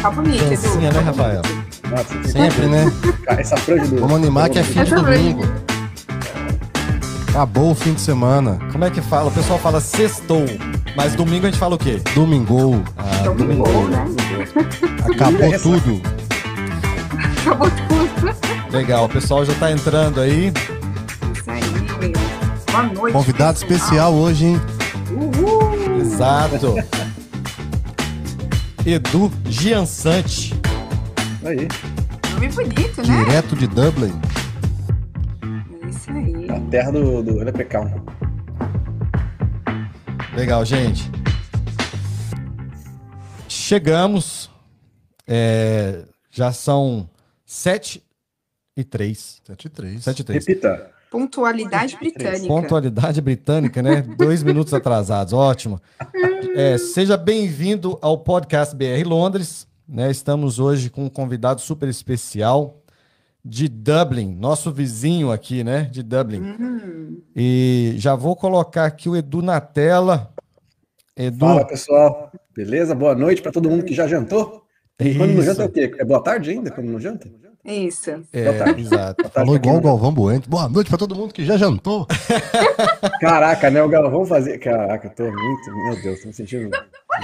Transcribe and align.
Tá 0.00 0.10
bonito, 0.10 0.42
Edu. 0.44 0.62
Dancinha, 0.62 0.92
né, 0.92 1.00
Rafael? 1.00 1.42
Nossa, 1.90 2.28
Sempre, 2.28 2.66
né? 2.66 2.84
essa 3.38 3.56
franja 3.56 3.86
do. 3.86 4.00
Vamos 4.00 4.16
animar 4.16 4.48
que 4.48 4.58
é 4.58 4.62
fim 4.62 4.82
de 4.84 4.94
domingo. 4.94 5.44
Acabou 7.30 7.70
o 7.72 7.74
fim 7.74 7.92
de 7.94 8.00
semana. 8.00 8.58
Como 8.72 8.84
é 8.84 8.90
que 8.90 9.00
fala? 9.00 9.28
O 9.28 9.30
pessoal 9.30 9.58
fala 9.58 9.80
sextou, 9.80 10.44
mas 10.96 11.14
domingo 11.14 11.46
a 11.46 11.50
gente 11.50 11.58
fala 11.58 11.74
o 11.74 11.78
quê? 11.78 12.00
Domingou. 12.14 12.82
Ah, 12.96 13.02
Então, 13.20 13.36
domingo. 13.36 13.64
bom, 13.64 13.84
né? 13.84 14.04
Acabou 15.14 15.58
tudo. 15.60 16.02
Acabou 17.40 17.70
tudo. 17.70 18.36
Legal, 18.72 19.04
o 19.04 19.08
pessoal 19.08 19.44
já 19.44 19.54
tá 19.54 19.70
entrando 19.70 20.20
aí. 20.20 20.52
Isso 21.34 21.50
aí. 21.50 22.12
Boa 22.70 22.82
noite. 22.84 23.12
Convidado 23.12 23.58
pessoal. 23.60 23.78
especial 23.80 24.14
hoje, 24.14 24.46
hein? 24.46 24.60
Uhul. 25.12 26.00
Exato. 26.00 26.74
Edu 28.86 29.30
Giansante. 29.46 30.54
Aí, 31.44 31.68
Nome 32.32 32.48
bonito, 32.48 33.06
né? 33.06 33.24
Direto 33.24 33.54
de 33.54 33.66
Dublin. 33.66 34.12
Isso 35.88 36.10
aí. 36.10 36.50
a 36.50 36.60
terra 36.70 36.90
do, 36.90 37.22
do 37.22 37.36
Leprechaun. 37.44 38.02
Legal, 40.34 40.64
gente. 40.64 41.10
Chegamos. 43.46 44.50
É, 45.26 46.02
já 46.30 46.50
são 46.50 47.08
7 47.44 48.02
e 48.76 48.82
3. 48.82 49.42
7 49.44 49.64
e 49.66 49.68
3. 49.68 50.04
7 50.04 50.20
e 50.20 50.24
3. 50.24 50.46
Repita. 50.46 50.90
Pontualidade 51.10 51.96
britânica. 51.96 52.46
Pontualidade 52.46 53.20
britânica, 53.20 53.82
né? 53.82 54.00
Dois 54.16 54.42
minutos 54.44 54.72
atrasados, 54.72 55.32
ótimo. 55.32 55.80
É, 56.54 56.78
seja 56.78 57.16
bem-vindo 57.16 57.98
ao 58.00 58.18
podcast 58.18 58.74
BR 58.76 59.02
Londres. 59.04 59.66
Né? 59.88 60.08
Estamos 60.10 60.60
hoje 60.60 60.88
com 60.88 61.04
um 61.06 61.08
convidado 61.08 61.60
super 61.60 61.88
especial 61.88 62.76
de 63.44 63.68
Dublin, 63.68 64.36
nosso 64.36 64.70
vizinho 64.70 65.32
aqui, 65.32 65.64
né? 65.64 65.84
De 65.90 66.02
Dublin. 66.02 66.42
Hum, 66.42 67.20
E 67.34 67.94
já 67.96 68.14
vou 68.14 68.36
colocar 68.36 68.84
aqui 68.84 69.08
o 69.08 69.16
Edu 69.16 69.42
na 69.42 69.60
tela. 69.60 70.32
Edu, 71.16 71.40
Fala, 71.40 71.66
pessoal. 71.66 72.30
Beleza? 72.54 72.94
Boa 72.94 73.14
noite 73.16 73.42
pra 73.42 73.50
todo 73.50 73.68
mundo 73.68 73.84
que 73.84 73.94
já 73.94 74.06
jantou. 74.06 74.62
Quando 74.96 75.32
não 75.32 75.40
isso. 75.40 75.42
janta 75.44 75.62
é 75.62 75.66
o 75.66 75.70
quê? 75.70 75.90
É 75.98 76.04
boa 76.04 76.22
tarde 76.22 76.50
ainda? 76.50 76.70
Quando 76.70 76.88
não 76.88 77.00
janta? 77.00 77.28
Isso. 77.64 78.10
É, 78.32 78.44
Boa 78.44 78.64
tarde. 78.64 78.80
exato. 78.80 79.22
Boa 79.22 79.30
tarde 79.30 79.32
Falou 79.32 79.56
igual 79.56 79.76
o 79.76 79.80
Galvão 79.80 80.12
Bueno. 80.12 80.42
Boa 80.48 80.68
noite 80.68 80.88
pra 80.88 80.96
todo 80.98 81.14
mundo 81.14 81.32
que 81.34 81.44
já 81.44 81.56
jantou. 81.56 82.06
Caraca, 83.20 83.70
né? 83.70 83.82
O 83.82 83.88
Galvão 83.88 84.24
fazer. 84.24 84.58
Caraca, 84.58 85.08
eu 85.08 85.10
tô 85.10 85.22
muito. 85.24 85.70
Meu 85.84 86.02
Deus, 86.02 86.20
tô 86.20 86.28
me 86.28 86.32
sentindo 86.34 86.70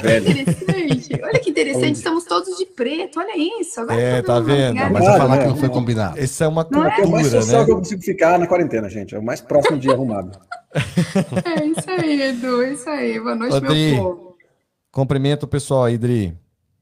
velho. 0.03 0.29
Interessante. 0.31 1.21
Olha 1.23 1.39
que 1.39 1.51
interessante. 1.51 1.93
Estamos 1.97 2.25
todos 2.25 2.57
de 2.59 2.67
preto. 2.67 3.19
Olha 3.19 3.33
isso. 3.61 3.81
Agora 3.81 4.01
É, 4.01 4.23
tá 4.23 4.39
vendo? 4.41 4.75
ligado. 4.75 4.93
Mas 4.93 5.05
Claro, 5.05 5.23
falar 5.23 5.37
né? 5.37 5.43
que 5.43 5.49
não 5.49 5.57
foi 5.57 5.69
combinado. 5.71 6.19
Essa 6.19 6.45
é 6.45 6.49
uma 6.49 6.67
Não 6.71 6.85
é? 6.85 7.01
É 7.01 7.05
o 7.05 7.11
mais 7.11 7.23
cultura, 7.29 7.43
social 7.43 7.65
que 7.65 7.71
eu 7.71 7.75
né? 7.77 7.81
consigo 7.81 8.03
ficar 8.03 8.39
na 8.39 8.47
quarentena, 8.47 8.89
gente. 8.91 9.15
É 9.15 9.19
o 9.19 9.23
mais 9.23 9.41
próximo 9.41 9.79
de 9.79 9.91
arrumado. 9.91 10.39
É 10.75 11.65
isso 11.65 11.91
aí, 11.91 12.23
Edu. 12.23 12.63
É 12.63 12.73
isso 12.73 12.91
aí. 12.91 13.19
Boa 13.21 13.35
noite, 13.35 13.57
Adri. 13.57 13.93
meu 13.95 14.03
povo. 14.05 14.37
Cumprimento 14.93 15.45
o 15.45 15.49
pessoal 15.49 15.85
aí, 15.85 15.97
Dri. 15.97 16.37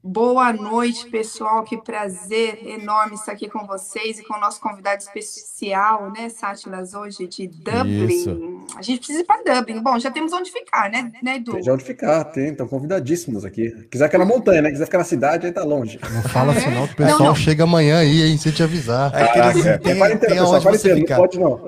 Boa 0.07 0.53
noite, 0.53 1.09
pessoal. 1.09 1.63
Que 1.63 1.77
prazer 1.77 2.59
enorme 2.63 3.15
estar 3.15 3.31
aqui 3.31 3.49
com 3.49 3.65
vocês 3.65 4.19
e 4.19 4.23
com 4.23 4.35
o 4.35 4.39
nosso 4.39 4.61
convidado 4.61 5.01
especial, 5.01 6.11
né, 6.11 6.29
Sátilas, 6.29 6.93
hoje 6.93 7.25
de 7.25 7.47
Dublin. 7.47 8.05
Isso. 8.05 8.63
A 8.77 8.83
gente 8.83 8.99
precisa 8.99 9.21
ir 9.21 9.23
para 9.23 9.41
Dublin. 9.41 9.81
Bom, 9.81 9.97
já 9.97 10.11
temos 10.11 10.31
onde 10.31 10.51
ficar, 10.51 10.91
né, 10.91 11.11
né 11.23 11.37
Edu? 11.37 11.53
Tem 11.53 11.61
de 11.61 11.71
onde 11.71 11.83
ficar, 11.83 12.23
tem. 12.25 12.49
Estão 12.49 12.67
convidadíssimos 12.67 13.43
aqui. 13.43 13.71
Quiser 13.89 14.05
ficar 14.05 14.19
na 14.19 14.25
montanha, 14.25 14.61
né? 14.61 14.69
Quiser 14.69 14.85
ficar 14.85 14.99
na 14.99 15.03
cidade, 15.03 15.47
aí 15.47 15.51
tá 15.51 15.63
longe. 15.63 15.99
Não 16.13 16.21
fala 16.21 16.53
assim 16.53 16.69
não, 16.69 16.87
que 16.87 16.93
o 16.93 17.01
Não, 17.01 17.07
pessoal 17.07 17.29
não. 17.29 17.35
chega 17.35 17.63
amanhã 17.63 17.97
aí, 17.97 18.21
hein, 18.21 18.37
sem 18.37 18.51
te 18.51 18.61
avisar. 18.61 19.11
É 19.11 19.27
que 19.27 19.39
eles 19.39 19.63
Caraca, 19.63 19.89
é 19.89 19.95
quarentena, 19.95 20.19
têm 20.19 20.39
pessoal, 20.39 20.61
quarentena. 20.61 20.95
Não 20.99 21.17
pode, 21.17 21.39
não. 21.39 21.65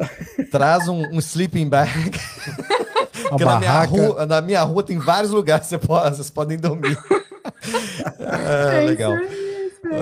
Traz 0.51 0.88
um, 0.88 1.01
um 1.11 1.17
sleeping 1.17 1.67
bag. 1.67 1.90
Porque 3.29 3.44
na 3.44 3.57
minha, 3.57 3.72
barraca. 3.72 3.91
rua, 3.91 4.25
na 4.28 4.41
minha 4.41 4.61
rua 4.61 4.84
tem 4.84 5.00
vários 5.00 5.31
lugares 5.31 5.63
que 5.66 5.69
você 5.69 5.79
pode- 5.79 6.16
vocês 6.16 6.29
podem 6.29 6.56
dormir. 6.56 6.95
Ah, 8.19 8.79
legal. 8.85 9.13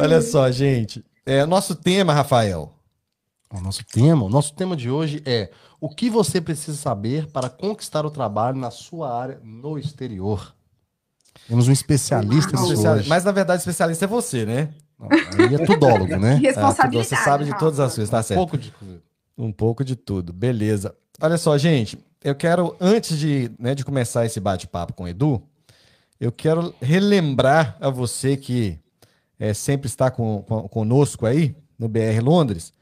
Olha 0.02 0.22
só, 0.22 0.50
gente. 0.52 1.04
É, 1.26 1.46
nosso 1.46 1.76
tema, 1.76 2.14
Rafael. 2.14 2.72
O 3.54 3.62
nosso 3.62 3.84
tema, 3.86 4.24
o 4.26 4.30
nosso 4.30 4.54
tema 4.54 4.76
de 4.76 4.90
hoje 4.90 5.22
é 5.26 5.50
o 5.80 5.90
que 5.90 6.10
você 6.10 6.42
precisa 6.42 6.78
saber 6.78 7.28
para 7.28 7.50
conquistar 7.50 8.06
o 8.06 8.12
trabalho 8.12 8.58
na 8.58 8.72
sua 8.72 9.14
área 9.18 9.40
no 9.44 9.78
exterior. 9.78 10.54
Temos 11.48 11.68
um 11.68 11.72
especialista 11.72 12.52
nisso 12.54 12.64
Especial- 12.74 12.96
hoje. 12.96 13.08
Mas 13.10 13.24
na 13.24 13.32
verdade, 13.32 13.60
especialista 13.60 14.06
é 14.06 14.08
você, 14.08 14.46
né? 14.46 14.70
Não, 15.00 15.10
aí 15.12 15.56
é 15.56 15.66
tudólogo, 15.66 16.16
né? 16.18 16.38
Que 16.40 16.48
responsabilidade. 16.48 17.08
você 17.08 17.16
sabe 17.18 17.46
de 17.46 17.58
todas 17.58 17.80
as 17.80 17.94
coisas, 17.94 18.10
tá 18.10 18.20
Um 18.20 18.24
certo? 18.24 18.38
pouco 18.40 18.58
de... 18.58 18.74
Um 19.38 19.52
pouco 19.52 19.84
de 19.84 19.96
tudo, 19.96 20.32
beleza. 20.34 20.96
Olha 21.22 21.38
só, 21.38 21.58
gente, 21.58 22.00
eu 22.24 22.34
quero, 22.34 22.76
antes 22.80 23.18
de, 23.20 23.52
né, 23.60 23.76
de 23.76 23.84
começar 23.86 24.26
esse 24.26 24.40
bate-papo 24.40 24.94
com 24.94 25.04
o 25.04 25.08
Edu, 25.08 25.44
eu 26.26 26.32
quero 26.32 26.74
relembrar 26.82 27.78
a 27.80 27.90
você 27.90 28.36
que 28.36 28.80
é, 29.40 29.54
sempre 29.54 29.88
está 29.88 30.10
com, 30.10 30.42
com- 30.44 30.68
conosco 30.68 31.26
aí, 31.26 31.56
no 31.78 31.88
BR 31.88 32.20
Londres, 32.24 32.74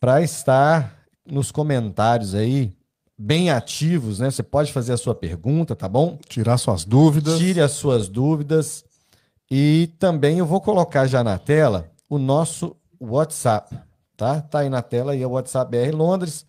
para 0.00 0.22
estar 0.22 0.96
nos 1.26 1.50
comentários 1.50 2.34
aí, 2.34 2.72
bem 3.18 3.50
ativos, 3.50 4.20
né? 4.20 4.30
Você 4.30 4.42
pode 4.42 4.72
fazer 4.72 4.92
a 4.92 4.96
sua 4.96 5.14
pergunta, 5.14 5.74
tá 5.74 5.88
bom? 5.88 6.18
Tirar 6.28 6.58
suas 6.58 6.84
dúvidas. 6.84 7.38
Tire 7.38 7.60
as 7.60 7.72
suas 7.72 8.08
dúvidas. 8.08 8.84
E 9.50 9.90
também 9.98 10.38
eu 10.38 10.46
vou 10.46 10.60
colocar 10.60 11.06
já 11.06 11.24
na 11.24 11.38
tela 11.38 11.90
o 12.08 12.18
nosso 12.18 12.76
WhatsApp, 13.00 13.76
tá? 14.16 14.40
Tá 14.40 14.60
aí 14.60 14.68
na 14.68 14.82
tela 14.82 15.12
aí 15.12 15.22
é 15.22 15.26
o 15.26 15.30
WhatsApp 15.30 15.70
BR 15.70 15.94
Londres. 15.96 16.46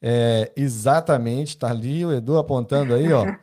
É, 0.00 0.52
exatamente, 0.54 1.56
tá 1.56 1.70
ali 1.70 2.04
o 2.04 2.12
Edu 2.12 2.38
apontando 2.38 2.94
aí, 2.94 3.12
ó. 3.12 3.24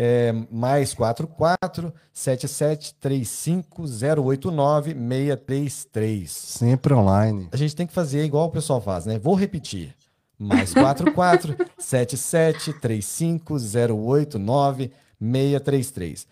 É, 0.00 0.32
mais 0.50 0.94
44 0.94 1.92
77 2.12 2.94
35 2.94 3.82
089 3.82 4.92
633. 4.92 6.30
Sempre 6.30 6.94
online. 6.94 7.48
A 7.50 7.56
gente 7.56 7.74
tem 7.74 7.86
que 7.86 7.92
fazer 7.92 8.24
igual 8.24 8.46
o 8.46 8.50
pessoal 8.50 8.80
faz, 8.80 9.06
né? 9.06 9.18
Vou 9.18 9.34
repetir. 9.34 9.94
Mais 10.38 10.72
44 10.72 11.56
77 11.78 12.74
35 12.74 13.54
089 13.54 14.92
633. 15.20 16.28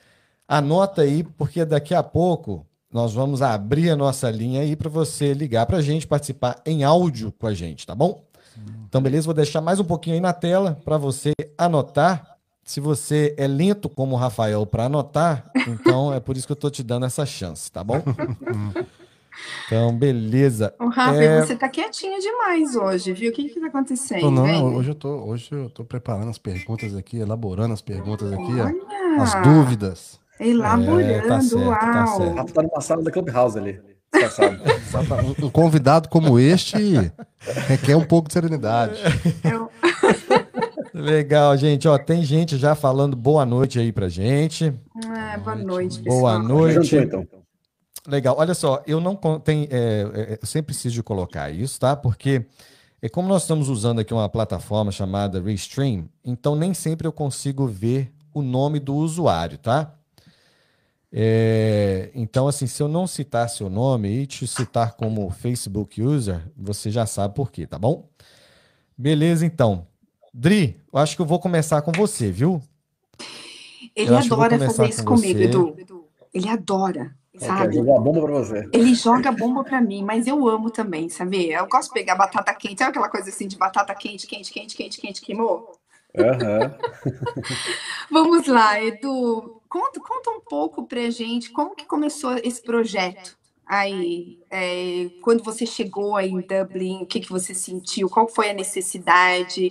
Anota 0.47 1.03
aí, 1.03 1.25
porque 1.25 1.65
daqui 1.65 1.93
a 1.93 2.05
pouco 2.05 2.65
nós 2.93 3.13
vamos 3.13 3.43
abrir 3.43 3.91
a 3.91 3.97
nossa 3.97 4.31
linha 4.31 4.61
aí 4.61 4.77
para 4.77 4.89
você 4.89 5.35
ligar 5.35 5.67
para 5.67 5.79
a 5.79 5.83
gente, 5.83 6.07
participar 6.07 6.63
em 6.65 6.85
áudio 6.85 7.33
com 7.33 7.49
a 7.49 7.55
gente, 7.55 7.85
tá 7.85 7.95
bom? 7.95 8.23
Então, 8.89 9.01
beleza? 9.01 9.27
Vou 9.27 9.35
deixar 9.35 9.61
mais 9.61 9.79
um 9.81 9.85
pouquinho 9.85 10.15
aí 10.15 10.21
na 10.21 10.33
tela 10.33 10.79
para 10.85 10.97
você 10.97 11.33
anotar. 11.59 12.37
Se 12.65 12.81
você 12.81 13.33
é 13.39 13.47
lento 13.47 13.89
como 13.89 14.15
o 14.17 14.19
Rafael 14.19 14.67
para 14.67 14.87
anotar, 14.87 15.51
então 15.69 16.13
é 16.13 16.19
por 16.19 16.37
isso 16.37 16.47
que 16.49 16.53
eu 16.53 16.57
tô 16.57 16.69
te 16.69 16.83
dando 16.83 17.07
essa 17.07 17.25
chance, 17.25 17.71
tá 17.71 17.85
bom? 17.85 18.03
Então, 19.67 19.97
beleza. 19.97 20.75
Ô, 20.81 20.89
Rafa, 20.89 21.23
É. 21.23 21.43
você 21.43 21.55
tá 21.55 21.69
quietinho 21.69 22.19
demais 22.21 22.75
hoje, 22.75 23.13
viu? 23.13 23.31
O 23.31 23.35
que 23.35 23.49
que 23.51 23.61
tá 23.61 23.67
acontecendo? 23.67 24.21
Tô, 24.21 24.31
não, 24.31 24.49
hein? 24.49 24.65
hoje 24.65 24.91
eu 24.91 24.95
tô, 24.95 25.09
hoje 25.11 25.49
eu 25.53 25.71
tô 25.71 25.85
preparando 25.85 26.31
as 26.31 26.39
perguntas 26.39 26.97
aqui, 26.97 27.19
elaborando 27.19 27.73
as 27.75 27.83
perguntas 27.83 28.33
aqui, 28.33 28.53
ó. 28.61 29.23
As 29.23 29.35
dúvidas. 29.43 30.19
elaborando, 30.41 31.03
É, 31.03 31.21
tá 31.21 31.41
certo, 31.41 31.69
tá 31.69 32.05
uau. 32.05 32.17
certo. 32.19 32.33
O 32.33 32.35
Rafa 32.37 32.53
tá 32.53 32.63
numa 32.63 32.81
sala 32.81 33.03
da 33.03 33.11
Clubhouse 33.13 33.59
ali. 33.59 33.81
Disfarçado. 34.13 35.35
Um, 35.43 35.51
convidado 35.51 36.09
como 36.09 36.39
este 36.39 36.77
requer 37.69 37.97
um 37.97 38.05
pouco 38.05 38.29
de 38.29 38.35
serenidade. 38.35 39.01
Legal, 40.95 41.57
gente. 41.57 41.87
Ó, 41.87 41.99
tem 41.99 42.25
gente 42.25 42.57
já 42.57 42.75
falando 42.75 43.15
boa 43.15 43.45
noite 43.45 43.79
aí 43.79 43.93
pra 43.93 44.09
gente. 44.09 44.73
Ah, 45.09 45.39
boa 45.39 45.57
noite, 45.57 45.99
pessoal. 46.01 46.21
Boa 46.21 46.39
noite. 46.39 46.97
então. 46.97 47.27
Legal. 48.07 48.37
Olha 48.39 48.55
só, 48.55 48.83
eu 48.87 49.01
não 49.01 49.17
tem, 49.39 49.69
é, 49.71 50.09
é, 50.15 50.39
eu 50.41 50.47
sempre 50.47 50.69
preciso 50.69 50.95
de 50.95 51.03
colocar 51.03 51.51
isso, 51.51 51.79
tá? 51.79 51.97
Porque 51.97 52.47
é 53.03 53.09
como 53.09 53.29
nós 53.29 53.43
estamos 53.43 53.69
usando 53.69 54.01
aqui 54.01 54.15
uma 54.15 54.29
plataforma 54.29 54.91
chamada 54.91 55.41
Restream, 55.41 56.09
então 56.25 56.55
nem 56.57 56.73
sempre 56.73 57.07
eu 57.07 57.13
consigo 57.13 57.67
ver 57.67 58.13
o 58.33 58.43
nome 58.43 58.79
do 58.79 58.95
usuário, 58.95 59.59
tá? 59.59 59.93
É, 61.19 62.11
então, 62.15 62.47
assim, 62.47 62.67
se 62.67 62.83
eu 62.83 62.89
não 62.89 63.07
citar 63.07 63.49
seu 63.49 63.71
nome 63.71 64.11
e 64.11 64.27
te 64.27 64.47
citar 64.47 64.93
como 64.97 65.31
Facebook 65.31 66.03
user, 66.03 66.43
você 66.55 66.91
já 66.91 67.07
sabe 67.07 67.35
por 67.35 67.51
quê, 67.51 67.67
tá 67.67 67.79
bom? 67.79 68.07
Beleza, 68.99 69.47
então. 69.47 69.87
Dri, 70.35 70.79
eu 70.93 70.99
acho 70.99 71.17
que 71.17 71.23
eu 71.23 71.27
vou 71.27 71.41
começar 71.41 71.81
com 71.81 71.91
você, 71.91 72.31
viu? 72.31 72.61
Ele 73.97 74.11
Eu 74.11 74.19
adora 74.19 74.59
fazer 74.59 74.89
isso 74.91 75.03
com 75.05 75.15
comigo, 75.15 75.39
você. 75.39 75.45
Edu. 75.45 75.75
Ele 76.35 76.49
adora, 76.51 77.17
É, 77.33 77.47
sabe? 77.47 77.77
jogar 77.77 77.93
uma 77.93 78.01
bomba 78.03 78.21
pra 78.21 78.33
você. 78.35 78.69
Ele 78.71 78.95
joga 78.95 79.33
bomba 79.33 79.65
pra 79.65 79.81
mim, 79.81 80.05
mas 80.05 80.27
eu 80.27 80.47
amo 80.47 80.71
também, 80.71 81.09
sabe? 81.09 81.51
Eu 81.51 81.67
gosto 81.67 81.89
de 81.89 81.95
pegar 81.95 82.17
batata 82.17 82.53
quente, 82.53 82.79
sabe 82.81 82.91
aquela 82.91 83.09
coisa 83.09 83.31
assim 83.31 83.49
de 83.49 83.57
batata 83.57 83.95
quente, 83.95 84.27
quente, 84.27 84.53
quente, 84.53 84.77
quente, 84.77 85.01
quente, 85.01 85.23
queimou? 85.23 85.73
Aham. 86.15 86.75
Vamos 88.13 88.47
lá, 88.47 88.79
Edu. 88.83 89.56
Conta, 89.77 90.01
conta 90.01 90.31
um 90.31 90.41
pouco 90.41 90.87
pra 90.87 91.11
gente 91.11 91.51
como 91.51 91.77
que 91.77 91.85
começou 91.85 92.35
esse 92.43 92.63
projeto 92.63 93.37
aí. 93.67 94.39
é, 94.51 95.11
quando 95.21 95.45
você 95.45 95.67
chegou 95.67 96.17
aí 96.17 96.31
em 96.31 96.41
Dublin, 96.41 97.03
o 97.03 97.07
que 97.07 97.21
que 97.21 97.29
você 97.29 97.53
sentiu? 97.53 98.09
Qual 98.09 98.27
foi 98.27 98.49
a 98.49 98.55
necessidade? 98.55 99.71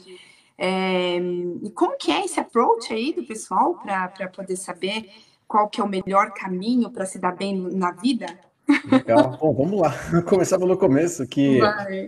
É, 0.59 1.17
e 1.17 1.71
como 1.71 1.97
que 1.97 2.11
é 2.11 2.23
esse 2.23 2.39
approach 2.39 2.93
aí 2.93 3.13
do 3.13 3.23
pessoal 3.23 3.79
para 3.81 4.27
poder 4.27 4.55
saber 4.57 5.09
qual 5.47 5.67
que 5.69 5.81
é 5.81 5.83
o 5.83 5.89
melhor 5.89 6.31
caminho 6.35 6.91
para 6.91 7.07
se 7.07 7.17
dar 7.17 7.35
bem 7.35 7.57
na 7.57 7.89
vida? 7.89 8.27
Legal. 8.91 9.39
Bom, 9.41 9.55
vamos 9.55 9.81
lá. 9.81 9.91
Começar 10.29 10.59
pelo 10.59 10.77
começo, 10.77 11.25
que 11.25 11.61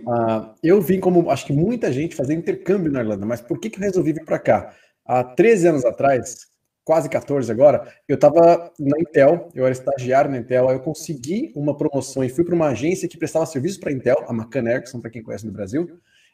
ah, 0.06 0.54
eu 0.62 0.80
vim 0.80 1.00
como, 1.00 1.32
acho 1.32 1.46
que 1.46 1.52
muita 1.52 1.92
gente 1.92 2.14
fazer 2.14 2.34
intercâmbio 2.34 2.92
na 2.92 3.00
Irlanda, 3.00 3.26
mas 3.26 3.40
por 3.40 3.58
que 3.58 3.68
que 3.68 3.80
eu 3.80 3.82
resolvi 3.82 4.12
vir 4.12 4.24
para 4.24 4.38
cá? 4.38 4.72
Há 5.04 5.24
13 5.24 5.66
anos 5.66 5.84
atrás, 5.84 6.47
quase 6.88 7.06
14 7.06 7.52
agora, 7.52 7.86
eu 8.08 8.14
estava 8.14 8.72
na 8.80 8.98
Intel, 8.98 9.50
eu 9.54 9.66
era 9.66 9.72
estagiário 9.72 10.30
na 10.30 10.38
Intel, 10.38 10.70
aí 10.70 10.76
eu 10.76 10.80
consegui 10.80 11.52
uma 11.54 11.76
promoção 11.76 12.24
e 12.24 12.30
fui 12.30 12.42
para 12.42 12.54
uma 12.54 12.68
agência 12.68 13.06
que 13.06 13.18
prestava 13.18 13.44
serviço 13.44 13.78
para 13.78 13.90
a 13.90 13.92
Intel, 13.92 14.24
a 14.26 14.32
Macan 14.32 14.66
Erickson, 14.66 14.98
para 14.98 15.10
quem 15.10 15.22
conhece 15.22 15.44
no 15.44 15.52
Brasil. 15.52 15.86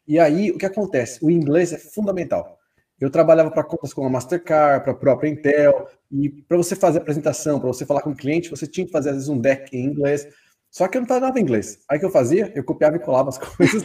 E 0.06 0.16
aí, 0.16 0.52
o 0.52 0.56
que 0.56 0.64
acontece? 0.64 1.18
O 1.24 1.28
inglês 1.28 1.72
é 1.72 1.76
fundamental. 1.76 2.56
Eu 3.00 3.10
trabalhava 3.10 3.50
para 3.50 3.64
contas 3.64 3.92
como 3.92 4.06
a 4.06 4.10
Mastercard, 4.10 4.84
para 4.84 4.92
a 4.92 4.96
própria 4.96 5.28
Intel, 5.28 5.88
e 6.08 6.28
para 6.28 6.56
você 6.56 6.76
fazer 6.76 6.98
apresentação, 6.98 7.58
para 7.58 7.66
você 7.66 7.84
falar 7.84 8.02
com 8.02 8.10
o 8.10 8.16
cliente, 8.16 8.48
você 8.48 8.64
tinha 8.64 8.86
que 8.86 8.92
fazer 8.92 9.08
às 9.08 9.16
vezes 9.16 9.28
um 9.28 9.40
deck 9.40 9.76
em 9.76 9.84
inglês. 9.84 10.28
Só 10.70 10.86
que 10.86 10.96
eu 10.96 11.00
não 11.00 11.08
falava 11.08 11.40
inglês. 11.40 11.80
Aí 11.90 11.96
o 11.96 12.00
que 12.00 12.06
eu 12.06 12.10
fazia? 12.10 12.52
Eu 12.54 12.62
copiava 12.62 12.94
e 12.94 13.00
colava 13.00 13.30
as 13.30 13.38
coisas. 13.42 13.82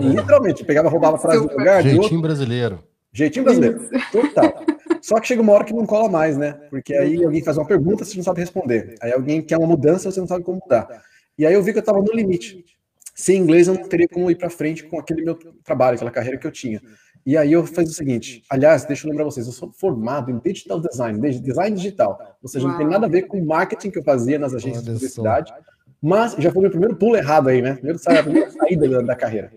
Literalmente, 0.00 0.64
pegava, 0.64 0.88
roubava 0.88 1.16
frase 1.16 1.42
Super. 1.42 1.56
lugar, 1.56 1.76
outro. 1.76 1.90
Jeitinho 1.92 2.20
brasileiro. 2.20 2.80
Jeitinho 3.12 3.44
brasileiro. 3.44 3.88
Total. 4.10 4.64
Só 5.02 5.18
que 5.20 5.26
chega 5.26 5.42
uma 5.42 5.52
hora 5.52 5.64
que 5.64 5.72
não 5.74 5.84
cola 5.84 6.08
mais, 6.08 6.36
né? 6.38 6.52
Porque 6.70 6.94
aí 6.94 7.22
alguém 7.24 7.42
faz 7.42 7.58
uma 7.58 7.66
pergunta, 7.66 8.04
você 8.04 8.16
não 8.16 8.22
sabe 8.24 8.40
responder. 8.40 8.94
Aí 9.02 9.12
alguém 9.12 9.42
quer 9.42 9.58
uma 9.58 9.66
mudança, 9.66 10.10
você 10.10 10.20
não 10.20 10.26
sabe 10.28 10.44
como 10.44 10.60
mudar. 10.62 11.02
E 11.36 11.44
aí 11.44 11.52
eu 11.54 11.62
vi 11.62 11.72
que 11.72 11.78
eu 11.78 11.80
estava 11.80 11.98
no 12.00 12.12
limite. 12.12 12.64
Sem 13.14 13.36
inglês 13.38 13.66
eu 13.68 13.74
não 13.74 13.82
teria 13.88 14.08
como 14.08 14.30
ir 14.30 14.36
para 14.36 14.48
frente 14.48 14.84
com 14.84 14.98
aquele 14.98 15.22
meu 15.22 15.34
trabalho, 15.64 15.96
aquela 15.96 16.10
carreira 16.10 16.38
que 16.38 16.46
eu 16.46 16.50
tinha. 16.52 16.80
E 17.26 17.36
aí 17.36 17.52
eu 17.52 17.64
fiz 17.66 17.88
o 17.90 17.92
seguinte, 17.92 18.42
aliás, 18.50 18.84
deixa 18.84 19.06
eu 19.06 19.10
lembrar 19.10 19.24
vocês, 19.24 19.46
eu 19.46 19.52
sou 19.52 19.70
formado 19.72 20.30
em 20.30 20.38
digital 20.38 20.80
design, 20.80 21.20
de- 21.20 21.40
design 21.40 21.76
digital. 21.76 22.36
Ou 22.42 22.48
seja, 22.48 22.66
não 22.66 22.76
tem 22.78 22.86
nada 22.86 23.06
a 23.06 23.08
ver 23.08 23.22
com 23.22 23.38
o 23.38 23.46
marketing 23.46 23.90
que 23.90 23.98
eu 23.98 24.02
fazia 24.02 24.38
nas 24.38 24.54
agências 24.54 24.82
de 24.82 24.90
publicidade. 24.92 25.52
Mas 26.00 26.32
já 26.38 26.50
foi 26.50 26.62
meu 26.62 26.70
primeiro 26.70 26.96
pulo 26.96 27.16
errado 27.16 27.48
aí, 27.48 27.62
né? 27.62 27.74
Primeiro 27.74 28.00
a 28.04 28.22
primeira 28.22 28.50
saída 28.50 28.88
da, 28.88 29.02
da 29.02 29.14
carreira. 29.14 29.52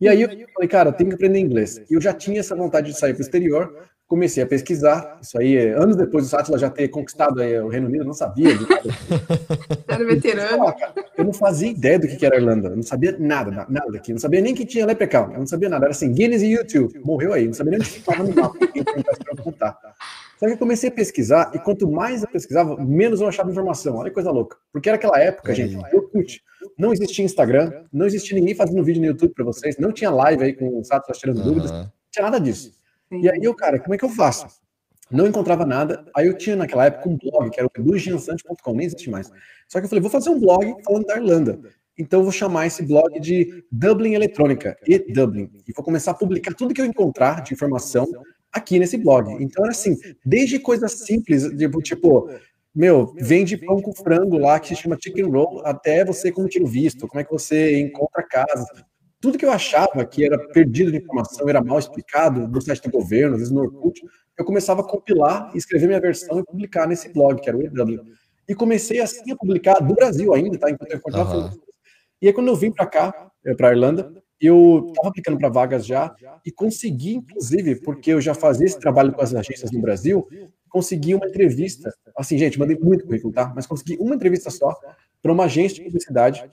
E 0.00 0.08
aí 0.08 0.20
eu 0.22 0.28
falei, 0.52 0.68
cara, 0.68 0.88
eu 0.88 0.92
tenho 0.92 1.10
que 1.10 1.14
aprender 1.14 1.38
inglês. 1.38 1.80
E 1.88 1.94
eu 1.94 2.00
já 2.00 2.12
tinha 2.12 2.40
essa 2.40 2.56
vontade 2.56 2.90
de 2.92 2.98
sair 2.98 3.12
para 3.14 3.20
o 3.20 3.22
exterior, 3.22 3.76
comecei 4.06 4.42
a 4.42 4.46
pesquisar. 4.46 5.18
Isso 5.20 5.38
aí, 5.38 5.56
é, 5.56 5.72
anos 5.72 5.96
depois 5.96 6.24
do 6.24 6.30
Sátila 6.30 6.58
já 6.58 6.70
ter 6.70 6.88
conquistado 6.88 7.40
aí 7.40 7.58
o 7.60 7.68
Reino 7.68 7.86
Unido, 7.88 8.02
eu 8.02 8.06
não 8.06 8.12
sabia. 8.14 8.56
de. 8.56 8.64
Era 9.88 10.04
veterano. 10.04 10.74
Eu 11.16 11.24
não 11.24 11.32
fazia 11.32 11.68
ideia 11.70 11.98
do 11.98 12.06
que 12.06 12.16
que 12.16 12.26
era 12.26 12.36
Irlanda, 12.36 12.68
eu 12.68 12.76
não 12.76 12.82
sabia 12.82 13.16
nada, 13.18 13.50
na- 13.50 13.66
nada 13.68 13.90
daqui, 13.92 14.12
não 14.12 14.18
sabia 14.18 14.40
nem 14.40 14.54
que 14.54 14.66
tinha 14.66 14.84
Leprechaun, 14.84 15.32
eu 15.32 15.38
não 15.38 15.46
sabia 15.46 15.68
nada, 15.68 15.86
era 15.86 15.92
assim, 15.92 16.12
Guinness 16.12 16.42
e 16.42 16.48
YouTube, 16.52 17.00
morreu 17.02 17.32
aí, 17.32 17.46
não 17.46 17.54
sabia 17.54 17.70
nem 17.70 17.80
onde 17.80 17.88
ficava 17.88 18.22
no 18.22 18.34
mapa, 18.34 18.58
contar. 19.42 19.78
Só 20.38 20.46
que 20.46 20.52
eu 20.52 20.58
comecei 20.58 20.90
a 20.90 20.92
pesquisar, 20.92 21.50
e 21.54 21.58
quanto 21.58 21.90
mais 21.90 22.22
eu 22.22 22.28
pesquisava, 22.28 22.76
menos 22.84 23.22
eu 23.22 23.28
achava 23.28 23.50
informação, 23.50 23.96
olha 23.96 24.10
que 24.10 24.14
coisa 24.14 24.30
louca, 24.30 24.58
porque 24.70 24.88
era 24.90 24.96
aquela 24.96 25.18
época, 25.18 25.52
Olha 25.52 25.56
gente. 25.56 25.76
Orkut, 25.94 26.42
não 26.78 26.92
existia 26.92 27.24
Instagram, 27.24 27.72
não 27.90 28.04
existia 28.04 28.38
ninguém 28.38 28.54
fazendo 28.54 28.84
vídeo 28.84 29.00
no 29.00 29.06
YouTube 29.08 29.32
pra 29.32 29.44
vocês, 29.44 29.78
não 29.78 29.90
tinha 29.92 30.10
live 30.10 30.44
aí 30.44 30.52
com 30.52 30.78
o 30.78 30.84
Sato 30.84 31.10
tirando 31.14 31.42
dúvidas, 31.42 31.70
não 31.70 31.90
tinha 32.10 32.24
nada 32.24 32.38
disso. 32.38 32.75
E 33.10 33.28
aí 33.28 33.40
eu, 33.42 33.54
cara, 33.54 33.78
como 33.78 33.94
é 33.94 33.98
que 33.98 34.04
eu 34.04 34.08
faço? 34.08 34.46
Não 35.10 35.26
encontrava 35.26 35.64
nada. 35.64 36.04
Aí 36.14 36.26
eu 36.26 36.36
tinha 36.36 36.56
naquela 36.56 36.86
época 36.86 37.08
um 37.08 37.16
blog, 37.16 37.50
que 37.50 37.60
era 37.60 37.68
o 37.68 37.80
edugiansante.com, 37.80 38.74
nem 38.74 38.86
existe 38.86 39.08
mais. 39.08 39.30
Só 39.68 39.78
que 39.78 39.84
eu 39.84 39.88
falei, 39.88 40.02
vou 40.02 40.10
fazer 40.10 40.30
um 40.30 40.40
blog 40.40 40.74
falando 40.84 41.06
da 41.06 41.16
Irlanda. 41.16 41.60
Então 41.98 42.20
eu 42.20 42.24
vou 42.24 42.32
chamar 42.32 42.66
esse 42.66 42.82
blog 42.82 43.18
de 43.20 43.64
Dublin 43.72 44.14
Eletrônica, 44.14 44.76
e 44.86 44.98
Dublin. 44.98 45.50
E 45.66 45.72
vou 45.72 45.84
começar 45.84 46.10
a 46.10 46.14
publicar 46.14 46.54
tudo 46.54 46.74
que 46.74 46.80
eu 46.80 46.84
encontrar 46.84 47.42
de 47.42 47.54
informação 47.54 48.06
aqui 48.52 48.78
nesse 48.78 48.98
blog. 48.98 49.30
Então 49.42 49.64
era 49.64 49.72
assim, 49.72 49.96
desde 50.24 50.58
coisas 50.58 50.92
simples, 50.92 51.44
tipo, 51.56 51.80
tipo 51.80 52.30
meu, 52.74 53.14
vende 53.16 53.56
pão 53.56 53.80
com 53.80 53.92
frango 53.94 54.36
lá 54.36 54.60
que 54.60 54.68
se 54.68 54.76
chama 54.76 54.98
chicken 55.02 55.30
roll, 55.30 55.62
até 55.64 56.04
você 56.04 56.30
como 56.30 56.46
tira 56.46 56.62
o 56.62 56.68
visto, 56.68 57.08
como 57.08 57.18
é 57.18 57.24
que 57.24 57.32
você 57.32 57.80
encontra 57.80 58.22
casa. 58.22 58.66
Tudo 59.20 59.38
que 59.38 59.44
eu 59.44 59.50
achava 59.50 60.04
que 60.04 60.24
era 60.24 60.38
perdido 60.48 60.92
de 60.92 60.98
informação, 60.98 61.48
era 61.48 61.62
mal 61.62 61.78
explicado 61.78 62.46
no 62.46 62.60
site 62.60 62.82
do 62.82 62.90
governo, 62.90 63.34
às 63.34 63.40
vezes 63.40 63.52
no 63.52 63.62
Orkut, 63.62 64.00
eu 64.38 64.44
começava 64.44 64.82
a 64.82 64.84
compilar, 64.84 65.50
escrever 65.54 65.86
minha 65.86 66.00
versão 66.00 66.38
e 66.38 66.44
publicar 66.44 66.86
nesse 66.86 67.08
blog, 67.08 67.40
que 67.40 67.48
era 67.48 67.56
o 67.56 67.62
EW. 67.62 68.04
E 68.48 68.54
comecei 68.54 69.00
assim 69.00 69.32
a 69.32 69.36
publicar 69.36 69.80
do 69.80 69.94
Brasil 69.94 70.32
ainda, 70.34 70.58
tá? 70.58 70.70
Enquanto 70.70 70.92
eu 70.92 71.00
continuava 71.00 71.32
coisas. 71.32 71.58
E 72.20 72.28
aí 72.28 72.32
quando 72.32 72.48
eu 72.48 72.56
vim 72.56 72.70
para 72.70 72.86
cá, 72.86 73.30
para 73.56 73.70
Irlanda, 73.70 74.12
eu 74.40 74.84
estava 74.88 75.08
aplicando 75.08 75.38
para 75.38 75.48
vagas 75.48 75.86
já 75.86 76.14
e 76.44 76.52
consegui, 76.52 77.14
inclusive, 77.14 77.76
porque 77.76 78.12
eu 78.12 78.20
já 78.20 78.34
fazia 78.34 78.66
esse 78.66 78.78
trabalho 78.78 79.12
com 79.12 79.22
as 79.22 79.34
agências 79.34 79.70
no 79.70 79.80
Brasil, 79.80 80.28
consegui 80.68 81.14
uma 81.14 81.26
entrevista. 81.26 81.92
Assim, 82.16 82.36
gente, 82.36 82.58
mandei 82.58 82.78
muito 82.78 83.06
currículo, 83.06 83.32
tá? 83.32 83.52
Mas 83.54 83.66
consegui 83.66 83.96
uma 83.98 84.14
entrevista 84.14 84.50
só 84.50 84.74
para 85.22 85.32
uma 85.32 85.44
agência 85.44 85.76
de 85.76 85.84
publicidade 85.84 86.48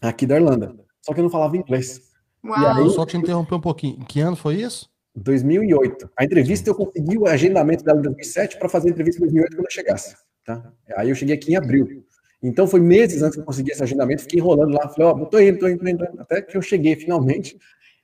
aqui 0.00 0.26
da 0.26 0.36
Irlanda. 0.36 0.76
Só 1.02 1.12
que 1.12 1.20
eu 1.20 1.24
não 1.24 1.30
falava 1.30 1.56
inglês. 1.56 2.00
Uau. 2.44 2.60
E 2.60 2.66
aí- 2.66 2.78
Eu 2.78 2.90
só 2.90 3.04
te 3.04 3.16
interromper 3.16 3.54
um 3.56 3.60
pouquinho. 3.60 3.98
Em 4.00 4.04
que 4.04 4.20
ano 4.20 4.36
foi 4.36 4.56
isso? 4.56 4.90
2008. 5.14 6.08
A 6.16 6.24
entrevista 6.24 6.70
eu 6.70 6.74
consegui 6.74 7.18
o 7.18 7.26
agendamento 7.26 7.84
dela 7.84 7.98
em 7.98 8.02
2007 8.02 8.58
para 8.58 8.68
fazer 8.68 8.88
a 8.88 8.90
entrevista 8.92 9.18
em 9.20 9.24
2008 9.24 9.56
quando 9.56 9.66
eu 9.66 9.70
chegasse. 9.70 10.16
Tá? 10.44 10.72
Aí 10.96 11.08
eu 11.10 11.14
cheguei 11.14 11.34
aqui 11.34 11.52
em 11.52 11.56
abril. 11.56 12.04
Então 12.42 12.66
foi 12.66 12.80
meses 12.80 13.22
antes 13.22 13.36
que 13.36 13.40
eu 13.42 13.44
consegui 13.46 13.70
esse 13.70 13.82
agendamento, 13.82 14.22
fiquei 14.22 14.40
enrolando 14.40 14.72
lá, 14.74 14.88
falei, 14.88 15.06
ó, 15.06 15.24
tô 15.26 15.38
indo, 15.38 15.58
tô 15.58 15.68
indo, 15.68 15.78
tô 15.78 15.86
indo, 15.88 16.04
até 16.20 16.42
que 16.42 16.56
eu 16.56 16.62
cheguei 16.62 16.96
finalmente. 16.96 17.56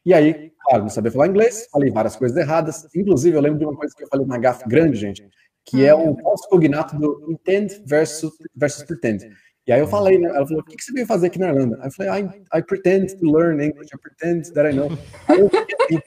E 0.06 0.14
aí, 0.14 0.52
claro, 0.62 0.84
não 0.84 0.90
sabia 0.90 1.10
falar 1.10 1.26
inglês, 1.26 1.66
falei 1.72 1.90
várias 1.90 2.14
coisas 2.14 2.36
erradas. 2.36 2.86
Inclusive, 2.94 3.36
eu 3.36 3.40
lembro 3.40 3.58
de 3.58 3.64
uma 3.64 3.74
coisa 3.76 3.92
que 3.96 4.04
eu 4.04 4.08
falei 4.08 4.24
na 4.26 4.38
gafe 4.38 4.68
grande, 4.68 4.96
gente, 4.96 5.28
que 5.64 5.84
é 5.84 5.92
o 5.94 6.14
falso 6.22 6.48
cognato 6.48 6.96
do 6.96 7.26
intend 7.32 7.82
versus, 7.84 8.30
versus 8.54 8.84
pretend. 8.84 9.28
E 9.68 9.72
aí 9.72 9.80
eu 9.80 9.86
falei, 9.86 10.18
né? 10.18 10.30
Ela 10.30 10.46
falou, 10.46 10.62
o 10.62 10.64
que 10.64 10.76
que 10.76 10.82
você 10.82 10.92
veio 10.92 11.06
fazer 11.06 11.26
aqui 11.26 11.38
na 11.38 11.48
Irlanda? 11.48 11.76
Aí 11.82 11.88
eu 11.88 11.92
falei, 11.92 12.22
I, 12.22 12.58
I 12.58 12.62
pretend 12.62 13.14
to 13.18 13.30
learn 13.30 13.62
English, 13.62 13.90
I 13.94 13.98
pretend 13.98 14.50
that 14.54 14.66
I 14.66 14.72
know. 14.74 14.88
Aí 15.28 15.40
eu 15.40 15.50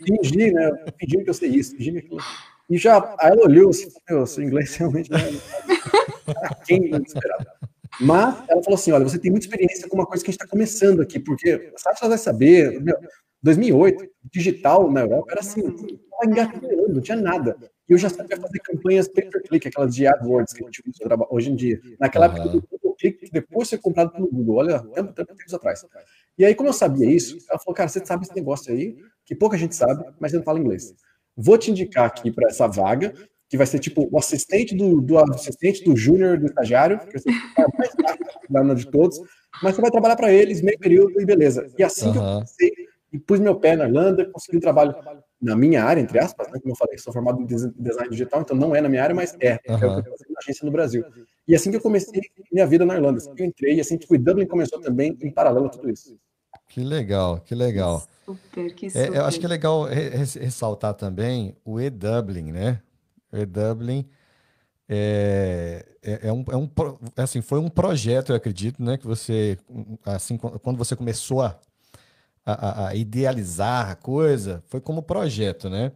fingi, 0.03 0.51
né? 0.51 0.67
Eu 0.67 0.93
Fingi 0.99 1.23
que 1.23 1.29
eu 1.29 1.33
sei 1.35 1.49
isso, 1.49 1.77
fingi 1.77 1.91
que 1.91 1.97
aquilo. 1.99 2.17
E 2.67 2.77
já, 2.79 2.97
aí 3.19 3.31
ela 3.31 3.43
olhou 3.43 3.69
assim, 3.69 3.87
meu, 4.09 4.25
seu 4.25 4.43
inglês 4.43 4.75
realmente 4.75 5.11
não 5.11 5.19
é 5.19 5.29
quem 6.65 6.89
não 6.89 7.03
esperava. 7.03 7.45
Mas 7.99 8.49
ela 8.49 8.63
falou 8.63 8.79
assim, 8.79 8.93
olha, 8.93 9.03
você 9.03 9.19
tem 9.19 9.29
muita 9.29 9.45
experiência 9.45 9.87
com 9.87 9.95
uma 9.95 10.07
coisa 10.07 10.23
que 10.23 10.31
a 10.31 10.31
gente 10.31 10.41
está 10.41 10.49
começando 10.49 10.99
aqui, 10.99 11.19
porque 11.19 11.71
sabe 11.77 11.99
você 11.99 12.07
vai 12.07 12.17
saber, 12.17 12.81
meu, 12.81 12.97
2008, 13.43 14.09
digital 14.31 14.91
na 14.91 15.01
Europa 15.01 15.33
era 15.33 15.41
assim, 15.41 15.61
estava 15.61 16.25
engatilhando, 16.25 16.93
não 16.95 17.01
tinha 17.01 17.17
nada. 17.17 17.55
E 17.87 17.93
eu 17.93 17.97
já 17.97 18.09
sabia 18.09 18.37
fazer 18.37 18.59
campanhas 18.59 19.07
pay-per-click, 19.07 19.67
aquelas 19.67 19.93
de 19.93 20.07
AdWords 20.07 20.53
que 20.53 20.63
a 20.63 20.65
gente 20.65 20.81
usa 20.87 21.27
hoje 21.29 21.51
em 21.51 21.55
dia. 21.55 21.79
Naquela 21.99 22.25
época 22.25 22.49
Que 23.01 23.29
depois 23.31 23.69
foi 23.69 23.77
comprado 23.79 24.11
pelo 24.11 24.27
Google, 24.29 24.57
olha, 24.57 24.79
tempo, 24.79 25.13
tempo, 25.13 25.35
tempos 25.35 25.53
atrás. 25.53 25.85
E 26.37 26.45
aí, 26.45 26.53
como 26.55 26.69
eu 26.69 26.73
sabia 26.73 27.09
isso, 27.09 27.37
ela 27.49 27.59
falou, 27.59 27.75
cara, 27.75 27.89
você 27.89 28.05
sabe 28.05 28.23
esse 28.25 28.35
negócio 28.35 28.71
aí, 28.71 28.95
que 29.25 29.35
pouca 29.35 29.57
gente 29.57 29.75
sabe, 29.75 30.03
mas 30.19 30.31
você 30.31 30.37
não 30.37 30.43
fala 30.43 30.59
inglês. 30.59 30.93
Vou 31.35 31.57
te 31.57 31.71
indicar 31.71 32.05
aqui 32.05 32.31
para 32.31 32.49
essa 32.49 32.67
vaga, 32.67 33.13
que 33.49 33.57
vai 33.57 33.65
ser 33.67 33.79
tipo 33.79 34.07
o 34.11 34.17
assistente 34.17 34.75
do, 34.75 35.01
do 35.01 35.17
assistente 35.17 35.83
do 35.83 35.95
júnior 35.95 36.37
do 36.39 36.45
estagiário, 36.45 36.99
que 36.99 37.11
vai 37.13 37.19
ser 37.21 37.29
o 37.29 37.77
mais 37.77 37.91
rápido 38.05 38.75
de 38.75 38.89
todos, 38.91 39.19
mas 39.61 39.75
você 39.75 39.81
vai 39.81 39.91
trabalhar 39.91 40.15
para 40.15 40.31
eles 40.31 40.61
meio 40.61 40.77
período 40.79 41.19
e 41.19 41.25
beleza. 41.25 41.67
E 41.77 41.83
assim 41.83 42.11
que 42.11 42.17
eu 42.17 42.21
comecei 42.35 42.71
e 43.11 43.19
pus 43.19 43.39
meu 43.41 43.55
pé 43.59 43.75
na 43.75 43.85
Irlanda, 43.85 44.25
consegui 44.31 44.57
um 44.57 44.61
trabalho 44.61 44.95
na 45.41 45.53
minha 45.55 45.83
área, 45.83 45.99
entre 45.99 46.17
aspas, 46.17 46.47
né, 46.49 46.59
como 46.61 46.71
eu 46.71 46.77
falei, 46.77 46.97
sou 46.97 47.11
formado 47.11 47.41
em 47.41 47.45
des- 47.45 47.67
design 47.75 48.09
digital, 48.09 48.41
então 48.41 48.55
não 48.55 48.73
é 48.73 48.79
na 48.79 48.87
minha 48.87 49.03
área, 49.03 49.13
mas 49.13 49.35
é, 49.41 49.59
é 49.65 49.73
o 49.73 49.77
que 49.77 49.83
eu 49.85 50.11
fazendo 50.11 50.31
na 50.31 50.39
agência 50.39 50.65
no 50.65 50.71
Brasil. 50.71 51.03
E 51.47 51.55
assim 51.55 51.71
que 51.71 51.77
eu 51.77 51.81
comecei 51.81 52.21
minha 52.51 52.65
vida 52.67 52.85
na 52.85 52.95
Irlanda, 52.95 53.17
assim 53.17 53.33
que 53.33 53.41
eu 53.43 53.47
entrei, 53.47 53.75
e 53.75 53.81
assim 53.81 53.97
que 53.97 54.07
fui 54.07 54.17
Dublin 54.17 54.45
começou 54.45 54.79
também 54.79 55.17
em 55.21 55.31
paralelo 55.31 55.65
a 55.65 55.69
tudo 55.69 55.89
isso. 55.89 56.17
Que 56.67 56.81
legal, 56.83 57.39
que 57.41 57.55
legal. 57.55 58.07
Super, 58.25 58.73
que 58.75 58.85
É, 58.87 58.89
super. 58.89 59.15
eu 59.15 59.25
acho 59.25 59.39
que 59.39 59.45
é 59.45 59.49
legal 59.49 59.83
re- 59.83 60.09
res- 60.09 60.35
ressaltar 60.35 60.93
também 60.93 61.55
o 61.65 61.79
E-Dublin, 61.79 62.51
né? 62.51 62.81
O 63.31 63.37
E-Dublin 63.37 64.07
é, 64.87 65.85
é, 66.03 66.27
é 66.27 66.33
um, 66.33 66.43
é 66.51 66.55
um 66.55 66.69
assim, 67.17 67.41
foi 67.41 67.59
um 67.59 67.69
projeto, 67.69 68.31
eu 68.31 68.35
acredito, 68.35 68.81
né? 68.83 68.97
Que 68.97 69.07
você, 69.07 69.57
assim, 70.05 70.37
qu- 70.37 70.59
quando 70.59 70.77
você 70.77 70.95
começou 70.95 71.41
a, 71.41 71.59
a, 72.45 72.87
a 72.89 72.95
idealizar 72.95 73.89
a 73.91 73.95
coisa, 73.95 74.63
foi 74.67 74.81
como 74.81 75.01
projeto, 75.01 75.69
né? 75.69 75.91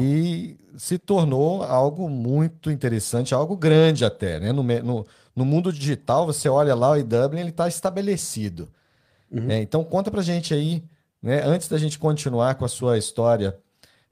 E 0.00 0.56
se 0.76 0.98
tornou 0.98 1.62
algo 1.62 2.08
muito 2.08 2.70
interessante, 2.70 3.34
algo 3.34 3.56
grande 3.56 4.04
até, 4.04 4.38
né? 4.38 4.52
No, 4.52 4.62
no, 4.62 5.06
no 5.34 5.44
mundo 5.44 5.72
digital, 5.72 6.26
você 6.26 6.48
olha 6.48 6.74
lá 6.74 6.90
o 6.90 6.96
E-Dublin, 6.96 7.40
ele 7.40 7.50
está 7.50 7.66
estabelecido. 7.66 8.68
Uhum. 9.30 9.50
É, 9.50 9.60
então 9.60 9.82
conta 9.82 10.10
pra 10.10 10.22
gente 10.22 10.54
aí, 10.54 10.84
né, 11.22 11.42
antes 11.44 11.68
da 11.68 11.78
gente 11.78 11.98
continuar 11.98 12.54
com 12.54 12.64
a 12.64 12.68
sua 12.68 12.98
história 12.98 13.58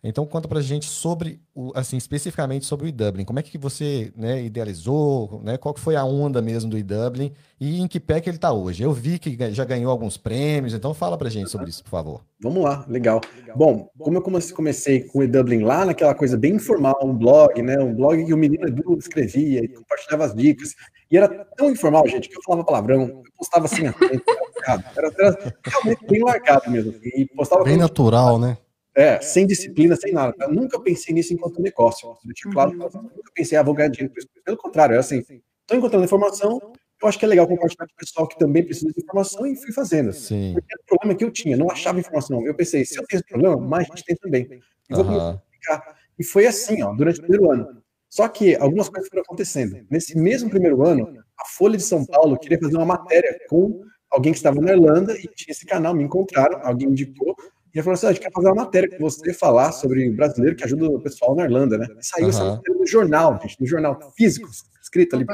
Então 0.04 0.26
conta 0.26 0.48
pra 0.48 0.60
gente 0.60 0.86
sobre 0.86 1.40
o, 1.54 1.70
assim, 1.76 1.96
especificamente 1.96 2.66
sobre 2.66 2.86
o 2.86 2.88
e-Dublin. 2.88 3.24
Como 3.24 3.38
é 3.38 3.42
que 3.42 3.56
você 3.56 4.12
né, 4.16 4.42
idealizou, 4.42 5.40
né? 5.44 5.56
Qual 5.56 5.72
que 5.72 5.78
foi 5.78 5.94
a 5.94 6.04
onda 6.04 6.42
mesmo 6.42 6.68
do 6.68 6.76
e-Dublin 6.76 7.32
e 7.60 7.80
em 7.80 7.86
que 7.86 8.00
pé 8.00 8.20
que 8.20 8.28
ele 8.28 8.36
está 8.36 8.52
hoje? 8.52 8.82
Eu 8.82 8.92
vi 8.92 9.16
que 9.16 9.36
já 9.52 9.64
ganhou 9.64 9.92
alguns 9.92 10.16
prêmios, 10.16 10.74
então 10.74 10.92
fala 10.92 11.16
pra 11.16 11.30
gente 11.30 11.50
sobre 11.50 11.70
isso, 11.70 11.84
por 11.84 11.90
favor. 11.90 12.20
Vamos 12.42 12.64
lá, 12.64 12.84
legal. 12.88 13.20
Bom, 13.54 13.88
como 13.96 14.18
eu 14.18 14.22
comecei 14.22 15.04
com 15.04 15.20
o 15.20 15.22
e-Dublin 15.22 15.62
lá 15.62 15.84
naquela 15.84 16.16
coisa 16.16 16.36
bem 16.36 16.54
informal, 16.54 16.98
um 17.04 17.14
blog, 17.14 17.62
né? 17.62 17.78
Um 17.78 17.94
blog 17.94 18.24
que 18.24 18.34
o 18.34 18.36
menino 18.36 18.66
Edu 18.66 18.98
escrevia 18.98 19.60
e 19.60 19.68
compartilhava 19.68 20.24
as 20.24 20.34
dicas. 20.34 20.74
E 21.08 21.16
era 21.16 21.28
tão 21.28 21.70
informal, 21.70 22.08
gente, 22.08 22.28
que 22.28 22.36
eu 22.36 22.42
falava 22.42 22.64
palavrão, 22.64 23.02
eu 23.02 23.22
postava 23.38 23.66
assim, 23.66 23.82
era, 24.66 25.12
era 25.16 25.54
realmente 25.64 26.06
bem 26.08 26.24
largado 26.24 26.68
mesmo. 26.68 26.90
Assim, 26.90 27.08
e 27.14 27.26
postava 27.26 27.62
bem 27.62 27.76
natural, 27.76 28.36
né? 28.36 28.56
É, 28.94 29.20
sem 29.20 29.46
disciplina, 29.46 29.96
sem 29.96 30.12
nada. 30.12 30.34
Eu 30.38 30.52
nunca 30.52 30.78
pensei 30.80 31.14
nisso 31.14 31.32
enquanto 31.32 31.62
negócio. 31.62 32.08
Eu 32.08 32.52
claro, 32.52 32.72
uhum. 32.72 33.02
nunca 33.02 33.32
pensei, 33.34 33.56
ah, 33.56 33.62
vou 33.62 33.74
ganhar 33.74 33.88
dinheiro. 33.88 34.12
Pelo 34.44 34.56
contrário, 34.56 34.94
é 34.94 34.98
assim, 34.98 35.18
estou 35.18 35.78
encontrando 35.78 36.04
informação, 36.04 36.60
eu 37.02 37.08
acho 37.08 37.18
que 37.18 37.24
é 37.24 37.28
legal 37.28 37.48
compartilhar 37.48 37.86
com 37.86 37.92
o 37.92 37.96
pessoal 37.96 38.28
que 38.28 38.38
também 38.38 38.62
precisa 38.62 38.92
de 38.92 39.02
informação 39.02 39.46
e 39.46 39.56
fui 39.56 39.72
fazendo. 39.72 40.12
Sim. 40.12 40.52
Porque 40.54 40.74
o 40.74 40.86
problema 40.86 41.18
que 41.18 41.24
eu 41.24 41.30
tinha, 41.30 41.56
não 41.56 41.70
achava 41.70 41.98
informação. 41.98 42.46
Eu 42.46 42.54
pensei, 42.54 42.84
se 42.84 42.96
eu 42.96 43.04
tenho 43.06 43.18
esse 43.18 43.28
problema, 43.28 43.56
mais 43.56 43.88
gente 43.88 44.04
tem 44.04 44.16
também. 44.16 44.46
E 44.88 44.94
vou 44.94 45.04
uhum. 45.04 45.34
explicar. 45.34 45.96
E 46.18 46.24
foi 46.24 46.46
assim, 46.46 46.82
ó, 46.82 46.92
durante 46.92 47.18
o 47.18 47.22
primeiro 47.22 47.50
ano. 47.50 47.82
Só 48.08 48.28
que 48.28 48.54
algumas 48.56 48.88
coisas 48.88 49.08
foram 49.08 49.22
acontecendo. 49.22 49.84
Nesse 49.90 50.16
mesmo 50.16 50.50
primeiro 50.50 50.82
ano, 50.82 51.18
a 51.40 51.44
Folha 51.46 51.76
de 51.76 51.82
São 51.82 52.04
Paulo 52.04 52.38
queria 52.38 52.58
fazer 52.60 52.76
uma 52.76 52.86
matéria 52.86 53.36
com 53.48 53.82
alguém 54.10 54.32
que 54.32 54.38
estava 54.38 54.60
na 54.60 54.70
Irlanda 54.70 55.16
e 55.18 55.22
tinha 55.22 55.50
esse 55.50 55.64
canal, 55.64 55.94
me 55.94 56.04
encontraram, 56.04 56.60
alguém 56.62 56.90
indicou, 56.90 57.31
e 57.74 57.78
ele 57.78 57.82
falou 57.82 57.94
assim: 57.94 58.06
ah, 58.06 58.08
a 58.10 58.12
gente 58.12 58.22
quer 58.22 58.32
fazer 58.32 58.48
uma 58.48 58.64
matéria 58.64 58.90
com 58.90 58.98
você 58.98 59.32
falar 59.32 59.72
sobre 59.72 60.08
o 60.08 60.14
brasileiro 60.14 60.54
que 60.54 60.64
ajuda 60.64 60.86
o 60.86 61.00
pessoal 61.00 61.34
na 61.34 61.44
Irlanda, 61.44 61.78
né? 61.78 61.86
E 61.98 62.04
saiu 62.04 62.24
uhum. 62.24 62.30
essa 62.30 62.44
matéria 62.44 62.78
no 62.78 62.86
jornal, 62.86 63.38
gente, 63.42 63.60
no 63.60 63.66
jornal 63.66 63.98
físico, 64.16 64.48
escrito 64.82 65.16
ali, 65.16 65.26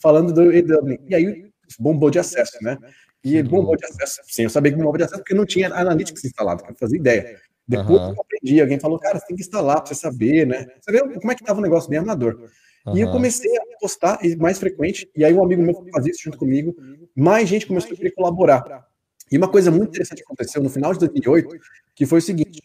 falando 0.00 0.32
do 0.32 0.52
EW. 0.52 0.98
E 1.08 1.14
aí 1.14 1.52
bombou 1.78 2.10
de 2.10 2.18
acesso, 2.18 2.58
né? 2.62 2.78
E 3.24 3.42
bombou 3.42 3.76
de 3.76 3.84
acesso, 3.84 4.20
sim, 4.24 4.42
eu 4.42 4.50
sabia 4.50 4.72
que 4.72 4.78
bombou 4.78 4.96
de 4.96 5.04
acesso 5.04 5.20
porque 5.20 5.34
não 5.34 5.46
tinha 5.46 5.72
Analytics 5.72 6.24
instalado, 6.24 6.64
não 6.68 6.74
fazia 6.74 6.98
ideia. 6.98 7.36
Depois 7.66 8.00
uhum. 8.00 8.14
eu 8.14 8.20
aprendi, 8.20 8.60
alguém 8.60 8.80
falou, 8.80 8.98
cara, 8.98 9.18
você 9.18 9.26
tem 9.26 9.36
que 9.36 9.42
instalar 9.42 9.76
para 9.76 9.86
você 9.86 9.94
saber, 9.94 10.46
né? 10.46 10.66
Você 10.80 10.90
vê 10.90 11.00
como 11.20 11.30
é 11.30 11.34
que 11.34 11.44
tava 11.44 11.60
o 11.60 11.62
negócio 11.62 11.88
bem 11.88 12.00
amador. 12.00 12.48
Uhum. 12.86 12.96
E 12.96 13.00
eu 13.00 13.10
comecei 13.10 13.56
a 13.56 13.62
postar 13.80 14.18
mais 14.38 14.58
frequente, 14.58 15.08
e 15.16 15.24
aí 15.24 15.32
um 15.32 15.44
amigo 15.44 15.62
meu 15.62 15.86
fazia 15.92 16.10
isso 16.10 16.22
junto 16.24 16.38
comigo, 16.38 16.74
mais 17.16 17.48
gente 17.48 17.66
começou 17.66 17.92
a 17.92 17.96
querer 17.96 18.10
colaborar. 18.10 18.86
E 19.32 19.38
uma 19.38 19.48
coisa 19.48 19.70
muito 19.70 19.88
interessante 19.88 20.18
que 20.18 20.24
aconteceu 20.24 20.62
no 20.62 20.68
final 20.68 20.92
de 20.92 20.98
2008, 20.98 21.56
que 21.94 22.04
foi 22.04 22.18
o 22.18 22.22
seguinte, 22.22 22.60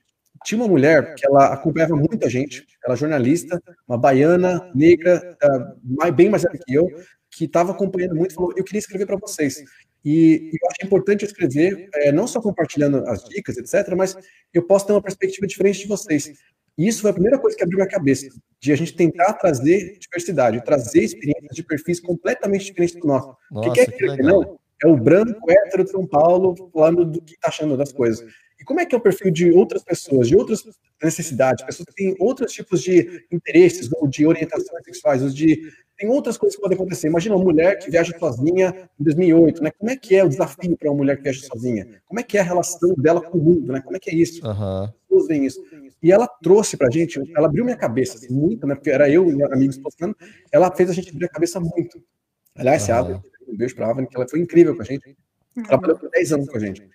tinha 0.46 0.62
uma 0.62 0.68
mulher 0.68 1.16
que 1.16 1.26
ela 1.26 1.54
acompanhava 1.54 1.96
muita 1.96 2.30
gente, 2.30 2.68
ela 2.84 2.94
é 2.94 2.98
jornalista, 2.98 3.62
uma 3.88 3.98
baiana, 3.98 4.70
negra, 4.76 5.38
uh, 5.42 6.12
bem 6.12 6.30
mais 6.30 6.44
velha 6.44 6.60
que 6.66 6.74
eu, 6.74 6.90
que 7.32 7.46
estava 7.46 7.72
acompanhando 7.72 8.16
muito, 8.16 8.34
falou, 8.34 8.54
eu 8.58 8.66
queria 8.66 8.80
escrever 8.80 9.06
para 9.06 9.16
vocês. 9.16 9.64
E, 10.04 10.52
e, 10.52 10.58
eu 10.62 10.70
acho 10.70 10.86
importante 10.86 11.24
escrever, 11.24 11.90
é, 11.96 12.12
não 12.12 12.28
só 12.28 12.42
compartilhando 12.42 12.98
as 13.08 13.24
dicas, 13.24 13.58
etc., 13.58 13.96
mas 13.96 14.18
eu 14.54 14.64
posso 14.64 14.86
ter 14.86 14.92
uma 14.92 15.02
perspectiva 15.02 15.48
diferente 15.48 15.80
de 15.80 15.88
vocês. 15.88 16.32
E 16.78 16.88
isso 16.88 17.02
foi 17.02 17.12
a 17.12 17.14
primeira 17.14 17.40
coisa 17.40 17.56
que 17.56 17.64
abriu 17.64 17.78
minha 17.78 17.90
cabeça, 17.90 18.28
de 18.60 18.72
a 18.74 18.76
gente 18.76 18.94
tentar 18.94 19.34
trazer 19.34 19.98
diversidade, 20.00 20.64
trazer 20.64 21.02
experiências 21.02 21.56
de 21.56 21.64
perfis 21.64 22.00
completamente 22.00 22.66
diferentes 22.66 22.96
do 22.96 23.08
nosso. 23.08 23.36
Nossa, 23.50 23.70
que, 23.72 23.86
que, 23.86 24.06
é 24.06 24.16
que 24.16 24.22
não? 24.22 24.60
É 24.84 24.88
o 24.88 24.98
branco 24.98 25.50
hétero 25.50 25.84
de 25.84 25.92
São 25.92 26.06
Paulo 26.06 26.56
falando 26.74 27.06
do 27.06 27.22
que 27.22 27.34
está 27.34 27.50
achando 27.50 27.76
das 27.76 27.92
coisas. 27.92 28.26
E 28.60 28.64
como 28.64 28.80
é 28.80 28.86
que 28.86 28.96
é 28.96 28.98
o 28.98 29.02
perfil 29.02 29.32
de 29.32 29.52
outras 29.52 29.84
pessoas, 29.84 30.28
de 30.28 30.36
outras 30.36 30.64
necessidades, 31.02 31.64
pessoas 31.64 31.88
que 31.88 31.96
têm 31.96 32.16
outros 32.20 32.52
tipos 32.52 32.82
de 32.82 33.26
interesses, 33.32 33.90
ou 33.94 34.08
de 34.08 34.26
orientações 34.26 34.84
sexuais, 34.84 35.22
ou 35.22 35.30
de 35.30 35.72
tem 35.98 36.10
outras 36.10 36.38
coisas 36.38 36.56
que 36.56 36.62
podem 36.62 36.76
acontecer. 36.76 37.08
Imagina 37.08 37.36
uma 37.36 37.44
mulher 37.44 37.80
que 37.80 37.90
viaja 37.90 38.16
sozinha 38.20 38.88
em 39.00 39.04
2008, 39.04 39.64
né? 39.64 39.72
Como 39.72 39.90
é 39.90 39.96
que 39.96 40.16
é 40.16 40.24
o 40.24 40.30
desafio 40.30 40.78
para 40.78 40.92
uma 40.92 40.98
mulher 40.98 41.18
que 41.18 41.24
viaja 41.24 41.42
sozinha? 41.42 41.88
Como 42.06 42.20
é 42.20 42.24
que 42.24 42.38
é 42.38 42.42
a 42.42 42.44
relação 42.44 42.94
dela 42.96 43.20
com 43.20 43.38
o 43.38 43.42
mundo, 43.42 43.74
né? 43.74 43.82
Como 43.82 43.96
é 43.96 44.00
que 44.00 44.12
é 44.12 44.14
isso? 44.14 44.46
Uhum. 44.46 44.88
Pessoas 45.10 45.28
veem 45.28 45.46
isso. 45.46 45.60
E 46.02 46.12
ela 46.12 46.28
trouxe 46.28 46.78
para 46.78 46.88
a 46.88 46.92
gente, 46.92 47.20
ela 47.36 47.48
abriu 47.48 47.66
minha 47.66 47.76
cabeça 47.76 48.18
assim, 48.18 48.32
muito, 48.32 48.68
né? 48.68 48.76
Porque 48.76 48.92
era 48.92 49.10
eu 49.10 49.28
e 49.28 49.44
amigos 49.44 49.80
postando. 49.80 50.16
Ela 50.52 50.72
fez 50.72 50.92
a 50.92 50.94
gente 50.94 51.10
abrir 51.10 51.26
a 51.26 51.30
cabeça 51.30 51.60
muito. 51.60 52.00
Aliás, 52.56 52.84
uhum. 52.84 52.86
se 52.86 52.92
abre 52.92 53.20
um 53.48 53.56
beijo 53.58 53.76
para 53.76 53.88
a 53.88 53.90
Avani, 53.92 54.08
que 54.08 54.16
ela 54.16 54.28
foi 54.28 54.40
incrível 54.40 54.76
com 54.76 54.82
a 54.82 54.86
gente. 54.86 55.16
Uhum. 55.56 55.64
Trabalhou 55.64 55.98
por 55.98 56.10
10 56.10 56.34
anos 56.34 56.50
com 56.50 56.58
a 56.58 56.60
gente. 56.60 56.88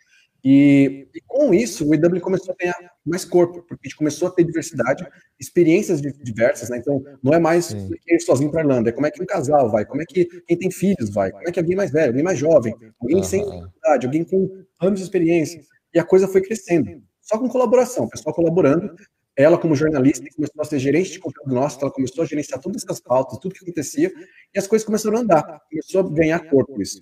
E, 0.44 1.06
e, 1.14 1.20
com 1.24 1.54
isso, 1.54 1.88
o 1.88 1.94
EW 1.94 2.20
começou 2.20 2.52
a 2.52 2.56
ganhar 2.58 2.74
mais 3.06 3.24
corpo, 3.24 3.62
porque 3.62 3.86
a 3.86 3.88
gente 3.88 3.96
começou 3.96 4.26
a 4.26 4.30
ter 4.32 4.42
diversidade, 4.42 5.06
experiências 5.38 6.00
diversas, 6.00 6.68
né? 6.68 6.78
Então, 6.78 7.00
não 7.22 7.32
é 7.32 7.38
mais 7.38 7.70
ir 7.70 8.20
sozinho 8.20 8.50
para 8.50 8.60
a 8.60 8.64
Irlanda, 8.64 8.90
é 8.90 8.92
como 8.92 9.06
é 9.06 9.10
que 9.10 9.22
um 9.22 9.26
casal 9.26 9.70
vai, 9.70 9.84
como 9.84 10.02
é 10.02 10.04
que 10.04 10.24
quem 10.46 10.58
tem 10.58 10.70
filhos 10.70 11.10
vai, 11.10 11.30
como 11.30 11.48
é 11.48 11.52
que 11.52 11.60
alguém 11.60 11.76
mais 11.76 11.92
velho, 11.92 12.08
alguém 12.08 12.24
mais 12.24 12.38
jovem, 12.38 12.74
alguém 13.00 13.18
uhum. 13.18 13.22
sem 13.22 13.42
idade, 13.42 14.06
alguém 14.06 14.24
com 14.24 14.64
anos 14.80 14.98
de 14.98 15.04
experiência. 15.04 15.62
E 15.94 16.00
a 16.00 16.04
coisa 16.04 16.26
foi 16.26 16.40
crescendo, 16.40 16.90
só 17.20 17.38
com 17.38 17.48
colaboração, 17.48 18.06
o 18.06 18.10
pessoal 18.10 18.34
colaborando. 18.34 18.96
Ela, 19.36 19.56
como 19.56 19.74
jornalista, 19.74 20.26
começou 20.34 20.60
a 20.60 20.64
ser 20.64 20.78
gerente 20.78 21.12
de 21.12 21.18
conteúdo 21.18 21.54
nosso, 21.54 21.78
ela 21.80 21.90
começou 21.90 22.22
a 22.22 22.26
gerenciar 22.26 22.60
todas 22.60 22.82
essas 22.84 23.00
pautas, 23.00 23.38
tudo 23.38 23.54
que 23.54 23.64
acontecia, 23.64 24.12
e 24.54 24.58
as 24.58 24.66
coisas 24.66 24.84
começaram 24.84 25.16
a 25.16 25.20
andar, 25.20 25.60
começou 25.70 26.00
a 26.00 26.10
ganhar 26.10 26.38
corpo 26.50 26.80
isso. 26.82 27.00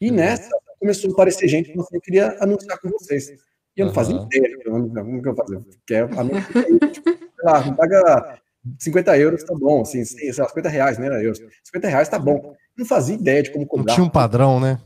E 0.00 0.10
uhum. 0.10 0.16
nessa, 0.16 0.50
começou 0.80 1.10
a 1.10 1.12
aparecer 1.12 1.48
gente 1.48 1.72
que 1.72 1.78
eu 1.78 2.00
queria 2.00 2.36
anunciar 2.40 2.78
com 2.80 2.88
vocês. 2.90 3.28
E 3.30 3.80
eu 3.80 3.86
não 3.86 3.94
fazia 3.94 4.16
ideia, 4.16 4.58
como 4.64 5.22
que 5.22 5.28
eu 5.28 5.36
fazia? 5.36 5.60
Porque 5.60 5.94
a 5.94 6.24
minha, 6.24 6.40
tipo, 6.90 7.10
sei 7.10 7.44
lá, 7.44 7.64
não 7.64 7.76
paga 7.76 8.40
50 8.78 9.18
euros, 9.18 9.44
tá 9.44 9.54
bom, 9.54 9.82
assim, 9.82 10.04
sei 10.04 10.32
lá, 10.36 10.48
50 10.48 10.68
reais, 10.68 10.98
né, 10.98 11.24
euros. 11.24 11.40
50 11.64 11.88
reais 11.88 12.08
tá 12.08 12.18
bom. 12.18 12.56
Não 12.76 12.84
fazia 12.84 13.14
ideia 13.14 13.42
de 13.42 13.52
como 13.52 13.66
cobrar. 13.66 13.86
Não 13.86 13.94
tinha 13.94 14.04
um 14.04 14.10
padrão, 14.10 14.58
né? 14.58 14.80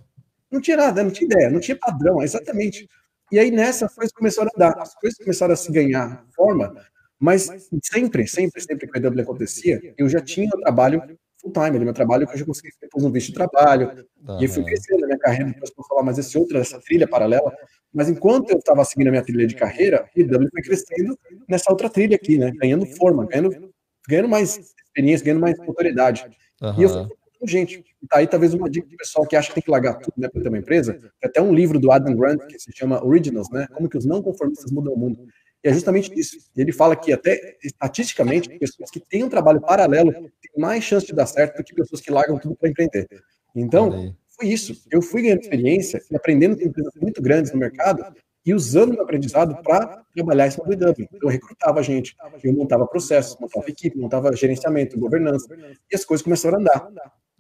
Não 0.50 0.60
tinha 0.60 0.76
nada, 0.76 1.02
não 1.02 1.10
tinha 1.10 1.26
ideia, 1.26 1.50
não 1.50 1.60
tinha 1.60 1.76
padrão, 1.76 2.22
exatamente. 2.22 2.86
E 3.32 3.38
aí 3.38 3.50
nessa 3.50 3.86
as 3.86 3.94
coisas 3.94 4.12
começaram 4.12 4.50
a 4.54 4.58
dar, 4.58 4.78
as 4.78 4.94
coisas 4.94 5.18
começaram 5.18 5.54
a 5.54 5.56
se 5.56 5.72
ganhar 5.72 6.24
forma, 6.36 6.74
mas 7.18 7.48
sempre, 7.82 8.26
sempre, 8.26 8.60
sempre 8.60 8.86
que 8.86 8.98
o 8.98 9.06
EW 9.06 9.22
acontecia, 9.22 9.94
eu 9.96 10.06
já 10.06 10.20
tinha 10.20 10.50
o 10.54 10.60
trabalho 10.60 11.02
full 11.40 11.50
time, 11.50 11.78
meu 11.78 11.94
trabalho 11.94 12.26
que 12.26 12.34
eu 12.34 12.38
já 12.38 12.44
consegui 12.44 12.68
depois 12.80 13.02
um 13.02 13.10
visto 13.10 13.28
de 13.28 13.34
trabalho, 13.34 14.06
e 14.38 14.42
aí 14.42 14.48
fui 14.48 14.62
crescendo 14.62 15.00
na 15.00 15.06
minha 15.06 15.18
carreira, 15.18 15.46
depois 15.46 15.70
posso 15.70 15.88
falar 15.88 16.02
mais 16.02 16.18
esse 16.18 16.36
outro, 16.36 16.58
essa 16.58 16.78
trilha 16.80 17.08
paralela, 17.08 17.50
mas 17.92 18.10
enquanto 18.10 18.50
eu 18.50 18.58
estava 18.58 18.84
seguindo 18.84 19.08
a 19.08 19.10
minha 19.10 19.24
trilha 19.24 19.46
de 19.46 19.56
carreira, 19.56 20.06
o 20.14 20.20
EW 20.20 20.48
foi 20.50 20.62
crescendo 20.62 21.18
nessa 21.48 21.72
outra 21.72 21.88
trilha 21.88 22.16
aqui, 22.16 22.36
né, 22.36 22.52
ganhando 22.54 22.84
forma, 22.84 23.26
ganhando, 23.26 23.72
ganhando 24.06 24.28
mais 24.28 24.74
experiência, 24.84 25.24
ganhando 25.24 25.40
mais 25.40 25.58
autoridade. 25.58 26.26
Uhum. 26.60 26.80
E 26.80 26.82
eu 26.82 26.88
fui 26.90 27.08
gente. 27.46 27.84
Tá 28.08 28.18
aí 28.18 28.26
talvez 28.26 28.54
uma 28.54 28.68
dica 28.68 28.88
do 28.88 28.96
pessoal 28.96 29.26
que 29.26 29.36
acha 29.36 29.48
que 29.48 29.54
tem 29.54 29.62
que 29.62 29.70
largar 29.70 29.94
tudo 29.94 30.14
né, 30.16 30.28
para 30.28 30.42
ter 30.42 30.48
uma 30.48 30.58
empresa. 30.58 30.94
Tem 30.94 31.30
até 31.30 31.40
um 31.40 31.54
livro 31.54 31.78
do 31.78 31.90
Adam 31.90 32.14
Grant 32.14 32.40
que 32.46 32.58
se 32.58 32.70
chama 32.74 33.04
Originals, 33.04 33.50
né? 33.50 33.66
Como 33.72 33.88
que 33.88 33.96
os 33.96 34.04
não 34.04 34.22
conformistas 34.22 34.70
mudam 34.70 34.92
o 34.94 34.98
mundo. 34.98 35.26
E 35.64 35.68
é 35.68 35.72
justamente 35.72 36.12
isso. 36.18 36.38
Ele 36.56 36.72
fala 36.72 36.96
que 36.96 37.12
até 37.12 37.56
estatisticamente, 37.62 38.48
pessoas 38.58 38.90
que 38.90 38.98
têm 38.98 39.22
um 39.22 39.28
trabalho 39.28 39.60
paralelo 39.60 40.12
têm 40.12 40.30
mais 40.58 40.82
chance 40.82 41.06
de 41.06 41.12
dar 41.12 41.26
certo 41.26 41.58
do 41.58 41.64
que 41.64 41.74
pessoas 41.74 42.00
que 42.00 42.10
largam 42.10 42.38
tudo 42.38 42.56
para 42.56 42.68
empreender. 42.68 43.06
Então, 43.54 44.14
foi 44.36 44.48
isso. 44.48 44.74
Eu 44.90 45.00
fui 45.00 45.22
ganhando 45.22 45.42
experiência 45.42 46.02
e 46.10 46.16
aprendendo 46.16 46.56
com 46.56 46.64
empresas 46.64 46.92
muito 47.00 47.22
grandes 47.22 47.52
no 47.52 47.58
mercado 47.58 48.04
e 48.44 48.52
usando 48.52 48.96
o 48.96 49.00
aprendizado 49.00 49.62
para 49.62 50.02
trabalhar 50.14 50.48
esse 50.48 50.58
modelo 50.58 50.86
Dublin. 50.86 51.06
Então, 51.12 51.28
eu 51.28 51.32
recrutava 51.32 51.80
gente, 51.82 52.16
eu 52.42 52.52
montava 52.52 52.86
processos, 52.86 53.36
montava 53.40 53.68
equipe, 53.68 53.96
montava 53.96 54.34
gerenciamento, 54.34 54.98
governança, 54.98 55.46
e 55.90 55.94
as 55.94 56.04
coisas 56.04 56.24
começaram 56.24 56.58
a 56.58 56.60
andar. 56.60 56.88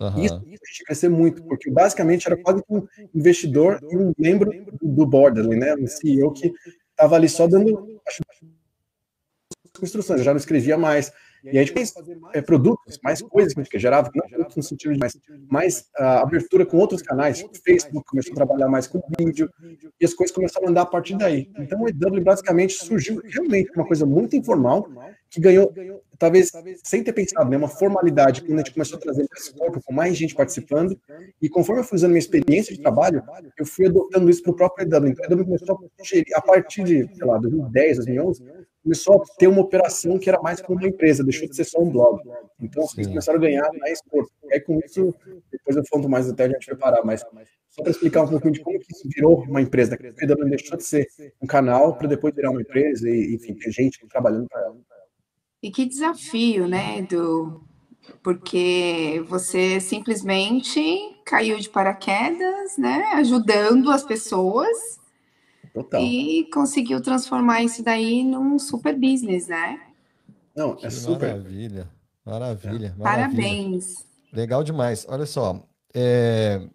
Uhum. 0.02 0.24
Isso, 0.24 0.42
isso 0.46 0.62
a 0.62 0.72
gente 0.72 0.84
crescer 0.84 1.08
muito, 1.08 1.42
porque 1.44 1.70
basicamente 1.70 2.26
era 2.26 2.36
quase 2.36 2.62
um 2.68 2.86
investidor 3.14 3.78
e 3.90 3.96
um 3.96 4.12
membro 4.18 4.50
do 4.80 5.06
board, 5.06 5.42
né, 5.48 5.74
um 5.74 5.86
CEO 5.86 6.32
que 6.32 6.52
estava 6.90 7.16
ali 7.16 7.28
só 7.28 7.46
dando 7.46 8.00
instruções, 9.82 10.20
eu 10.20 10.24
já 10.24 10.32
não 10.32 10.38
escrevia 10.38 10.76
mais. 10.76 11.12
E 11.44 11.58
a 11.58 11.64
gente 11.64 11.72
fez 11.72 11.92
é, 12.34 12.40
produtos, 12.40 13.00
mais 13.02 13.20
coisas 13.20 13.52
que 13.52 13.60
a 13.60 13.64
gente 13.64 13.78
gerava, 13.78 14.10
não 14.14 14.28
produtos 14.28 14.56
no 14.56 14.62
sentido 14.62 14.92
de 14.92 14.98
mais, 15.00 15.18
mais 15.50 15.80
uh, 15.98 16.22
abertura 16.22 16.64
com 16.64 16.76
outros 16.76 17.02
canais. 17.02 17.42
O 17.42 17.50
Facebook 17.64 18.06
começou 18.06 18.32
a 18.32 18.36
trabalhar 18.36 18.68
mais 18.68 18.86
com 18.86 19.02
vídeo, 19.18 19.50
e 20.00 20.04
as 20.04 20.14
coisas 20.14 20.34
começaram 20.34 20.68
a 20.68 20.70
andar 20.70 20.82
a 20.82 20.86
partir 20.86 21.16
daí. 21.16 21.50
Então 21.58 21.82
o 21.82 21.88
EW 21.88 22.22
basicamente 22.22 22.74
surgiu 22.74 23.20
realmente 23.24 23.72
uma 23.74 23.86
coisa 23.86 24.06
muito 24.06 24.36
informal, 24.36 24.88
que 25.32 25.40
ganhou, 25.40 25.72
talvez 26.18 26.52
sem 26.84 27.02
ter 27.02 27.14
pensado, 27.14 27.48
né, 27.48 27.56
uma 27.56 27.68
formalidade, 27.68 28.42
quando 28.42 28.52
a 28.52 28.58
gente 28.58 28.74
começou 28.74 28.98
a 28.98 29.00
trazer 29.00 29.26
esse 29.34 29.54
corpo 29.54 29.80
com 29.82 29.90
mais 29.90 30.14
gente 30.14 30.34
participando, 30.34 30.94
e 31.40 31.48
conforme 31.48 31.80
eu 31.80 31.84
fui 31.84 31.96
usando 31.96 32.10
minha 32.10 32.18
experiência 32.18 32.74
de 32.74 32.82
trabalho, 32.82 33.22
eu 33.58 33.64
fui 33.64 33.86
adotando 33.86 34.28
isso 34.28 34.42
para 34.42 34.52
o 34.52 34.54
próprio 34.54 34.86
EW. 34.86 35.08
Então 35.08 35.24
o 35.30 35.32
EW 35.32 35.44
começou 35.46 35.90
a 36.00 36.04
gerir, 36.04 36.36
a 36.36 36.42
partir 36.42 36.84
de, 36.84 37.08
sei 37.16 37.26
lá, 37.26 37.38
2010, 37.38 37.96
2011, 37.96 38.44
começou 38.82 39.22
a 39.22 39.38
ter 39.38 39.46
uma 39.46 39.62
operação 39.62 40.18
que 40.18 40.28
era 40.28 40.42
mais 40.42 40.60
como 40.60 40.78
uma 40.78 40.88
empresa, 40.88 41.24
deixou 41.24 41.48
de 41.48 41.56
ser 41.56 41.64
só 41.64 41.80
um 41.80 41.88
blog. 41.88 42.20
Então, 42.60 42.84
eles 42.96 43.06
começaram 43.06 43.38
a 43.38 43.42
ganhar 43.42 43.70
mais 43.78 44.02
corpo. 44.02 44.30
E 44.44 44.54
aí, 44.54 44.60
com 44.60 44.80
isso, 44.84 45.14
depois 45.50 45.76
eu 45.76 45.84
falo 45.86 46.08
mais 46.10 46.28
até 46.28 46.44
a 46.44 46.48
gente 46.48 46.66
preparar, 46.66 47.02
mas 47.04 47.24
só 47.70 47.82
para 47.82 47.90
explicar 47.90 48.24
um 48.24 48.28
pouquinho 48.28 48.52
de 48.52 48.60
como 48.60 48.78
que 48.78 48.92
isso 48.92 49.08
virou 49.08 49.44
uma 49.44 49.62
empresa, 49.62 49.96
que 49.96 50.06
a 50.06 50.26
não 50.36 50.48
deixou 50.48 50.76
de 50.76 50.84
ser 50.84 51.06
um 51.40 51.46
canal 51.46 51.96
para 51.96 52.06
depois 52.06 52.34
virar 52.34 52.50
uma 52.50 52.60
empresa 52.60 53.08
e, 53.08 53.34
enfim, 53.34 53.54
ter 53.54 53.70
gente 53.70 54.06
trabalhando 54.08 54.46
para 54.46 54.60
ela. 54.60 54.76
E 55.62 55.70
que 55.70 55.86
desafio, 55.86 56.66
né, 56.66 56.98
Edu? 56.98 57.62
Porque 58.22 59.24
você 59.28 59.78
simplesmente 59.80 60.80
caiu 61.24 61.58
de 61.58 61.70
paraquedas, 61.70 62.76
né, 62.76 63.12
ajudando 63.14 63.90
as 63.90 64.02
pessoas 64.02 65.00
Total. 65.72 66.00
e 66.02 66.48
conseguiu 66.52 67.00
transformar 67.00 67.62
isso 67.62 67.82
daí 67.82 68.24
num 68.24 68.58
super 68.58 68.94
business, 68.98 69.46
né? 69.46 69.80
Não, 70.54 70.76
é 70.82 70.90
super. 70.90 71.28
Maravilha, 71.28 71.88
maravilha, 72.26 72.94
maravilha. 72.98 73.02
Parabéns. 73.02 74.06
Legal 74.32 74.64
demais. 74.64 75.06
Olha 75.08 75.26
só, 75.26 75.62
é, 75.94 76.68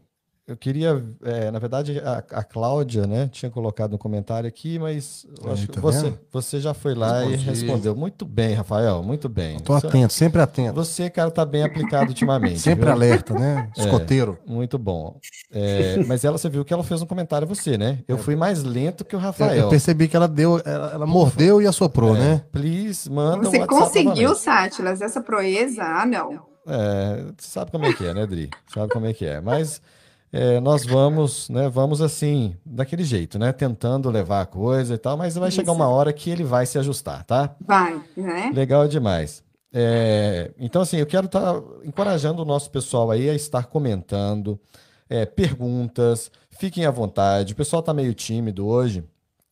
eu 0.47 0.55
queria, 0.55 1.03
é, 1.25 1.51
na 1.51 1.59
verdade, 1.59 1.99
a, 1.99 2.23
a 2.31 2.41
Cláudia, 2.41 3.05
né, 3.05 3.27
tinha 3.29 3.51
colocado 3.51 3.95
um 3.95 3.97
comentário 3.97 4.47
aqui, 4.47 4.79
mas 4.79 5.27
eu 5.43 5.51
acho 5.51 5.67
que 5.67 5.77
você, 5.77 6.13
você 6.31 6.61
já 6.61 6.73
foi 6.73 6.95
lá 6.95 7.19
Respondi. 7.19 7.33
e 7.33 7.37
respondeu. 7.37 7.93
Muito 7.93 8.23
bem, 8.23 8.53
Rafael, 8.53 9.03
muito 9.03 9.27
bem. 9.27 9.57
Estou 9.57 9.75
atento, 9.75 10.13
sempre 10.13 10.41
atento. 10.41 10.73
Você, 10.75 11.09
cara, 11.09 11.29
tá 11.29 11.45
bem 11.45 11.63
aplicado 11.63 12.07
ultimamente. 12.07 12.59
sempre 12.59 12.85
viu? 12.85 12.93
alerta, 12.93 13.33
né? 13.33 13.69
É, 13.77 13.81
Escoteiro. 13.81 14.37
É, 14.47 14.51
muito 14.51 14.77
bom. 14.77 15.19
É, 15.51 16.01
mas 16.05 16.23
ela, 16.23 16.37
você 16.37 16.47
viu 16.47 16.63
que 16.63 16.73
ela 16.73 16.83
fez 16.83 17.01
um 17.01 17.05
comentário 17.05 17.45
a 17.45 17.47
você, 17.47 17.77
né? 17.77 17.99
Eu 18.07 18.15
é. 18.15 18.19
fui 18.19 18.35
mais 18.35 18.63
lento 18.63 19.03
que 19.03 19.15
o 19.15 19.19
Rafael. 19.19 19.53
Eu, 19.53 19.63
eu 19.63 19.69
percebi 19.69 20.07
que 20.07 20.15
ela 20.15 20.27
deu, 20.27 20.61
ela, 20.63 20.91
ela 20.93 21.05
mordeu 21.05 21.61
e 21.61 21.67
assoprou, 21.67 22.15
é, 22.15 22.19
né? 22.19 22.41
Please, 22.51 23.09
manda 23.11 23.49
Você 23.49 23.61
um 23.61 23.67
conseguiu, 23.67 24.33
Sátilas, 24.35 25.01
essa 25.01 25.19
proeza? 25.19 25.83
Ah, 25.83 26.05
não. 26.05 26.45
É, 26.65 27.25
sabe 27.37 27.71
como 27.71 27.85
é 27.85 27.93
que 27.93 28.05
é, 28.05 28.13
né, 28.13 28.25
Dri? 28.25 28.49
Sabe 28.73 28.91
como 28.91 29.05
é 29.05 29.13
que 29.13 29.25
é. 29.25 29.41
Mas 29.41 29.81
é, 30.31 30.59
nós 30.59 30.85
vamos, 30.85 31.49
né, 31.49 31.69
vamos 31.69 32.01
assim, 32.01 32.55
daquele 32.65 33.03
jeito, 33.03 33.39
né, 33.39 33.51
tentando 33.51 34.09
levar 34.09 34.41
a 34.41 34.45
coisa 34.45 34.95
e 34.95 34.97
tal, 34.97 35.15
mas 35.15 35.35
vai 35.35 35.49
Isso. 35.49 35.55
chegar 35.57 35.71
uma 35.71 35.87
hora 35.87 36.11
que 36.11 36.29
ele 36.29 36.43
vai 36.43 36.65
se 36.65 36.77
ajustar, 36.77 37.23
tá? 37.23 37.55
Vai, 37.61 38.01
né? 38.15 38.51
Legal 38.53 38.87
demais. 38.87 39.43
É, 39.73 40.51
então, 40.57 40.81
assim, 40.81 40.97
eu 40.97 41.05
quero 41.05 41.27
estar 41.27 41.53
tá 41.53 41.63
encorajando 41.83 42.41
o 42.41 42.45
nosso 42.45 42.69
pessoal 42.71 43.11
aí 43.11 43.29
a 43.29 43.35
estar 43.35 43.65
comentando, 43.65 44.59
é, 45.09 45.25
perguntas, 45.25 46.31
fiquem 46.51 46.85
à 46.85 46.91
vontade. 46.91 47.53
O 47.53 47.55
pessoal 47.55 47.79
está 47.79 47.93
meio 47.93 48.13
tímido 48.13 48.67
hoje. 48.67 49.03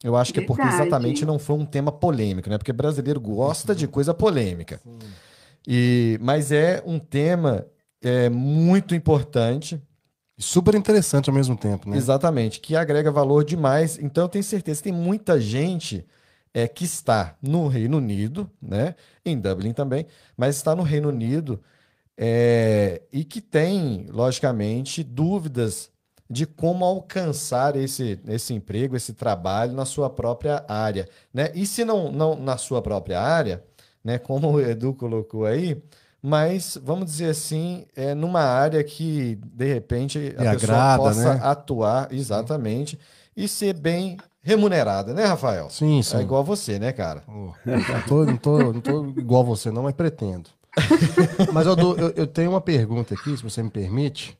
Eu 0.03 0.15
acho 0.15 0.34
que 0.34 0.39
Verdade. 0.39 0.62
é 0.62 0.65
porque 0.65 0.75
exatamente 0.75 1.25
não 1.25 1.39
foi 1.39 1.55
um 1.55 1.65
tema 1.65 1.91
polêmico, 1.91 2.50
né? 2.50 2.58
Porque 2.58 2.74
brasileiro 2.74 3.20
gosta 3.20 3.74
de 3.74 3.88
coisa 3.88 4.13
polêmica. 4.13 4.79
E, 5.67 6.20
mas 6.22 6.51
é 6.51 6.84
um 6.86 7.00
tema 7.00 7.65
é, 8.01 8.29
muito 8.29 8.94
importante 8.94 9.82
Super 10.37 10.75
interessante 10.75 11.29
ao 11.29 11.35
mesmo 11.35 11.55
tempo, 11.55 11.89
né? 11.89 11.95
Exatamente, 11.95 12.59
que 12.59 12.75
agrega 12.75 13.11
valor 13.11 13.43
demais. 13.43 13.97
Então, 13.97 14.25
eu 14.25 14.29
tenho 14.29 14.43
certeza 14.43 14.81
que 14.81 14.89
tem 14.89 14.93
muita 14.93 15.39
gente 15.39 16.05
é, 16.53 16.67
que 16.67 16.83
está 16.83 17.35
no 17.41 17.67
Reino 17.67 17.97
Unido, 17.97 18.49
né? 18.61 18.95
Em 19.25 19.39
Dublin 19.39 19.73
também, 19.73 20.05
mas 20.35 20.55
está 20.57 20.75
no 20.75 20.83
Reino 20.83 21.09
Unido 21.09 21.61
é, 22.17 23.01
e 23.11 23.23
que 23.23 23.41
tem, 23.41 24.07
logicamente, 24.09 25.03
dúvidas 25.03 25.89
de 26.29 26.45
como 26.45 26.83
alcançar 26.83 27.75
esse, 27.75 28.19
esse 28.27 28.53
emprego, 28.53 28.95
esse 28.95 29.13
trabalho 29.13 29.73
na 29.73 29.85
sua 29.85 30.09
própria 30.09 30.65
área, 30.67 31.07
né? 31.33 31.51
E 31.53 31.65
se 31.65 31.85
não, 31.85 32.11
não 32.11 32.35
na 32.35 32.57
sua 32.57 32.81
própria 32.81 33.21
área, 33.21 33.63
né? 34.03 34.17
Como 34.17 34.51
o 34.51 34.61
Edu 34.61 34.93
colocou 34.93 35.45
aí, 35.45 35.81
mas 36.25 36.75
vamos 36.82 37.05
dizer 37.05 37.29
assim, 37.29 37.86
é 37.96 38.15
numa 38.15 38.41
área 38.41 38.84
que 38.84 39.36
de 39.44 39.72
repente 39.72 40.34
a 40.36 40.53
pessoa 40.53 40.75
agrada, 40.75 41.03
possa 41.03 41.34
né? 41.36 41.39
atuar 41.44 42.12
exatamente 42.12 43.00
e 43.38 43.48
ser 43.48 43.74
bem 43.75 44.17
remunerada, 44.41 45.13
né, 45.13 45.24
Rafael? 45.24 45.70
Sim, 45.70 46.01
sim. 46.01 46.17
É 46.17 46.22
igual 46.22 46.44
você, 46.44 46.79
né, 46.79 46.91
cara? 46.91 47.24
Oh, 47.27 47.51
não, 47.63 48.01
tô, 48.08 48.25
não, 48.25 48.38
tô, 48.38 48.74
não 48.74 48.82
tô 48.82 49.05
igual 49.20 49.46
você, 49.46 49.70
não, 49.70 49.84
mas 49.84 49.94
pretendo. 49.94 50.50
mas 51.53 51.67
eu, 51.67 51.75
eu, 51.96 52.10
eu, 52.15 52.25
tenho 52.25 52.50
uma 52.50 52.62
pergunta 52.62 53.13
aqui, 53.13 53.38
se 53.38 53.44
você 53.44 53.62
me 53.62 53.70
permite. 53.70 54.36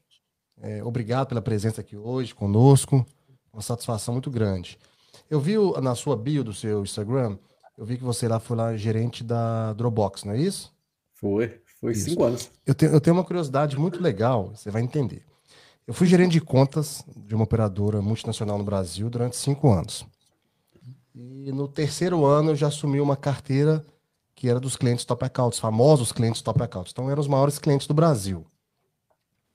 É, 0.64 0.84
obrigado 0.84 1.28
pela 1.28 1.42
presença 1.42 1.82
aqui 1.82 1.96
hoje 1.96 2.34
conosco. 2.34 3.06
Uma 3.54 3.62
satisfação 3.62 4.16
muito 4.16 4.32
grande. 4.32 4.80
Eu 5.30 5.40
vi 5.40 5.54
na 5.80 5.94
sua 5.94 6.18
bio 6.18 6.44
do 6.44 6.52
seu 6.52 6.82
Instagram, 6.82 7.38
eu 7.78 7.86
vi 7.86 7.96
que 7.96 8.04
você 8.04 8.28
lá 8.28 8.40
foi 8.40 8.58
lá 8.58 8.76
gerente 8.76 9.24
da 9.24 9.72
Dropbox, 9.74 10.24
não 10.24 10.34
é 10.34 10.40
isso? 10.40 10.74
Foi. 11.14 11.62
Foi 11.80 11.92
Isso. 11.92 12.10
cinco 12.10 12.24
anos. 12.24 12.50
Eu 12.66 12.74
tenho, 12.74 12.92
eu 12.92 13.02
tenho 13.02 13.16
uma 13.16 13.24
curiosidade 13.24 13.78
muito 13.78 14.02
legal, 14.02 14.52
você 14.56 14.72
vai 14.72 14.82
entender. 14.82 15.24
Eu 15.88 15.94
fui 15.94 16.08
gerente 16.08 16.32
de 16.32 16.42
contas 16.42 17.04
de 17.16 17.36
uma 17.36 17.44
operadora 17.44 18.02
multinacional 18.02 18.58
no 18.58 18.64
Brasil 18.64 19.10
durante 19.10 19.36
cinco 19.36 19.72
anos. 19.72 20.06
E 21.14 21.52
no 21.52 21.68
terceiro 21.68 22.26
ano 22.26 22.52
eu 22.52 22.56
já 22.56 22.68
assumi 22.68 23.00
uma 23.00 23.16
carteira 23.16 23.86
que 24.34 24.50
era 24.50 24.60
dos 24.60 24.76
clientes 24.76 25.06
top 25.06 25.24
accounts, 25.24 25.60
famosos 25.60 26.12
clientes 26.12 26.42
top 26.42 26.62
accounts. 26.62 26.92
Então 26.92 27.10
eram 27.10 27.22
os 27.22 27.28
maiores 27.28 27.58
clientes 27.58 27.88
do 27.88 27.94
Brasil. 27.94 28.46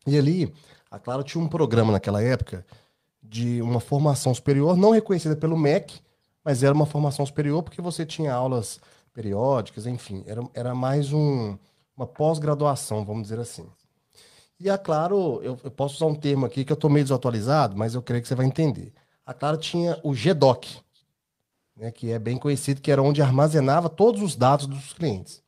E 0.06 0.16
ali, 0.16 0.52
a 0.90 0.98
Claro 0.98 1.22
tinha 1.22 1.42
um 1.42 1.48
programa 1.48 1.92
naquela 1.92 2.22
época 2.22 2.64
de 3.22 3.60
uma 3.60 3.80
formação 3.80 4.34
superior, 4.34 4.76
não 4.76 4.92
reconhecida 4.92 5.36
pelo 5.36 5.58
MEC, 5.58 6.00
mas 6.44 6.62
era 6.62 6.72
uma 6.72 6.86
formação 6.86 7.26
superior 7.26 7.62
porque 7.62 7.82
você 7.82 8.06
tinha 8.06 8.32
aulas 8.32 8.80
periódicas, 9.12 9.86
enfim, 9.86 10.24
era, 10.26 10.42
era 10.54 10.74
mais 10.74 11.12
um, 11.12 11.58
uma 12.00 12.06
pós-graduação, 12.06 13.04
vamos 13.04 13.24
dizer 13.24 13.38
assim. 13.38 13.66
E 14.58 14.70
a 14.70 14.78
Claro, 14.78 15.40
eu, 15.42 15.58
eu, 15.62 15.70
posso 15.70 15.96
usar 15.96 16.06
um 16.06 16.14
termo 16.14 16.46
aqui 16.46 16.64
que 16.64 16.72
eu 16.72 16.74
estou 16.74 16.90
meio 16.90 17.04
desatualizado, 17.04 17.76
mas 17.76 17.94
eu 17.94 18.02
creio 18.02 18.22
que 18.22 18.28
você 18.28 18.34
vai 18.34 18.46
entender. 18.46 18.92
A 19.24 19.34
Claro 19.34 19.58
tinha 19.58 20.00
o 20.02 20.12
GDoc, 20.12 20.66
né, 21.76 21.90
que 21.90 22.10
é 22.10 22.18
bem 22.18 22.38
conhecido, 22.38 22.80
que 22.80 22.90
era 22.90 23.02
onde 23.02 23.20
armazenava 23.20 23.88
todos 23.88 24.22
os 24.22 24.34
dados 24.34 24.66
dos 24.66 24.94
clientes. 24.94 25.42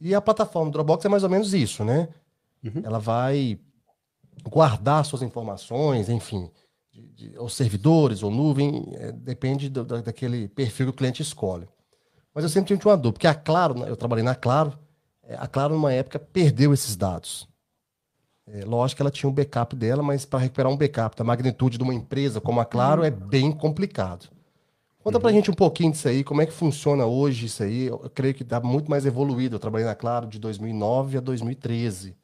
E 0.00 0.14
a 0.14 0.20
plataforma 0.20 0.70
Dropbox 0.72 1.04
é 1.04 1.08
mais 1.08 1.22
ou 1.22 1.30
menos 1.30 1.54
isso, 1.54 1.84
né? 1.84 2.08
Uhum. 2.64 2.82
Ela 2.84 2.98
vai 2.98 3.58
guardar 4.42 5.04
suas 5.04 5.22
informações, 5.22 6.08
enfim, 6.08 6.50
de, 6.92 7.02
de, 7.30 7.38
ou 7.38 7.48
servidores 7.48 8.24
ou 8.24 8.30
nuvem, 8.30 8.88
é, 8.94 9.12
depende 9.12 9.68
do, 9.68 9.84
da, 9.84 10.00
daquele 10.00 10.48
perfil 10.48 10.86
que 10.86 10.90
o 10.90 10.96
cliente 10.96 11.22
escolhe. 11.22 11.68
Mas 12.34 12.42
eu 12.42 12.50
sempre 12.50 12.76
tinha 12.76 12.90
uma 12.90 12.96
dúvida, 12.96 13.12
porque 13.12 13.26
a 13.28 13.34
Claro, 13.34 13.78
né, 13.78 13.88
eu 13.88 13.96
trabalhei 13.96 14.24
na 14.24 14.34
Claro, 14.34 14.76
a 15.38 15.46
Claro, 15.46 15.74
numa 15.74 15.92
época, 15.92 16.18
perdeu 16.18 16.72
esses 16.72 16.96
dados. 16.96 17.48
É, 18.46 18.64
lógico 18.64 18.96
que 18.96 19.02
ela 19.02 19.10
tinha 19.10 19.30
um 19.30 19.32
backup 19.32 19.74
dela, 19.76 20.02
mas 20.02 20.24
para 20.24 20.40
recuperar 20.40 20.70
um 20.70 20.76
backup 20.76 21.16
da 21.16 21.24
magnitude 21.24 21.78
de 21.78 21.84
uma 21.84 21.94
empresa 21.94 22.40
como 22.40 22.60
a 22.60 22.64
Claro 22.64 23.02
uhum. 23.02 23.06
é 23.06 23.10
bem 23.10 23.52
complicado. 23.52 24.28
Conta 25.02 25.18
uhum. 25.18 25.22
pra 25.22 25.32
gente 25.32 25.50
um 25.50 25.54
pouquinho 25.54 25.92
disso 25.92 26.08
aí, 26.08 26.22
como 26.22 26.42
é 26.42 26.46
que 26.46 26.52
funciona 26.52 27.06
hoje 27.06 27.46
isso 27.46 27.62
aí. 27.62 27.86
Eu, 27.86 27.98
creio 28.14 28.34
que 28.34 28.42
está 28.42 28.60
muito 28.60 28.90
mais 28.90 29.06
evoluído. 29.06 29.56
Eu 29.56 29.60
trabalhei 29.60 29.86
na 29.86 29.94
Claro 29.94 30.26
de 30.26 30.38
2009 30.38 31.18
a 31.18 31.20
2013. 31.20 32.16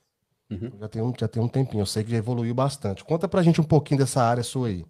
Uhum. 0.51 0.73
Já, 0.81 0.89
tem 0.89 1.03
um, 1.03 1.13
já 1.19 1.29
tem 1.29 1.43
um 1.43 1.49
tempinho, 1.49 1.83
eu 1.83 1.87
sei 1.87 2.03
que 2.03 2.11
já 2.11 2.17
evoluiu 2.17 2.55
bastante. 2.55 3.05
Conta 3.05 3.29
pra 3.29 3.43
gente 3.43 3.61
um 3.61 3.65
pouquinho 3.65 3.99
dessa 3.99 4.23
área 4.23 4.43
sua 4.43 4.69
aí. 4.69 4.85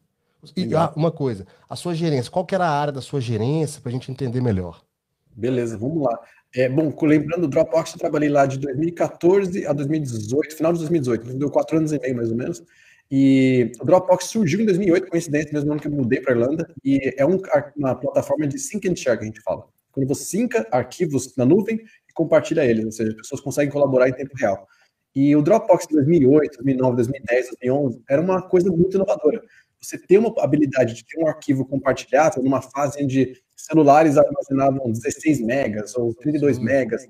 E 0.57 0.73
ah, 0.75 0.93
uma 0.95 1.11
coisa, 1.11 1.47
a 1.69 1.75
sua 1.75 1.95
gerência, 1.95 2.31
qual 2.31 2.45
que 2.47 2.55
era 2.55 2.67
a 2.67 2.71
área 2.71 2.93
da 2.93 3.01
sua 3.01 3.21
gerência, 3.21 3.81
pra 3.81 3.91
gente 3.91 4.11
entender 4.11 4.41
melhor? 4.41 4.81
Beleza, 5.35 5.77
vamos 5.77 6.03
lá. 6.03 6.19
É, 6.55 6.69
bom, 6.69 6.95
lembrando, 7.03 7.45
o 7.45 7.49
Dropbox 7.49 7.93
eu 7.93 7.99
trabalhei 7.99 8.29
lá 8.29 8.47
de 8.47 8.59
2014 8.59 9.67
a 9.67 9.73
2018, 9.73 10.57
final 10.57 10.73
de 10.73 10.79
2018, 10.79 11.35
deu 11.35 11.51
quatro 11.51 11.77
anos 11.77 11.93
e 11.93 12.01
meio 12.01 12.17
mais 12.17 12.31
ou 12.31 12.37
menos. 12.37 12.63
E 13.11 13.73
o 13.81 13.85
Dropbox 13.85 14.27
surgiu 14.27 14.61
em 14.61 14.65
2008, 14.67 15.09
coincidência, 15.09 15.53
mesmo 15.53 15.73
ano 15.73 15.81
que 15.81 15.89
eu 15.89 15.93
mudei 15.93 16.21
para 16.21 16.33
Irlanda, 16.33 16.71
e 16.85 17.15
é 17.17 17.25
um, 17.25 17.41
uma 17.77 17.95
plataforma 17.95 18.47
de 18.47 18.59
sync 18.59 18.89
and 18.89 18.97
share 18.97 19.19
que 19.19 19.25
a 19.25 19.27
gente 19.27 19.41
fala. 19.43 19.67
Quando 19.93 20.07
você 20.07 20.25
synca 20.25 20.67
arquivos 20.71 21.35
na 21.37 21.45
nuvem 21.45 21.77
e 21.77 22.13
compartilha 22.15 22.65
eles, 22.65 22.85
ou 22.85 22.93
seja, 22.93 23.11
as 23.11 23.17
pessoas 23.17 23.41
conseguem 23.41 23.71
colaborar 23.73 24.09
em 24.09 24.13
tempo 24.13 24.35
real. 24.37 24.67
E 25.15 25.35
o 25.35 25.43
Dropbox 25.43 25.87
de 25.87 25.95
2008, 25.95 26.59
2009, 26.59 26.97
2010, 26.97 27.47
2011 27.61 28.03
era 28.09 28.21
uma 28.21 28.43
coisa 28.43 28.71
muito 28.71 28.97
inovadora. 28.97 29.43
Você 29.81 29.97
tem 29.97 30.19
uma 30.19 30.35
habilidade 30.43 30.95
de 30.95 31.05
ter 31.05 31.23
um 31.23 31.29
arquivo 31.29 31.65
compartilhado 31.65 32.43
numa 32.43 32.61
fase 32.61 33.03
onde 33.03 33.41
celulares 33.57 34.17
armazenavam 34.17 34.91
16 34.91 35.41
megas 35.41 35.97
ou 35.97 36.15
32 36.15 36.59
megas, 36.59 37.03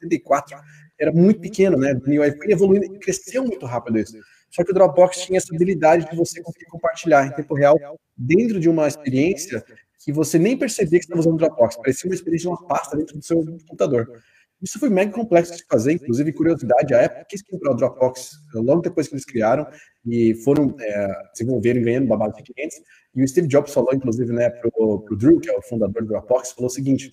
64, 0.00 0.56
era 0.98 1.12
muito 1.12 1.40
pequeno, 1.40 1.76
né? 1.76 1.92
E 2.06 2.32
foi 2.36 2.50
evoluindo 2.50 2.86
e 2.86 2.98
cresceu 2.98 3.44
muito 3.44 3.66
rápido 3.66 3.98
isso. 3.98 4.16
Só 4.50 4.62
que 4.62 4.70
o 4.70 4.74
Dropbox 4.74 5.22
tinha 5.22 5.38
essa 5.38 5.54
habilidade 5.54 6.08
de 6.08 6.16
você 6.16 6.40
conseguir 6.40 6.66
compartilhar 6.66 7.26
em 7.26 7.32
tempo 7.32 7.54
real 7.54 7.76
dentro 8.16 8.60
de 8.60 8.68
uma 8.68 8.86
experiência 8.86 9.64
que 10.04 10.12
você 10.12 10.38
nem 10.38 10.56
percebia 10.56 10.98
que 10.98 11.06
estava 11.06 11.20
usando 11.20 11.34
o 11.34 11.38
Dropbox, 11.38 11.76
parecia 11.76 12.08
uma 12.08 12.14
experiência 12.14 12.48
de 12.48 12.54
uma 12.54 12.66
pasta 12.66 12.96
dentro 12.96 13.18
do 13.18 13.24
seu 13.24 13.44
computador. 13.44 14.22
Isso 14.64 14.78
foi 14.78 14.88
mega 14.88 15.12
complexo 15.12 15.54
de 15.54 15.64
fazer, 15.70 15.92
inclusive, 15.92 16.32
curiosidade, 16.32 16.94
a 16.94 17.04
Apple 17.04 17.26
quis 17.28 17.42
comprar 17.42 17.72
o 17.72 17.74
Dropbox 17.74 18.30
logo 18.54 18.80
depois 18.80 19.06
que 19.06 19.14
eles 19.14 19.26
criaram 19.26 19.68
e 20.06 20.34
foram 20.36 20.74
é, 20.80 21.08
desenvolverem 21.32 21.82
ganhando 21.82 22.08
babado 22.08 22.34
de 22.34 22.42
clientes. 22.42 22.80
E 23.14 23.22
o 23.22 23.28
Steve 23.28 23.46
Jobs 23.46 23.74
falou, 23.74 23.92
inclusive, 23.92 24.32
né, 24.32 24.48
pro, 24.48 25.00
pro 25.00 25.16
Drew, 25.16 25.38
que 25.38 25.50
é 25.50 25.52
o 25.56 25.60
fundador 25.60 26.02
do 26.02 26.08
Dropbox, 26.08 26.52
falou 26.52 26.68
o 26.68 26.72
seguinte, 26.72 27.12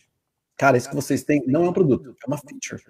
cara, 0.57 0.77
isso 0.77 0.89
que 0.89 0.95
vocês 0.95 1.23
têm 1.23 1.43
não 1.45 1.65
é 1.65 1.69
um 1.69 1.73
produto, 1.73 2.15
é 2.23 2.27
uma 2.27 2.37
feature. 2.37 2.81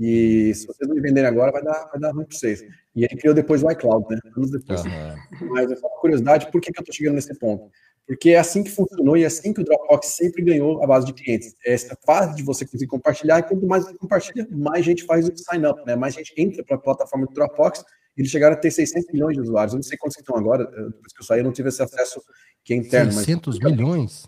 E 0.00 0.52
se 0.52 0.66
vocês 0.66 0.88
não 0.88 0.96
me 0.96 1.00
venderem 1.00 1.28
agora, 1.28 1.52
vai 1.52 1.62
dar, 1.62 1.88
vai 1.88 2.00
dar 2.00 2.10
ruim 2.10 2.24
para 2.24 2.36
vocês. 2.36 2.64
E 2.96 3.04
ele 3.04 3.16
criou 3.16 3.34
depois 3.34 3.62
o 3.62 3.70
iCloud, 3.70 4.04
né? 4.10 4.18
Anos 4.36 4.50
depois. 4.50 4.82
Uhum. 4.84 5.48
Mas 5.50 5.70
é 5.70 5.76
só 5.76 5.86
uma 5.86 6.00
curiosidade, 6.00 6.50
por 6.50 6.60
que, 6.60 6.72
que 6.72 6.80
eu 6.80 6.82
estou 6.82 6.94
chegando 6.94 7.14
nesse 7.14 7.38
ponto? 7.38 7.70
Porque 8.08 8.30
é 8.30 8.38
assim 8.38 8.62
que 8.62 8.70
funcionou 8.70 9.18
e 9.18 9.22
é 9.22 9.26
assim 9.26 9.52
que 9.52 9.60
o 9.60 9.64
Dropbox 9.64 10.06
sempre 10.06 10.42
ganhou 10.42 10.82
a 10.82 10.86
base 10.86 11.04
de 11.04 11.12
clientes. 11.12 11.54
É 11.62 11.74
essa 11.74 11.94
fase 12.06 12.34
de 12.34 12.42
você 12.42 12.64
conseguir 12.64 12.86
compartilhar, 12.86 13.38
e 13.38 13.42
quanto 13.42 13.66
mais 13.66 13.84
você 13.84 13.98
compartilha, 13.98 14.48
mais 14.50 14.82
gente 14.82 15.04
faz 15.04 15.28
o 15.28 15.32
sign 15.36 15.66
up, 15.66 15.84
né? 15.86 15.94
Mais 15.94 16.14
gente 16.14 16.32
entra 16.38 16.64
para 16.64 16.76
a 16.76 16.80
plataforma 16.80 17.26
do 17.26 17.34
Dropbox. 17.34 17.84
Eles 18.16 18.30
chegaram 18.30 18.56
a 18.56 18.58
ter 18.58 18.70
600 18.70 19.12
milhões 19.12 19.34
de 19.34 19.42
usuários. 19.42 19.74
Eu 19.74 19.76
não 19.76 19.82
sei 19.82 19.98
quantos 19.98 20.16
estão 20.16 20.38
agora, 20.38 20.64
depois 20.64 21.12
que 21.12 21.20
eu 21.20 21.26
saí, 21.26 21.40
eu 21.40 21.44
não 21.44 21.52
tive 21.52 21.68
esse 21.68 21.82
acesso 21.82 22.22
que 22.64 22.72
é 22.72 22.76
interno. 22.78 23.12
600 23.12 23.58
mas... 23.58 23.72
milhões? 23.72 24.26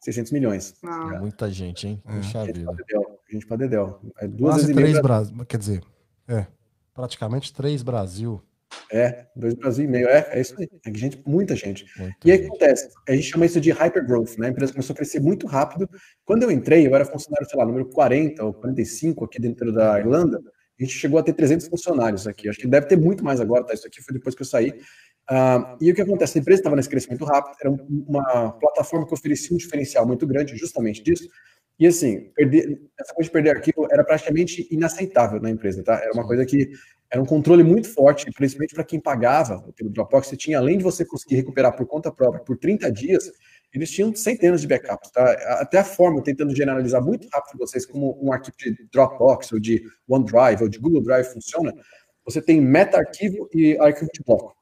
600 0.00 0.32
milhões. 0.32 0.74
Ah. 0.82 1.20
Muita 1.20 1.48
gente, 1.48 1.86
hein? 1.86 2.02
É. 2.04 2.16
Puxa 2.16 2.44
gente 2.44 2.58
vida. 2.58 2.72
Dedéu, 2.74 3.20
gente 3.30 3.46
para 3.46 3.56
Dedéu. 3.58 4.00
É 4.18 4.26
duas 4.26 4.56
Quase 4.56 4.74
três 4.74 5.00
Brasil. 5.00 5.46
Quer 5.46 5.58
dizer, 5.58 5.84
é, 6.26 6.46
praticamente 6.92 7.54
três 7.54 7.84
Brasil. 7.84 8.42
É, 8.92 9.26
dois 9.36 9.54
Brasil 9.54 9.84
e 9.84 9.88
meio. 9.88 10.08
É, 10.08 10.28
é 10.30 10.40
isso 10.40 10.54
aí. 10.58 10.68
É 10.84 10.98
gente, 10.98 11.22
muita 11.26 11.54
gente. 11.54 11.86
Muito 11.96 12.16
e 12.24 12.32
aí 12.32 12.38
o 12.38 12.40
que 12.40 12.46
acontece? 12.46 12.88
A 13.08 13.12
gente 13.12 13.30
chama 13.30 13.46
isso 13.46 13.60
de 13.60 13.70
hypergrowth, 13.70 14.36
né? 14.36 14.48
A 14.48 14.50
empresa 14.50 14.72
começou 14.72 14.94
a 14.94 14.96
crescer 14.96 15.20
muito 15.20 15.46
rápido. 15.46 15.88
Quando 16.24 16.42
eu 16.42 16.50
entrei, 16.50 16.86
eu 16.86 16.94
era 16.94 17.04
funcionário, 17.04 17.48
sei 17.48 17.58
lá, 17.58 17.64
número 17.64 17.86
40 17.86 18.44
ou 18.44 18.52
45 18.52 19.24
aqui 19.24 19.40
dentro 19.40 19.72
da 19.72 19.98
Irlanda. 19.98 20.40
A 20.78 20.82
gente 20.82 20.96
chegou 20.96 21.18
a 21.18 21.22
ter 21.22 21.34
300 21.34 21.68
funcionários 21.68 22.26
aqui. 22.26 22.48
Acho 22.48 22.58
que 22.58 22.66
deve 22.66 22.86
ter 22.86 22.96
muito 22.96 23.22
mais 23.22 23.40
agora, 23.40 23.64
tá? 23.64 23.74
Isso 23.74 23.86
aqui 23.86 24.02
foi 24.02 24.14
depois 24.14 24.34
que 24.34 24.42
eu 24.42 24.46
saí. 24.46 24.70
Uh, 25.30 25.76
e 25.80 25.92
o 25.92 25.94
que 25.94 26.02
acontece? 26.02 26.38
A 26.38 26.40
empresa 26.40 26.60
estava 26.60 26.74
nesse 26.74 26.88
crescimento 26.88 27.24
rápido, 27.24 27.54
era 27.60 27.70
uma 27.70 28.52
plataforma 28.52 29.06
que 29.06 29.14
oferecia 29.14 29.54
um 29.54 29.58
diferencial 29.58 30.04
muito 30.04 30.26
grande, 30.26 30.56
justamente 30.56 31.02
disso. 31.02 31.28
E 31.78 31.86
assim, 31.86 32.30
perder, 32.34 32.80
essa 32.98 33.14
coisa 33.14 33.28
de 33.28 33.32
perder 33.32 33.50
arquivo 33.56 33.86
era 33.90 34.02
praticamente 34.02 34.66
inaceitável 34.70 35.40
na 35.40 35.48
empresa, 35.48 35.82
tá? 35.84 35.94
Era 35.94 36.12
uma 36.12 36.26
coisa 36.26 36.44
que 36.44 36.70
era 37.10 37.20
um 37.20 37.26
controle 37.26 37.64
muito 37.64 37.92
forte, 37.92 38.30
principalmente 38.30 38.74
para 38.74 38.84
quem 38.84 39.00
pagava 39.00 39.60
pelo 39.74 39.90
Dropbox. 39.90 40.28
Você 40.28 40.36
tinha, 40.36 40.58
além 40.58 40.78
de 40.78 40.84
você 40.84 41.04
conseguir 41.04 41.36
recuperar 41.36 41.76
por 41.76 41.86
conta 41.86 42.12
própria 42.12 42.42
por 42.44 42.56
30 42.56 42.90
dias, 42.92 43.32
eles 43.72 43.90
tinham 43.90 44.14
centenas 44.14 44.60
de 44.60 44.68
backups, 44.68 45.10
tá? 45.10 45.32
Até 45.60 45.78
a 45.78 45.84
forma, 45.84 46.22
tentando 46.22 46.54
generalizar 46.54 47.02
muito 47.02 47.28
rápido 47.32 47.58
vocês 47.58 47.84
como 47.84 48.18
um 48.22 48.32
arquivo 48.32 48.56
de 48.58 48.88
Dropbox, 48.92 49.52
ou 49.52 49.58
de 49.58 49.82
OneDrive, 50.08 50.62
ou 50.62 50.68
de 50.68 50.78
Google 50.78 51.02
Drive 51.02 51.26
funciona, 51.26 51.72
você 52.24 52.40
tem 52.40 52.60
meta-arquivo 52.60 53.48
e 53.54 53.76
arquivo 53.78 54.10
de 54.12 54.22
bloco. 54.24 54.54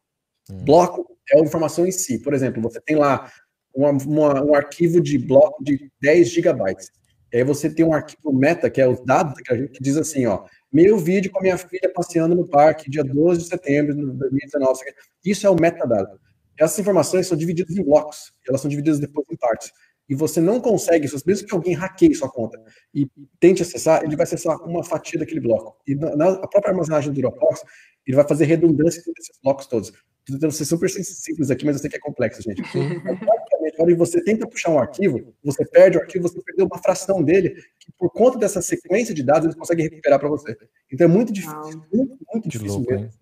Hum. 0.51 0.65
Bloco 0.65 1.19
é 1.31 1.39
a 1.39 1.43
informação 1.43 1.87
em 1.87 1.93
si. 1.93 2.19
Por 2.19 2.33
exemplo, 2.33 2.63
você 2.63 2.81
tem 2.81 2.97
lá 2.97 3.31
uma, 3.75 3.91
uma, 3.91 4.45
um 4.45 4.55
arquivo 4.55 5.01
de 5.01 5.19
bloco 5.19 5.63
de 5.63 5.91
10 6.01 6.31
gigabytes. 6.31 6.91
E 7.33 7.39
aí 7.39 7.45
você 7.45 7.69
tem 7.69 7.85
um 7.85 7.93
arquivo 7.93 8.33
meta, 8.33 8.71
que 8.71 8.81
é 8.81 8.89
os 8.89 9.05
dados 9.05 9.35
que, 9.43 9.53
a 9.53 9.57
gente, 9.57 9.73
que 9.73 9.83
diz 9.83 9.97
assim, 9.97 10.27
ó, 10.27 10.45
meu 10.73 10.99
vídeo 10.99 11.31
com 11.31 11.39
a 11.39 11.43
minha 11.43 11.59
filha 11.59 11.91
passeando 11.95 12.35
no 12.35 12.47
parque, 12.47 12.91
dia 12.91 13.03
12 13.03 13.43
de 13.43 13.49
setembro 13.49 13.95
de 13.95 14.03
2019. 14.03 14.81
Isso 15.25 15.47
é 15.47 15.51
o 15.51 15.55
metadado. 15.55 16.21
Essas 16.59 16.79
informações 16.79 17.27
são 17.27 17.37
divididas 17.37 17.77
em 17.77 17.85
blocos, 17.85 18.33
elas 18.47 18.61
são 18.61 18.69
divididas 18.69 18.99
depois 18.99 19.27
em 19.31 19.37
partes. 19.37 19.73
E 20.09 20.15
você 20.15 20.41
não 20.41 20.59
consegue, 20.61 21.07
mesmo 21.27 21.47
que 21.47 21.55
alguém 21.55 21.75
hackeie 21.75 22.15
sua 22.15 22.31
conta 22.31 22.59
e 22.95 23.07
tente 23.39 23.63
acessar, 23.63 24.03
ele 24.03 24.17
vai 24.17 24.25
acessar 24.25 24.57
uma 24.65 24.83
fatia 24.83 25.19
daquele 25.19 25.41
bloco. 25.41 25.77
E 25.87 25.95
na, 25.95 26.17
na 26.17 26.49
própria 26.49 26.71
armazenagem 26.71 27.13
do 27.13 27.21
Dropbox, 27.21 27.63
ele 28.07 28.17
vai 28.17 28.27
fazer 28.27 28.47
redundância 28.47 29.03
desses 29.15 29.39
blocos 29.43 29.67
todos. 29.67 29.89
Estou 29.89 30.37
tentando 30.37 30.53
ser 30.53 30.65
super 30.65 30.89
simples 30.89 31.51
aqui, 31.51 31.67
mas 31.67 31.77
eu 31.77 31.83
sei 31.83 31.91
que 31.91 31.97
é 31.97 32.01
complexo, 32.01 32.43
gente. 32.43 32.63
quando 33.73 33.97
você 33.97 34.23
tenta 34.23 34.47
puxar 34.47 34.71
um 34.71 34.79
arquivo, 34.79 35.35
você 35.43 35.65
perde 35.65 35.99
o 35.99 36.01
arquivo, 36.01 36.29
você 36.29 36.41
perdeu 36.43 36.67
uma 36.67 36.79
fração 36.79 37.23
dele, 37.23 37.51
que 37.79 37.93
por 37.97 38.11
conta 38.11 38.39
dessa 38.39 38.61
sequência 38.63 39.15
de 39.15 39.23
dados, 39.23 39.47
ele 39.47 39.57
consegue 39.57 39.83
recuperar 39.83 40.19
para 40.19 40.29
você. 40.29 40.57
Então 40.93 41.05
é 41.05 41.09
muito 41.09 41.33
difícil, 41.33 41.83
muito, 41.93 42.19
muito 42.33 42.49
difícil 42.49 42.79
louco, 42.79 42.93
mesmo 42.93 43.13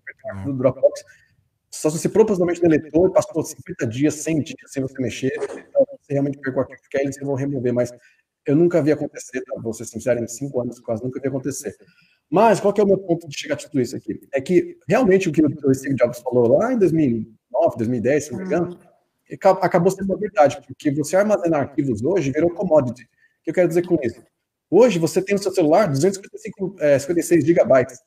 do 0.45 0.53
Dropbox. 0.53 1.03
Só 1.71 1.89
se 1.89 1.99
você 1.99 2.09
propositalmente 2.09 2.61
deletou 2.61 3.07
e 3.07 3.13
passou 3.13 3.43
50 3.43 3.87
dias, 3.87 4.15
100 4.15 4.41
dias 4.41 4.71
sem 4.71 4.81
você 4.81 5.01
mexer, 5.01 5.33
então 5.35 5.85
você 5.99 6.13
realmente 6.13 6.39
pegou 6.39 6.59
o 6.59 6.61
arquivo, 6.61 6.81
porque 6.81 6.97
aí 6.97 7.03
eles 7.03 7.17
vão 7.19 7.35
remover, 7.35 7.73
mas 7.73 7.91
eu 8.45 8.55
nunca 8.55 8.81
vi 8.81 8.91
acontecer, 8.91 9.41
tá? 9.41 9.59
vou 9.61 9.73
ser 9.73 9.85
sincero, 9.85 10.23
em 10.23 10.27
cinco 10.27 10.61
anos 10.61 10.79
quase 10.79 11.03
nunca 11.03 11.19
vi 11.19 11.27
acontecer. 11.27 11.75
Mas 12.29 12.59
qual 12.59 12.73
que 12.73 12.81
é 12.81 12.83
o 12.83 12.87
meu 12.87 12.97
ponto 12.97 13.27
de 13.27 13.37
chegar 13.37 13.55
a 13.55 13.57
tudo 13.57 13.79
isso 13.79 13.95
aqui? 13.95 14.19
É 14.33 14.41
que 14.41 14.77
realmente 14.87 15.29
o 15.29 15.31
que 15.31 15.41
o 15.45 15.73
Steve 15.73 15.95
Jobs 15.95 16.19
falou 16.19 16.57
lá 16.57 16.73
em 16.73 16.79
2009, 16.79 17.77
2010, 17.77 18.23
se 18.23 18.31
não 18.31 18.39
me 18.39 18.45
engano, 18.45 18.79
acabou 19.61 19.91
sendo 19.91 20.05
uma 20.05 20.17
verdade, 20.17 20.61
porque 20.65 20.91
você 20.91 21.15
armazenar 21.15 21.61
arquivos 21.61 22.03
hoje 22.03 22.31
virou 22.31 22.49
commodity. 22.51 23.03
O 23.03 23.07
que 23.43 23.49
eu 23.49 23.53
quero 23.53 23.67
dizer 23.67 23.85
com 23.85 23.97
isso? 24.01 24.21
Hoje 24.69 24.99
você 24.99 25.21
tem 25.21 25.35
no 25.35 25.41
seu 25.41 25.51
celular 25.51 25.87
256 25.87 27.43
é, 27.43 27.45
gigabytes. 27.45 27.99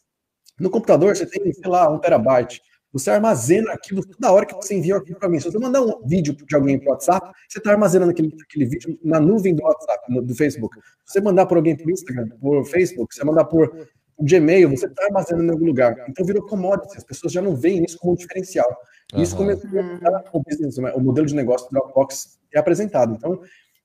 No 0.58 0.70
computador 0.70 1.16
você 1.16 1.26
tem, 1.26 1.52
sei 1.52 1.70
lá, 1.70 1.90
um 1.90 1.98
terabyte. 1.98 2.60
Você 2.92 3.10
armazena 3.10 3.70
arquivos 3.70 4.04
toda 4.04 4.32
hora 4.32 4.44
que 4.44 4.54
você 4.54 4.74
envia 4.74 4.94
um 4.94 4.98
arquivo 4.98 5.18
para 5.18 5.28
mim. 5.28 5.38
Se 5.38 5.50
você 5.50 5.58
mandar 5.58 5.80
um 5.80 6.04
vídeo 6.06 6.34
de 6.34 6.54
alguém 6.54 6.78
para 6.78 6.88
o 6.88 6.90
WhatsApp, 6.92 7.30
você 7.48 7.58
está 7.58 7.70
armazenando 7.70 8.10
aquele, 8.10 8.36
aquele 8.42 8.66
vídeo 8.66 8.98
na 9.02 9.20
nuvem 9.20 9.54
do 9.54 9.62
WhatsApp, 9.62 10.12
no, 10.12 10.22
do 10.22 10.34
Facebook. 10.34 10.76
Se 11.06 11.14
você 11.14 11.20
mandar 11.20 11.46
por 11.46 11.56
alguém 11.56 11.76
por 11.76 11.90
Instagram, 11.90 12.28
por 12.40 12.64
Facebook, 12.66 13.14
se 13.14 13.20
você 13.20 13.26
mandar 13.26 13.44
por 13.44 13.88
Gmail, 14.20 14.70
você 14.70 14.86
está 14.86 15.04
armazenando 15.04 15.46
em 15.46 15.50
algum 15.50 15.66
lugar. 15.66 15.96
Então 16.08 16.26
virou 16.26 16.44
commodity, 16.44 16.96
as 16.96 17.04
pessoas 17.04 17.32
já 17.32 17.40
não 17.40 17.54
veem 17.54 17.84
isso 17.84 17.96
como 17.98 18.12
um 18.12 18.16
diferencial. 18.16 18.68
E 19.14 19.22
isso 19.22 19.36
começou 19.36 19.68
a 19.70 20.24
o 20.32 20.42
business, 20.42 20.76
né? 20.78 20.92
o 20.94 21.00
modelo 21.00 21.26
de 21.26 21.34
negócio 21.34 21.68
do 21.68 21.72
Dropbox 21.72 22.38
é 22.52 22.58
apresentado. 22.58 23.14
Então, 23.14 23.40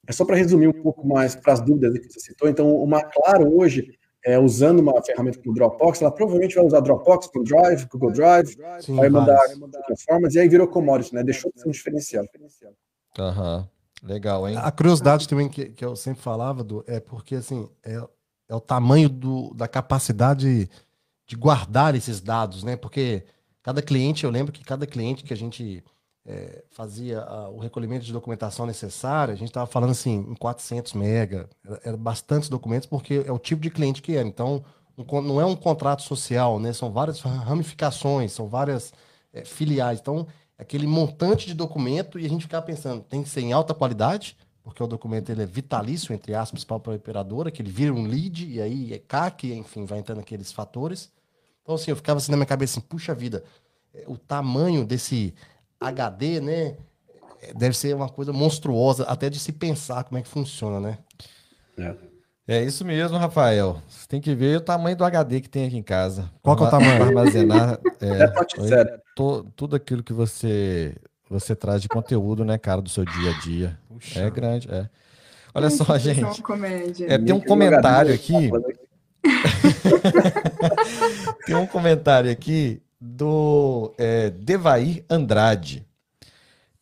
é 0.07 0.11
só 0.11 0.23
para 0.23 0.35
resumir 0.35 0.67
um 0.67 0.83
pouco 0.83 1.07
mais 1.07 1.35
para 1.35 1.53
as 1.53 1.61
dúvidas 1.61 1.97
que 1.97 2.11
você 2.11 2.19
citou. 2.19 2.47
Então, 2.47 2.75
uma 2.75 3.03
Claro 3.03 3.57
hoje, 3.57 3.97
é, 4.23 4.37
usando 4.39 4.79
uma 4.79 5.01
ferramenta 5.03 5.39
como 5.39 5.53
Dropbox, 5.53 6.01
ela 6.01 6.11
provavelmente 6.11 6.55
vai 6.55 6.65
usar 6.65 6.79
Dropbox, 6.79 7.27
Google 7.27 7.43
Drive, 7.43 7.87
Google 7.91 8.11
Drive, 8.11 8.55
Sim, 8.81 8.95
vai 8.95 9.09
mandar 9.09 9.39
plataformas, 9.71 10.35
e 10.35 10.39
aí 10.39 10.49
virou 10.49 10.67
commodity, 10.67 11.13
né? 11.13 11.23
Deixou 11.23 11.51
de 11.53 11.61
ser 11.61 11.67
um 11.67 11.71
diferencial. 11.71 12.25
Aham. 13.17 13.57
Uhum. 13.57 13.75
Legal, 14.03 14.47
hein? 14.47 14.55
A 14.57 14.71
curiosidade 14.71 15.27
também 15.27 15.49
que, 15.49 15.69
que 15.69 15.83
eu 15.83 15.95
sempre 15.95 16.21
falava, 16.21 16.63
do, 16.63 16.83
é 16.85 16.99
porque, 16.99 17.35
assim, 17.35 17.67
é, 17.83 17.99
é 18.47 18.55
o 18.55 18.59
tamanho 18.59 19.09
do, 19.09 19.53
da 19.55 19.67
capacidade 19.67 20.69
de 21.25 21.35
guardar 21.35 21.95
esses 21.95 22.21
dados, 22.21 22.63
né? 22.63 22.75
Porque 22.75 23.23
cada 23.65 23.81
cliente, 23.81 24.25
eu 24.25 24.29
lembro 24.29 24.53
que 24.53 24.63
cada 24.63 24.85
cliente 24.85 25.23
que 25.23 25.33
a 25.33 25.35
gente 25.35 25.83
é, 26.23 26.63
fazia 26.69 27.21
a, 27.21 27.49
o 27.49 27.57
recolhimento 27.57 28.05
de 28.05 28.13
documentação 28.13 28.63
necessária, 28.63 29.33
a 29.33 29.35
gente 29.35 29.47
estava 29.47 29.65
falando 29.65 29.89
assim, 29.89 30.17
em 30.17 30.35
400 30.35 30.93
mega, 30.93 31.49
era, 31.65 31.81
era 31.83 31.97
bastantes 31.97 32.47
documentos, 32.47 32.87
porque 32.87 33.23
é 33.25 33.31
o 33.31 33.39
tipo 33.39 33.63
de 33.63 33.71
cliente 33.71 34.03
que 34.03 34.15
era. 34.15 34.27
Então, 34.27 34.63
um, 34.95 35.21
não 35.21 35.41
é 35.41 35.45
um 35.45 35.55
contrato 35.55 36.03
social, 36.03 36.59
né? 36.59 36.73
São 36.73 36.91
várias 36.91 37.19
ramificações, 37.21 38.33
são 38.33 38.47
várias 38.47 38.93
é, 39.33 39.43
filiais. 39.43 39.99
Então, 39.99 40.27
é 40.59 40.61
aquele 40.61 40.85
montante 40.85 41.47
de 41.47 41.55
documento 41.55 42.19
e 42.19 42.25
a 42.27 42.29
gente 42.29 42.43
ficava 42.43 42.63
pensando, 42.63 43.01
tem 43.01 43.23
que 43.23 43.29
ser 43.29 43.41
em 43.41 43.51
alta 43.51 43.73
qualidade, 43.73 44.37
porque 44.61 44.83
o 44.83 44.87
documento 44.87 45.31
ele 45.31 45.41
é 45.41 45.47
vitalício, 45.47 46.13
entre 46.13 46.35
aspas, 46.35 46.63
para 46.63 46.75
a 46.75 46.95
operadora, 46.95 47.49
que 47.49 47.63
ele 47.63 47.71
vira 47.71 47.91
um 47.91 48.05
lead, 48.05 48.47
e 48.47 48.61
aí 48.61 48.93
é 48.93 48.99
CAC, 48.99 49.51
enfim, 49.51 49.85
vai 49.85 49.97
entrando 49.97 50.19
aqueles 50.19 50.51
fatores. 50.51 51.11
Então, 51.65 51.73
assim, 51.73 51.89
eu 51.89 51.95
ficava 51.95 52.19
assim 52.19 52.29
na 52.29 52.37
minha 52.37 52.45
cabeça, 52.45 52.77
assim, 52.77 52.87
puxa 52.87 53.15
vida, 53.15 53.43
é, 53.91 54.03
o 54.05 54.19
tamanho 54.19 54.85
desse 54.85 55.33
HD, 55.79 56.39
né, 56.39 56.77
é, 57.41 57.53
deve 57.55 57.75
ser 57.75 57.95
uma 57.95 58.07
coisa 58.07 58.31
monstruosa, 58.31 59.03
até 59.05 59.31
de 59.31 59.39
se 59.39 59.51
pensar 59.51 60.03
como 60.03 60.19
é 60.19 60.21
que 60.21 60.29
funciona, 60.29 60.79
né? 60.79 60.99
É. 61.75 61.95
É 62.47 62.63
isso 62.63 62.85
mesmo, 62.85 63.17
Rafael. 63.17 63.81
Você 63.89 64.07
tem 64.07 64.21
que 64.21 64.35
ver 64.35 64.57
o 64.57 64.61
tamanho 64.61 64.95
do 64.95 65.03
HD 65.03 65.41
que 65.41 65.49
tem 65.49 65.65
aqui 65.65 65.77
em 65.77 65.81
casa. 65.81 66.31
Qual 66.43 66.55
é 66.55 66.61
o 66.61 66.69
tamanho? 66.69 66.97
Para 66.97 67.07
armazenar 67.07 67.79
é, 67.99 68.81
é, 68.81 68.99
to, 69.15 69.47
tudo 69.55 69.75
aquilo 69.75 70.03
que 70.03 70.13
você 70.13 70.95
você 71.27 71.55
traz 71.55 71.81
de 71.81 71.89
conteúdo, 71.89 72.45
né, 72.45 72.59
cara, 72.59 72.83
do 72.83 72.89
seu 72.89 73.03
dia 73.03 73.31
a 73.31 73.39
dia. 73.39 73.79
Puxa. 73.89 74.19
É 74.19 74.29
grande, 74.29 74.69
é. 74.71 74.87
Olha 75.55 75.71
só, 75.71 75.97
gente. 75.97 76.43
É, 77.07 77.17
tem 77.17 77.33
um 77.33 77.41
comentário 77.41 78.13
aqui. 78.13 78.51
tem 81.45 81.55
um 81.55 81.67
comentário 81.67 82.31
aqui 82.31 82.81
do 82.99 83.93
é, 83.97 84.29
Devair 84.29 85.03
Andrade. 85.09 85.85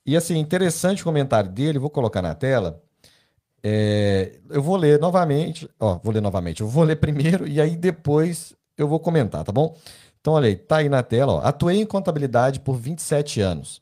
E 0.05 0.17
assim, 0.17 0.37
interessante 0.37 1.01
o 1.01 1.05
comentário 1.05 1.49
dele, 1.49 1.79
vou 1.79 1.89
colocar 1.89 2.21
na 2.21 2.35
tela. 2.35 2.81
É, 3.63 4.39
eu 4.49 4.61
vou 4.61 4.75
ler 4.75 4.99
novamente, 4.99 5.69
ó, 5.79 5.97
vou 6.03 6.13
ler 6.13 6.21
novamente. 6.21 6.61
Eu 6.61 6.67
vou 6.67 6.83
ler 6.83 6.97
primeiro 6.97 7.47
e 7.47 7.61
aí 7.61 7.75
depois 7.75 8.53
eu 8.77 8.87
vou 8.87 8.99
comentar, 8.99 9.43
tá 9.43 9.51
bom? 9.51 9.77
Então, 10.19 10.33
olha 10.33 10.47
aí, 10.47 10.55
tá 10.55 10.77
aí 10.77 10.89
na 10.89 11.03
tela, 11.03 11.33
ó. 11.33 11.41
Atuei 11.41 11.81
em 11.81 11.85
contabilidade 11.85 12.59
por 12.61 12.77
27 12.77 13.41
anos. 13.41 13.81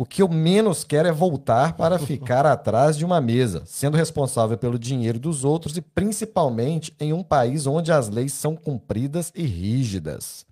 O 0.00 0.06
que 0.06 0.22
eu 0.22 0.28
menos 0.30 0.82
quero 0.82 1.08
é 1.08 1.12
voltar 1.12 1.74
para 1.74 1.98
ficar 1.98 2.46
atrás 2.48 2.96
de 2.96 3.04
uma 3.04 3.20
mesa, 3.20 3.64
sendo 3.66 3.98
responsável 3.98 4.56
pelo 4.56 4.78
dinheiro 4.78 5.18
dos 5.18 5.44
outros 5.44 5.76
e 5.76 5.82
principalmente 5.82 6.96
em 6.98 7.12
um 7.12 7.22
país 7.22 7.66
onde 7.66 7.92
as 7.92 8.08
leis 8.08 8.32
são 8.32 8.56
cumpridas 8.56 9.30
e 9.34 9.42
rígidas. 9.42 10.46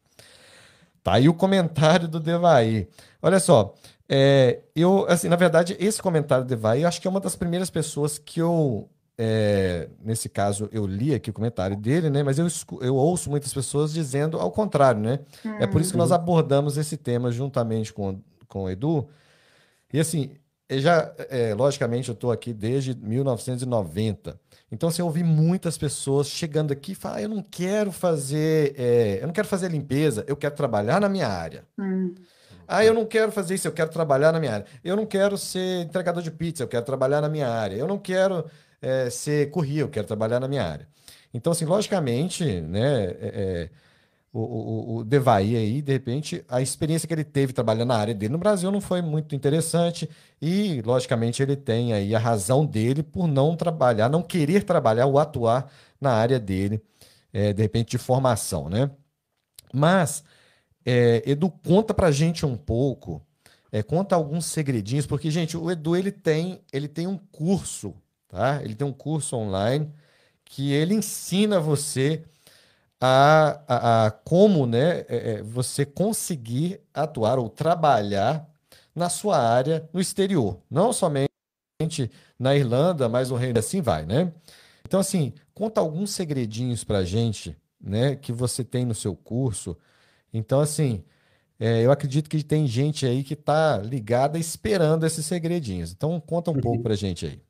Tá 1.03 1.15
aí 1.15 1.31
o 1.31 1.33
comentário 1.33 2.07
do 2.07 2.21
Devaí. 2.21 2.91
Olha 3.23 3.41
só, 3.41 3.75
é, 4.07 4.61
eu, 4.77 5.07
assim, 5.09 5.31
na 5.31 5.37
verdade, 5.37 5.75
esse 5.81 6.03
comentário 6.03 6.45
do 6.45 6.49
Devaí, 6.49 6.83
eu 6.83 6.89
acho 6.89 7.01
que 7.01 7.09
é 7.09 7.11
uma 7.11 7.19
das 7.19 7.35
primeiras 7.35 7.71
pessoas 7.71 8.19
que 8.19 8.43
eu 8.43 8.87
é, 9.17 9.89
nesse 10.05 10.29
caso, 10.29 10.69
eu 10.71 10.87
li 10.87 11.15
aqui 11.15 11.31
o 11.31 11.33
comentário 11.33 11.75
dele, 11.75 12.11
né? 12.11 12.23
Mas 12.23 12.39
eu, 12.39 12.47
eu 12.83 12.95
ouço 12.95 13.31
muitas 13.31 13.55
pessoas 13.55 13.95
dizendo 13.95 14.39
ao 14.39 14.51
contrário, 14.51 15.01
né? 15.01 15.21
É 15.59 15.67
por 15.67 15.81
isso 15.81 15.93
que 15.93 15.97
nós 15.97 16.11
uhum. 16.11 16.17
abordamos 16.17 16.77
esse 16.77 16.99
tema 16.99 17.33
juntamente 17.33 17.95
com, 17.95 18.21
com 18.47 18.65
o 18.65 18.69
Edu. 18.69 19.09
E 19.93 19.99
assim, 20.01 20.31
já, 20.71 21.15
é, 21.31 21.55
logicamente, 21.55 22.09
eu 22.09 22.13
estou 22.13 22.31
aqui 22.31 22.53
desde 22.53 22.95
1990. 22.95 24.39
Então, 24.71 24.89
assim, 24.91 25.01
eu 25.01 25.07
ouvi 25.07 25.23
muitas 25.23 25.79
pessoas 25.79 26.29
chegando 26.29 26.73
aqui 26.73 26.93
e 26.93 26.95
falar, 26.95 27.17
ah, 27.17 27.23
eu 27.23 27.29
não 27.29 27.43
quero 27.43 27.91
fazer, 27.91 28.75
é, 28.79 29.19
eu 29.23 29.27
não 29.27 29.33
quero 29.33 29.49
fazer 29.49 29.71
limpeza, 29.71 30.25
eu 30.29 30.37
quero 30.37 30.55
trabalhar 30.55 31.01
na 31.01 31.09
minha 31.09 31.27
área. 31.27 31.65
Hum. 31.79 32.15
Ah, 32.67 32.85
eu 32.85 32.93
não 32.93 33.07
quero 33.07 33.33
fazer 33.33 33.55
isso, 33.55 33.67
eu 33.67 33.73
quero 33.73 33.91
trabalhar 33.91 34.31
na 34.31 34.39
minha 34.39 34.53
área. 34.53 34.67
Eu 34.85 34.95
não 34.95 35.07
quero 35.07 35.39
ser 35.39 35.85
entregador 35.85 36.23
de 36.23 36.31
pizza, 36.31 36.65
eu 36.65 36.69
quero 36.69 36.85
trabalhar 36.85 37.23
na 37.23 37.29
minha 37.29 37.49
área. 37.49 37.77
Eu 37.77 37.89
não 37.89 37.99
quero 37.99 38.45
é, 38.83 39.09
ser 39.09 39.51
courier, 39.51 39.81
eu 39.81 39.89
quero 39.89 40.07
trabalhar 40.07 40.39
na 40.39 40.47
minha 40.47 40.65
área. 40.65 40.87
Então, 41.33 41.53
assim, 41.53 41.65
logicamente, 41.65 42.45
né, 42.61 43.05
é, 43.05 43.17
é 43.21 43.71
o, 44.33 44.41
o, 44.41 44.97
o 44.99 45.05
Devaí 45.05 45.57
aí, 45.57 45.83
de 45.83 45.93
repente, 45.93 46.45
a 46.49 46.61
experiência 46.61 47.09
que 47.09 47.15
ele 47.15 47.25
teve 47.25 47.53
trabalhando 47.53 47.89
na 47.89 47.97
área 47.97 48.15
dele 48.15 48.33
no 48.33 48.39
Brasil 48.39 48.71
não 48.71 48.81
foi 48.81 49.01
muito 49.01 49.35
interessante 49.35 50.09
e, 50.41 50.83
logicamente, 50.83 51.43
ele 51.43 51.57
tem 51.57 51.93
aí 51.95 52.15
a 52.15 52.19
razão 52.19 52.65
dele 52.67 53.03
por 53.03 53.27
não 53.27 53.57
trabalhar, 53.57 54.09
não 54.09 54.23
querer 54.23 54.65
trabalhar 54.65 55.07
ou 55.07 55.19
atuar 55.19 55.71
na 56.01 56.13
área 56.13 56.39
dele, 56.39 56.83
é, 57.33 57.53
de 57.53 57.63
repente, 57.63 57.93
de 57.93 57.99
formação, 57.99 58.69
né? 58.69 58.91
Mas, 59.73 60.25
é, 60.85 61.23
Edu, 61.27 61.51
conta 61.51 61.95
pra 61.95 62.11
gente 62.11 62.47
um 62.47 62.57
pouco, 62.57 63.23
é, 63.73 63.83
conta 63.83 64.15
alguns 64.17 64.47
segredinhos, 64.47 65.07
porque, 65.07 65.31
gente, 65.31 65.57
o 65.57 65.71
Edu, 65.71 65.97
ele 65.97 66.13
tem, 66.13 66.61
ele 66.73 66.89
tem 66.89 67.07
um 67.07 67.19
curso, 67.19 67.95
tá? 68.29 68.63
Ele 68.63 68.75
tem 68.75 68.87
um 68.87 68.93
curso 68.93 69.37
online 69.37 69.91
que 70.45 70.73
ele 70.73 70.95
ensina 70.95 71.61
você 71.61 72.25
a, 73.01 73.61
a, 73.67 74.07
a 74.07 74.11
como 74.11 74.67
né, 74.67 75.01
é, 75.01 75.07
é, 75.09 75.43
você 75.43 75.85
conseguir 75.85 76.81
atuar 76.93 77.39
ou 77.39 77.49
trabalhar 77.49 78.49
na 78.95 79.09
sua 79.09 79.39
área 79.39 79.89
no 79.93 80.01
exterior. 80.01 80.61
Não 80.71 80.93
somente 80.93 81.29
na 82.39 82.57
Irlanda, 82.57 83.09
mas 83.09 83.31
no 83.31 83.37
Reino 83.37 83.59
assim 83.59 83.81
vai, 83.81 84.05
né? 84.05 84.33
Então, 84.85 85.01
assim, 85.01 85.33
conta 85.55 85.81
alguns 85.81 86.11
segredinhos 86.11 86.83
para 86.83 86.99
a 86.99 87.05
gente, 87.05 87.57
né, 87.81 88.17
que 88.17 88.33
você 88.33 88.65
tem 88.65 88.85
no 88.85 88.95
seu 88.95 89.15
curso. 89.15 89.77
Então, 90.33 90.61
assim, 90.61 91.05
é, 91.61 91.85
eu 91.85 91.91
acredito 91.91 92.29
que 92.29 92.43
tem 92.43 92.67
gente 92.67 93.05
aí 93.07 93.23
que 93.23 93.35
está 93.35 93.79
ligada 93.79 94.39
esperando 94.39 95.05
esses 95.07 95.27
segredinhos. 95.27 95.93
Então, 95.93 96.21
conta 96.21 96.51
um 96.51 96.61
pouco 96.61 96.83
para 96.83 96.95
a 96.95 96.97
gente 96.97 97.27
aí. 97.27 97.41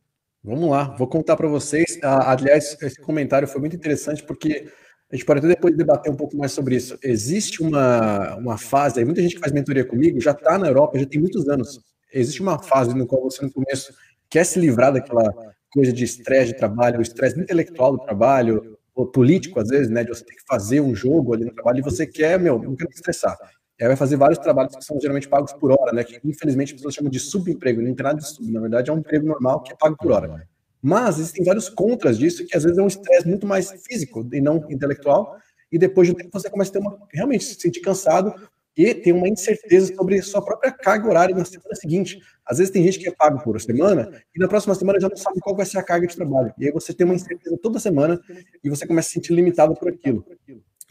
Vamos 0.42 0.70
lá, 0.70 0.96
vou 0.96 1.06
contar 1.06 1.36
para 1.36 1.48
vocês. 1.48 1.98
Ah, 2.02 2.32
aliás, 2.32 2.76
esse 2.80 3.00
comentário 3.00 3.46
foi 3.48 3.60
muito 3.60 3.76
interessante 3.76 4.22
porque 4.22 4.70
a 5.10 5.16
gente 5.16 5.24
pode 5.24 5.38
até 5.38 5.48
depois 5.48 5.76
debater 5.76 6.12
um 6.12 6.16
pouco 6.16 6.36
mais 6.36 6.52
sobre 6.52 6.76
isso. 6.76 6.98
Existe 7.02 7.62
uma, 7.62 8.36
uma 8.36 8.58
fase, 8.58 9.04
muita 9.04 9.22
gente 9.22 9.34
que 9.34 9.40
faz 9.40 9.52
mentoria 9.52 9.84
comigo 9.84 10.20
já 10.20 10.32
está 10.32 10.58
na 10.58 10.68
Europa, 10.68 10.98
já 10.98 11.06
tem 11.06 11.20
muitos 11.20 11.48
anos. 11.48 11.80
Existe 12.12 12.42
uma 12.42 12.58
fase 12.58 12.94
no 12.94 13.06
qual 13.06 13.22
você 13.22 13.42
no 13.42 13.50
começo 13.50 13.92
quer 14.28 14.44
se 14.44 14.60
livrar 14.60 14.92
daquela 14.92 15.32
coisa 15.70 15.92
de 15.92 16.04
estresse 16.04 16.52
de 16.52 16.58
trabalho, 16.58 17.00
estresse 17.00 17.40
intelectual 17.40 17.92
do 17.92 18.04
trabalho, 18.04 18.78
político 19.06 19.60
às 19.60 19.68
vezes, 19.68 19.88
né, 19.88 20.02
de 20.02 20.10
você 20.10 20.24
ter 20.24 20.34
que 20.34 20.44
fazer 20.46 20.80
um 20.80 20.94
jogo 20.94 21.32
ali 21.32 21.44
no 21.44 21.54
trabalho 21.54 21.78
e 21.78 21.82
você 21.82 22.06
quer, 22.06 22.38
meu, 22.38 22.58
não 22.58 22.74
quero 22.74 22.90
me 22.90 22.94
estressar. 22.94 23.36
Aí 23.80 23.86
vai 23.86 23.96
fazer 23.96 24.16
vários 24.16 24.38
trabalhos 24.38 24.74
que 24.74 24.84
são 24.84 24.98
geralmente 25.00 25.28
pagos 25.28 25.52
por 25.52 25.70
hora, 25.70 25.92
né, 25.92 26.02
que 26.02 26.20
infelizmente 26.24 26.74
as 26.74 26.78
pessoas 26.78 26.94
chamam 26.94 27.10
de 27.10 27.20
subemprego, 27.20 27.80
não 27.80 27.94
tem 27.94 28.04
nada 28.04 28.18
de 28.18 28.26
sub, 28.26 28.50
na 28.50 28.60
verdade 28.60 28.90
é 28.90 28.92
um 28.92 28.98
emprego 28.98 29.26
normal 29.26 29.62
que 29.62 29.72
é 29.72 29.76
pago 29.76 29.96
por 29.96 30.10
hora. 30.10 30.48
Mas 30.82 31.18
existem 31.18 31.44
vários 31.44 31.68
contras 31.68 32.18
disso, 32.18 32.46
que 32.46 32.56
às 32.56 32.62
vezes 32.62 32.78
é 32.78 32.82
um 32.82 32.86
estresse 32.86 33.26
muito 33.26 33.46
mais 33.46 33.70
físico 33.86 34.26
e 34.32 34.40
não 34.40 34.64
intelectual, 34.70 35.36
e 35.70 35.78
depois 35.78 36.08
de 36.08 36.14
um 36.14 36.16
tempo 36.16 36.30
você 36.32 36.48
começa 36.48 36.70
a 36.70 36.72
ter 36.74 36.78
uma, 36.78 36.98
realmente 37.12 37.44
se 37.44 37.54
sentir 37.60 37.80
cansado 37.80 38.32
e 38.76 38.94
ter 38.94 39.12
uma 39.12 39.28
incerteza 39.28 39.92
sobre 39.92 40.22
sua 40.22 40.40
própria 40.40 40.70
carga 40.70 41.08
horária 41.08 41.34
na 41.34 41.44
semana 41.44 41.74
seguinte. 41.74 42.20
Às 42.46 42.58
vezes 42.58 42.72
tem 42.72 42.84
gente 42.84 43.00
que 43.00 43.08
é 43.08 43.12
pago 43.12 43.42
por 43.42 43.60
semana 43.60 44.08
e 44.34 44.38
na 44.38 44.46
próxima 44.46 44.72
semana 44.74 45.00
já 45.00 45.08
não 45.08 45.16
sabe 45.16 45.40
qual 45.40 45.56
vai 45.56 45.66
ser 45.66 45.78
a 45.78 45.82
carga 45.82 46.06
de 46.06 46.14
trabalho. 46.14 46.54
E 46.56 46.66
aí 46.66 46.72
você 46.72 46.94
tem 46.94 47.04
uma 47.04 47.14
incerteza 47.14 47.58
toda 47.60 47.80
semana 47.80 48.20
e 48.62 48.70
você 48.70 48.86
começa 48.86 49.08
a 49.08 49.10
se 49.10 49.14
sentir 49.14 49.32
limitado 49.32 49.74
por 49.74 49.88
aquilo. 49.88 50.24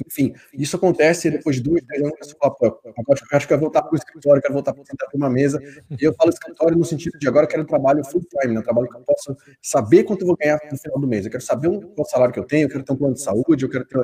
Enfim, 0.06 0.34
isso 0.54 0.76
acontece 0.76 1.32
depois 1.32 1.56
de 1.56 1.64
duas, 1.64 1.82
três 1.84 2.04
anos, 2.04 2.16
você 2.22 2.36
fala, 2.38 2.54
pô, 2.54 2.66
agora 2.66 3.20
eu 3.32 3.38
acho 3.38 3.48
que 3.48 3.54
eu 3.54 3.60
voltar 3.60 3.82
para 3.82 3.94
o 3.94 3.96
escritório, 3.96 4.42
quero 4.42 4.54
voltar 4.54 4.74
para 4.74 4.86
sentar 4.86 5.10
para 5.10 5.18
uma 5.18 5.30
mesa. 5.30 5.60
E 5.90 6.04
eu 6.04 6.14
falo 6.14 6.30
escritório 6.30 6.78
no 6.78 6.86
sentido 6.86 7.18
de 7.18 7.28
agora 7.28 7.46
eu 7.46 7.50
quero 7.50 7.64
um 7.64 7.66
trabalho 7.66 8.06
full 8.06 8.22
time, 8.22 8.54
né? 8.54 8.60
um 8.60 8.64
trabalho 8.64 8.88
que 8.88 8.96
eu 8.96 9.02
possa 9.02 9.36
saber 9.62 10.04
quanto 10.04 10.22
eu 10.22 10.28
vou 10.28 10.38
ganhar 10.38 10.60
no 10.72 10.78
final 10.78 11.00
do 11.00 11.08
mês. 11.08 11.26
Eu 11.26 11.32
quero 11.32 11.44
saber 11.44 11.70
qual 11.96 12.08
salário 12.08 12.34
que 12.34 12.40
eu 12.40 12.46
tenho, 12.46 12.66
eu 12.66 12.70
quero 12.70 12.84
ter 12.84 12.94
um 12.94 12.96
plano 12.96 13.14
de 13.16 13.22
saúde, 13.22 13.66
eu 13.66 13.70
quero 13.70 13.86
ter 13.86 14.00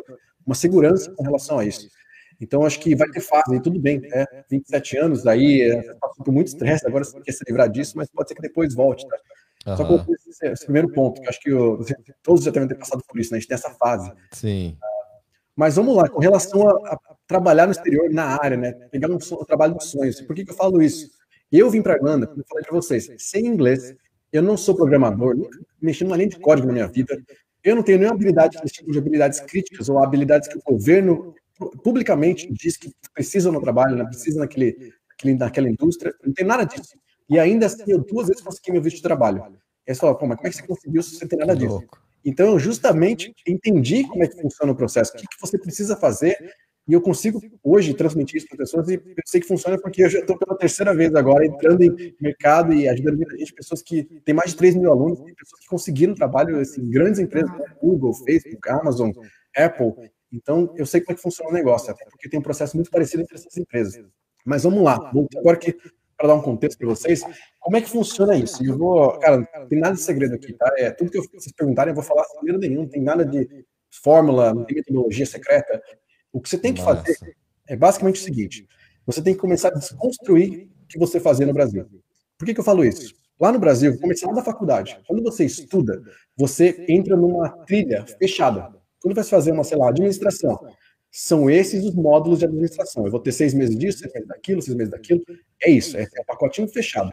uma 0.45 0.55
segurança 0.55 1.11
com 1.11 1.23
relação 1.23 1.59
a 1.59 1.65
isso. 1.65 1.87
Então, 2.41 2.65
acho 2.65 2.79
que 2.79 2.95
vai 2.95 3.07
ter 3.09 3.21
fase, 3.21 3.61
tudo 3.61 3.79
bem, 3.79 3.99
né? 3.99 4.25
27 4.49 4.97
anos, 4.97 5.23
daí 5.23 5.61
é, 5.61 5.93
passou 6.01 6.25
por 6.25 6.31
muito 6.31 6.47
estresse, 6.47 6.85
agora 6.87 7.03
você 7.03 7.19
quer 7.21 7.31
se 7.31 7.43
livrar 7.47 7.69
disso, 7.69 7.93
mas 7.95 8.09
pode 8.09 8.27
ser 8.27 8.35
que 8.35 8.41
depois 8.41 8.73
volte, 8.73 9.07
tá? 9.07 9.17
Uhum. 9.65 9.77
Só 9.77 9.85
que 9.85 10.11
esse, 10.11 10.47
esse, 10.47 10.63
primeiro 10.65 10.89
ponto, 10.89 11.21
que 11.21 11.29
acho 11.29 11.39
que 11.39 11.49
eu, 11.49 11.79
todos 12.21 12.43
já 12.43 12.51
devem 12.51 12.67
ter 12.67 12.75
passado 12.75 13.01
por 13.07 13.19
isso, 13.19 13.31
né? 13.31 13.37
A 13.37 13.39
gente 13.39 13.47
tem 13.47 13.55
essa 13.55 13.69
fase. 13.69 14.11
Sim. 14.31 14.77
Mas 15.55 15.75
vamos 15.75 15.95
lá, 15.95 16.09
com 16.09 16.19
relação 16.19 16.67
a, 16.67 16.73
a 16.93 16.99
trabalhar 17.27 17.65
no 17.65 17.71
exterior 17.71 18.09
na 18.09 18.25
área, 18.41 18.57
né? 18.57 18.71
Pegar 18.91 19.09
um, 19.09 19.15
um 19.15 19.45
trabalho 19.45 19.77
de 19.77 19.85
sonhos. 19.85 20.21
Por 20.21 20.35
que, 20.35 20.43
que 20.43 20.51
eu 20.51 20.55
falo 20.55 20.81
isso? 20.81 21.11
Eu 21.51 21.69
vim 21.69 21.81
para 21.81 21.93
a 21.93 21.97
Irlanda, 21.97 22.25
como 22.25 22.41
eu 22.41 22.45
falei 22.47 22.63
para 22.63 22.75
vocês, 22.75 23.09
sem 23.19 23.45
inglês, 23.45 23.95
eu 24.31 24.41
não 24.41 24.57
sou 24.57 24.75
programador, 24.75 25.37
nunca 25.37 25.59
mexi 25.79 26.03
numa 26.03 26.17
linha 26.17 26.29
de 26.29 26.39
código 26.39 26.65
na 26.65 26.73
minha 26.73 26.87
vida, 26.87 27.15
eu 27.63 27.75
não 27.75 27.83
tenho 27.83 27.99
nenhuma 27.99 28.15
habilidade, 28.15 28.57
esse 28.63 28.73
tipo 28.73 28.91
de 28.91 28.97
habilidades 28.97 29.39
críticas 29.39 29.87
ou 29.87 30.03
habilidades 30.03 30.47
que 30.47 30.57
o 30.57 30.61
governo 30.61 31.35
publicamente 31.83 32.51
diz 32.51 32.75
que 32.75 32.91
precisam 33.13 33.51
no 33.51 33.61
trabalho, 33.61 33.95
né? 33.95 34.03
precisam 34.05 34.41
naquele, 34.41 34.91
naquela 35.37 35.69
indústria, 35.69 36.13
não 36.25 36.33
tem 36.33 36.45
nada 36.45 36.63
disso. 36.65 36.97
E 37.29 37.39
ainda 37.39 37.67
assim, 37.67 37.83
eu 37.87 37.99
duas 37.99 38.27
vezes 38.27 38.41
consegui 38.41 38.71
meu 38.71 38.81
visto 38.81 38.97
de 38.97 39.03
trabalho. 39.03 39.45
Pô, 40.19 40.25
mas 40.25 40.37
como 40.37 40.47
é 40.47 40.49
que 40.49 40.55
você 40.55 40.63
conseguiu 40.63 41.03
se 41.03 41.15
você 41.15 41.27
tem 41.27 41.39
nada 41.39 41.55
disso? 41.55 41.83
Então, 42.25 42.53
eu 42.53 42.59
justamente 42.59 43.33
entendi 43.47 44.03
como 44.07 44.23
é 44.23 44.27
que 44.27 44.41
funciona 44.41 44.71
o 44.71 44.75
processo, 44.75 45.13
o 45.13 45.17
que, 45.17 45.27
que 45.27 45.39
você 45.39 45.57
precisa 45.57 45.95
fazer, 45.95 46.37
e 46.87 46.93
eu 46.93 47.01
consigo 47.01 47.41
hoje 47.63 47.93
transmitir 47.93 48.37
isso 48.37 48.47
para 48.47 48.57
pessoas, 48.57 48.89
e 48.89 48.95
eu 48.95 49.23
sei 49.25 49.39
que 49.39 49.47
funciona 49.47 49.77
porque 49.79 50.03
eu 50.03 50.09
já 50.09 50.19
estou 50.19 50.37
pela 50.37 50.57
terceira 50.57 50.93
vez 50.93 51.13
agora 51.15 51.45
entrando 51.45 51.81
em 51.81 52.15
mercado 52.19 52.73
e 52.73 52.87
ajudando 52.87 53.17
muita 53.17 53.37
gente, 53.37 53.53
pessoas 53.53 53.81
que 53.81 54.03
têm 54.25 54.35
mais 54.35 54.51
de 54.51 54.57
3 54.57 54.75
mil 54.75 54.91
alunos, 54.91 55.19
pessoas 55.19 55.61
que 55.61 55.67
conseguiram 55.67 56.13
trabalho 56.13 56.59
assim, 56.59 56.81
em 56.81 56.89
grandes 56.89 57.19
empresas, 57.19 57.51
como 57.51 57.75
Google, 57.81 58.13
Facebook, 58.13 58.69
Amazon, 58.69 59.11
Apple. 59.55 59.93
Então, 60.31 60.73
eu 60.75 60.85
sei 60.85 60.99
como 60.99 61.13
é 61.13 61.15
que 61.15 61.21
funciona 61.21 61.51
o 61.51 61.53
negócio, 61.53 61.91
até 61.91 62.03
porque 62.05 62.27
tem 62.27 62.39
um 62.39 62.43
processo 62.43 62.75
muito 62.75 62.91
parecido 62.91 63.23
entre 63.23 63.35
essas 63.35 63.55
empresas. 63.55 64.03
Mas 64.45 64.63
vamos 64.63 64.83
lá, 64.83 65.11
agora 65.37 65.55
que 65.55 65.77
para 66.23 66.29
dar 66.29 66.35
um 66.35 66.41
contexto 66.41 66.77
para 66.77 66.87
vocês, 66.87 67.21
como 67.59 67.75
é 67.75 67.81
que 67.81 67.89
funciona 67.89 68.33
isso? 68.37 68.65
Eu 68.65 68.77
vou, 68.77 69.19
cara, 69.19 69.45
não 69.59 69.67
tem 69.67 69.77
nada 69.77 69.93
de 69.93 70.01
segredo 70.01 70.35
aqui, 70.35 70.53
tá? 70.53 70.73
É 70.77 70.89
tudo 70.89 71.11
que 71.11 71.17
eu, 71.17 71.23
vocês 71.23 71.51
perguntarem, 71.51 71.91
eu 71.91 71.95
vou 71.95 72.03
falar 72.03 72.23
sem 72.23 72.39
segredo 72.39 72.59
nenhum, 72.59 72.83
não 72.83 72.87
tem 72.87 73.01
nada 73.01 73.25
de 73.25 73.65
fórmula, 74.01 74.53
não 74.53 74.63
tem 74.63 74.77
metodologia 74.77 75.25
secreta. 75.25 75.83
O 76.31 76.39
que 76.39 76.47
você 76.47 76.57
tem 76.57 76.73
que 76.73 76.81
Nossa. 76.81 77.03
fazer 77.03 77.35
é 77.67 77.75
basicamente 77.75 78.21
o 78.21 78.23
seguinte: 78.23 78.65
você 79.05 79.21
tem 79.21 79.33
que 79.33 79.41
começar 79.41 79.67
a 79.67 79.71
desconstruir 79.73 80.69
o 80.83 80.87
que 80.87 80.97
você 80.97 81.19
fazia 81.19 81.45
no 81.45 81.53
Brasil. 81.53 81.85
Por 82.37 82.45
que, 82.45 82.53
que 82.53 82.59
eu 82.61 82.63
falo 82.63 82.85
isso? 82.85 83.13
Lá 83.37 83.51
no 83.51 83.59
Brasil, 83.59 83.99
começar 83.99 84.31
da 84.31 84.41
faculdade, 84.41 84.97
quando 85.05 85.21
você 85.21 85.43
estuda, 85.43 86.01
você 86.37 86.85
entra 86.87 87.17
numa 87.17 87.49
trilha 87.65 88.05
fechada. 88.17 88.73
Quando 89.01 89.13
você 89.13 89.29
fazer 89.29 89.51
uma, 89.51 89.65
sei 89.65 89.77
lá, 89.77 89.89
administração, 89.89 90.57
são 91.15 91.47
esses 91.47 91.85
os 91.85 91.93
módulos 91.93 92.39
de 92.39 92.45
administração. 92.45 93.05
Eu 93.05 93.11
vou 93.11 93.19
ter 93.19 93.31
seis 93.31 93.53
meses 93.53 93.77
disso, 93.77 93.99
seis 93.99 94.11
meses 94.11 94.27
daquilo, 94.27 94.61
seis 94.63 94.75
meses 94.75 94.91
daquilo. 94.91 95.21
É 95.63 95.69
isso, 95.69 95.97
é, 95.97 96.03
é 96.03 96.21
um 96.21 96.25
pacotinho 96.25 96.67
fechado. 96.67 97.11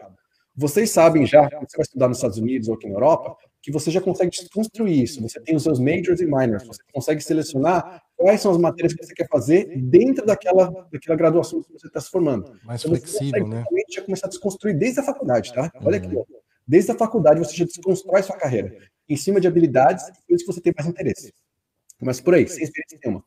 Vocês 0.57 0.91
sabem 0.91 1.25
já, 1.25 1.49
quando 1.49 1.71
você 1.71 1.77
vai 1.77 1.85
estudar 1.85 2.09
nos 2.09 2.19
Estados 2.19 2.39
Unidos 2.39 2.69
ou 2.69 2.75
aqui 2.75 2.87
na 2.87 2.95
Europa, 2.95 3.37
que 3.63 3.71
você 3.71 3.91
já 3.91 4.01
consegue 4.01 4.31
desconstruir 4.31 5.03
isso. 5.03 5.21
Você 5.23 5.41
tem 5.41 5.55
os 5.55 5.63
seus 5.63 5.79
majors 5.79 6.21
e 6.21 6.27
minors. 6.27 6.67
Você 6.67 6.83
consegue 6.93 7.21
selecionar 7.21 8.03
quais 8.17 8.41
são 8.41 8.51
as 8.51 8.59
matérias 8.59 8.95
que 8.95 9.05
você 9.05 9.15
quer 9.15 9.29
fazer 9.29 9.77
dentro 9.77 10.25
daquela, 10.25 10.71
daquela 10.91 11.17
graduação 11.17 11.63
que 11.63 11.73
você 11.73 11.87
está 11.87 12.01
se 12.01 12.11
formando. 12.11 12.59
Mais 12.65 12.85
então, 12.85 12.97
flexível, 12.97 13.47
né? 13.47 13.65
já 13.91 14.03
começar 14.03 14.27
a 14.27 14.31
desconstruir 14.31 14.77
desde 14.77 15.01
a 15.01 15.03
faculdade, 15.03 15.53
tá? 15.53 15.71
Olha 15.83 15.99
aqui, 15.99 16.15
uhum. 16.15 16.25
desde 16.67 16.91
a 16.93 16.95
faculdade 16.95 17.39
você 17.39 17.57
já 17.57 17.65
desconstrói 17.65 18.23
sua 18.23 18.37
carreira 18.37 18.77
em 19.09 19.17
cima 19.17 19.41
de 19.41 19.49
habilidades 19.49 20.07
e 20.07 20.13
coisas 20.27 20.47
que 20.47 20.53
você 20.53 20.61
tem 20.61 20.73
mais 20.77 20.89
interesse. 20.89 21.33
Mas 22.01 22.21
por 22.21 22.35
aí, 22.35 22.47
sem 22.49 22.63
experiência 22.63 22.99
nenhuma. 23.05 23.25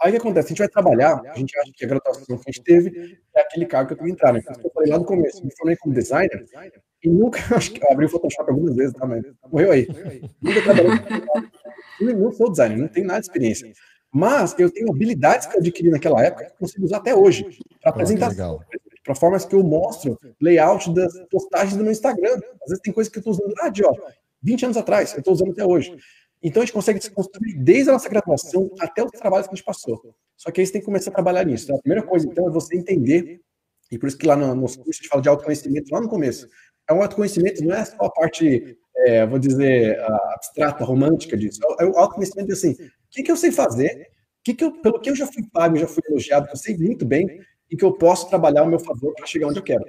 Aí 0.00 0.10
o 0.10 0.12
que 0.12 0.18
acontece? 0.18 0.46
A 0.46 0.48
gente 0.50 0.58
vai 0.58 0.68
trabalhar, 0.68 1.20
a 1.24 1.36
gente 1.36 1.58
acha 1.58 1.72
que 1.74 1.84
a 1.84 1.88
graduação 1.88 2.24
que 2.24 2.32
a 2.32 2.52
gente 2.52 2.62
teve 2.62 3.18
é 3.34 3.40
aquele 3.40 3.66
cargo 3.66 3.88
que 3.88 3.94
eu 3.94 3.98
tenho 3.98 4.08
que 4.08 4.14
entrar, 4.14 4.32
né? 4.32 4.40
Eu 4.62 4.70
falei 4.70 4.90
lá 4.90 4.98
no 4.98 5.04
começo, 5.04 5.44
me 5.44 5.50
formei 5.56 5.76
como 5.76 5.94
designer 5.94 6.44
e 7.02 7.08
nunca, 7.08 7.38
acho 7.56 7.72
que 7.72 7.84
abri 7.90 8.06
o 8.06 8.08
Photoshop 8.08 8.50
algumas 8.50 8.76
vezes, 8.76 8.94
tá? 8.94 9.06
Mas 9.06 9.24
morreu 9.50 9.72
aí. 9.72 9.88
Nunca 10.40 10.62
trabalhei 10.62 10.90
não 12.00 12.32
sou 12.32 12.50
designer, 12.50 12.78
não 12.78 12.88
tenho 12.88 13.06
nada 13.06 13.20
de 13.20 13.26
experiência. 13.26 13.72
Mas 14.12 14.54
eu 14.58 14.70
tenho 14.70 14.90
habilidades 14.90 15.46
que 15.46 15.56
eu 15.56 15.60
adquiri 15.60 15.90
naquela 15.90 16.22
época 16.22 16.44
que 16.46 16.52
eu 16.52 16.56
consigo 16.56 16.84
usar 16.84 16.98
até 16.98 17.14
hoje 17.14 17.44
para 17.80 17.90
apresentação. 17.90 18.60
Para 19.04 19.14
formas 19.14 19.44
que 19.44 19.54
eu 19.54 19.62
mostro 19.62 20.18
layout 20.40 20.92
das 20.92 21.12
postagens 21.30 21.76
do 21.76 21.82
meu 21.82 21.92
Instagram. 21.92 22.34
Às 22.34 22.68
vezes 22.68 22.82
tem 22.82 22.92
coisa 22.92 23.10
que 23.10 23.18
eu 23.18 23.20
estou 23.20 23.32
usando. 23.32 23.54
Ah, 23.60 23.68
de, 23.68 23.84
ó, 23.84 23.92
20 24.42 24.64
anos 24.66 24.76
atrás, 24.76 25.12
eu 25.12 25.18
estou 25.18 25.34
usando 25.34 25.52
até 25.52 25.64
hoje. 25.64 25.96
Então 26.42 26.62
a 26.62 26.64
gente 26.64 26.74
consegue 26.74 26.98
desconstruir 26.98 27.58
desde 27.58 27.90
a 27.90 27.94
nossa 27.94 28.08
graduação 28.08 28.70
até 28.78 29.02
os 29.02 29.10
trabalhos 29.10 29.46
que 29.46 29.54
a 29.54 29.56
gente 29.56 29.64
passou. 29.64 30.14
Só 30.36 30.50
que 30.50 30.60
aí 30.60 30.66
você 30.66 30.72
tem 30.72 30.80
que 30.80 30.86
começar 30.86 31.10
a 31.10 31.14
trabalhar 31.14 31.44
nisso. 31.44 31.66
Tá? 31.66 31.74
A 31.74 31.80
primeira 31.80 32.06
coisa, 32.06 32.26
então, 32.26 32.46
é 32.46 32.50
você 32.50 32.76
entender, 32.76 33.40
e 33.90 33.98
por 33.98 34.06
isso 34.06 34.16
que 34.16 34.26
lá 34.26 34.36
no, 34.36 34.54
nos 34.54 34.76
cursos 34.76 34.96
a 34.96 35.02
gente 35.02 35.08
fala 35.08 35.22
de 35.22 35.28
autoconhecimento 35.28 35.92
lá 35.92 36.00
no 36.00 36.08
começo. 36.08 36.46
É 36.88 36.94
um 36.94 37.02
autoconhecimento, 37.02 37.64
não 37.64 37.74
é 37.74 37.84
só 37.84 38.04
a 38.04 38.10
parte, 38.10 38.78
é, 38.98 39.26
vou 39.26 39.38
dizer, 39.38 40.00
abstrata, 40.00 40.84
romântica 40.84 41.36
disso. 41.36 41.60
É 41.80 41.84
o 41.84 41.98
autoconhecimento 41.98 42.52
assim, 42.52 42.72
o 42.72 42.76
que, 43.10 43.22
que 43.24 43.32
eu 43.32 43.36
sei 43.36 43.50
fazer, 43.50 44.08
que 44.44 44.54
que 44.54 44.64
eu, 44.64 44.72
pelo 44.80 45.00
que 45.00 45.10
eu 45.10 45.16
já 45.16 45.26
fui 45.26 45.42
pago, 45.52 45.76
já 45.76 45.88
fui 45.88 46.02
elogiado, 46.08 46.46
que 46.46 46.52
eu 46.52 46.56
sei 46.56 46.76
muito 46.78 47.04
bem, 47.04 47.40
e 47.70 47.76
que 47.76 47.84
eu 47.84 47.92
posso 47.92 48.28
trabalhar 48.28 48.60
ao 48.60 48.68
meu 48.68 48.78
favor 48.78 49.12
para 49.14 49.26
chegar 49.26 49.48
onde 49.48 49.58
eu 49.58 49.62
quero. 49.62 49.84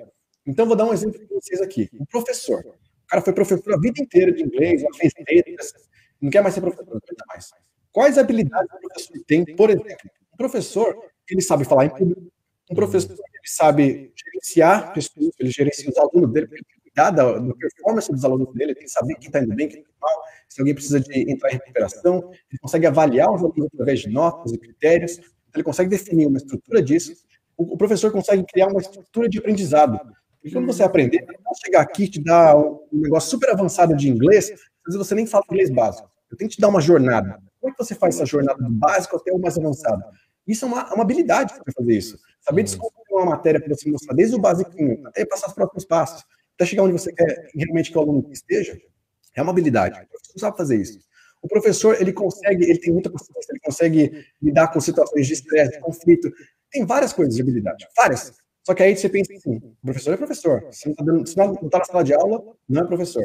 Então, 0.45 0.65
vou 0.65 0.75
dar 0.75 0.85
um 0.85 0.93
exemplo 0.93 1.19
para 1.19 1.39
vocês 1.39 1.61
aqui. 1.61 1.89
Um 1.93 2.05
professor. 2.05 2.59
O 2.59 3.07
cara 3.07 3.21
foi 3.21 3.33
professor 3.33 3.73
a 3.73 3.79
vida 3.79 4.01
inteira 4.01 4.31
de 4.31 4.43
inglês, 4.43 4.83
fez 4.97 5.13
letras, 5.29 5.73
não 6.21 6.29
quer 6.29 6.41
mais 6.41 6.53
ser 6.53 6.61
professor, 6.61 6.85
não 6.85 6.97
aguenta 6.97 7.25
mais. 7.27 7.49
Quais 7.91 8.17
habilidades 8.17 8.69
o 8.71 8.79
professor 8.79 9.25
tem? 9.27 9.45
Por 9.55 9.69
exemplo, 9.69 10.09
um 10.33 10.37
professor, 10.37 10.95
ele 11.29 11.41
sabe 11.41 11.65
falar 11.65 11.85
em 11.85 11.89
público, 11.89 12.31
um 12.69 12.75
professor, 12.75 13.11
ele 13.11 13.47
sabe 13.47 14.11
gerenciar 14.15 14.93
pessoas, 14.93 15.31
ele 15.39 15.49
gerencia 15.49 15.89
os 15.89 15.97
alunos 15.97 16.31
dele, 16.31 16.47
ele 16.51 16.63
cuidar 16.83 17.11
da, 17.11 17.53
performance 17.55 18.11
dos 18.11 18.23
alunos 18.23 18.53
dele, 18.53 18.75
tem 18.75 18.83
que 18.83 18.91
saber 18.91 19.15
quem 19.15 19.27
está 19.27 19.39
indo 19.39 19.55
bem, 19.55 19.67
quem 19.67 19.79
está 19.79 19.91
mal, 20.01 20.21
se 20.47 20.61
alguém 20.61 20.73
precisa 20.73 20.99
de 20.99 21.31
entrar 21.31 21.49
em 21.49 21.53
recuperação, 21.53 22.29
ele 22.49 22.59
consegue 22.61 22.85
avaliar 22.85 23.31
os 23.31 23.41
alunos 23.41 23.69
através 23.73 24.01
de 24.01 24.09
notas 24.09 24.51
e 24.51 24.57
critérios, 24.57 25.19
ele 25.53 25.63
consegue 25.63 25.89
definir 25.89 26.27
uma 26.27 26.37
estrutura 26.37 26.81
disso, 26.81 27.13
o, 27.59 27.75
professor 27.75 28.09
consegue 28.11 28.43
criar 28.45 28.67
uma 28.67 28.79
estrutura 28.79 29.27
de 29.27 29.37
aprendizado. 29.37 29.99
Porque 30.41 30.53
quando 30.53 30.65
você 30.65 30.81
aprender, 30.81 31.25
não 31.43 31.53
chegar 31.53 31.81
aqui 31.81 32.03
e 32.03 32.07
te 32.07 32.23
dar 32.23 32.57
um 32.57 32.87
negócio 32.93 33.29
super 33.29 33.49
avançado 33.49 33.93
de 33.95 34.07
inglês, 34.07 34.49
vezes 34.95 35.07
você 35.07 35.15
nem 35.15 35.25
fala 35.25 35.43
inglês 35.49 35.69
básico. 35.69 36.09
Eu 36.31 36.37
tenho 36.37 36.49
que 36.49 36.55
te 36.55 36.61
dar 36.61 36.67
uma 36.67 36.81
jornada. 36.81 37.39
Como 37.59 37.71
é 37.71 37.75
que 37.75 37.83
você 37.83 37.95
faz 37.95 38.15
essa 38.15 38.25
jornada 38.25 38.61
do 38.61 38.69
básico 38.69 39.17
até 39.17 39.31
o 39.31 39.39
mais 39.39 39.57
avançado? 39.57 40.03
Isso 40.47 40.65
é 40.65 40.67
uma, 40.67 40.81
é 40.81 40.93
uma 40.93 41.03
habilidade 41.03 41.53
para 41.53 41.73
fazer 41.73 41.93
isso. 41.93 42.17
Saber 42.41 42.63
descobrir 42.63 42.99
uma 43.11 43.25
matéria 43.25 43.59
para 43.59 43.75
você 43.75 43.89
mostrar 43.89 44.15
desde 44.15 44.35
o 44.35 44.39
basiquinho 44.39 45.07
até 45.07 45.25
passar 45.25 45.47
os 45.47 45.53
próximos 45.53 45.85
passos, 45.85 46.23
até 46.55 46.65
chegar 46.65 46.83
onde 46.83 46.93
você 46.93 47.13
quer 47.13 47.49
realmente 47.53 47.91
que 47.91 47.97
o 47.97 48.01
aluno 48.01 48.27
esteja, 48.31 48.79
é 49.35 49.41
uma 49.41 49.51
habilidade. 49.51 49.99
O 50.01 50.07
professor 50.07 50.39
sabe 50.39 50.57
fazer 50.57 50.77
isso. 50.77 50.99
O 51.41 51.47
professor, 51.47 52.01
ele 52.01 52.11
consegue, 52.11 52.65
ele 52.65 52.79
tem 52.79 52.91
muita 52.91 53.09
paciência, 53.09 53.51
ele 53.51 53.59
consegue 53.59 54.25
lidar 54.41 54.67
com 54.69 54.79
situações 54.79 55.27
de 55.27 55.33
estresse, 55.33 55.71
de 55.71 55.79
conflito. 55.79 56.31
Tem 56.71 56.85
várias 56.85 57.13
coisas 57.13 57.35
de 57.35 57.41
habilidade, 57.41 57.87
várias. 57.95 58.33
Só 58.65 58.73
que 58.73 58.83
aí 58.83 58.95
você 58.95 59.07
pensa 59.07 59.33
assim, 59.33 59.55
o 59.55 59.85
professor 59.85 60.13
é 60.13 60.17
professor. 60.17 60.67
Se 60.71 60.93
não 60.97 61.21
está 61.21 61.47
tá 61.47 61.79
na 61.79 61.85
sala 61.85 62.03
de 62.03 62.13
aula, 62.13 62.43
não 62.67 62.81
é 62.83 62.85
professor. 62.85 63.23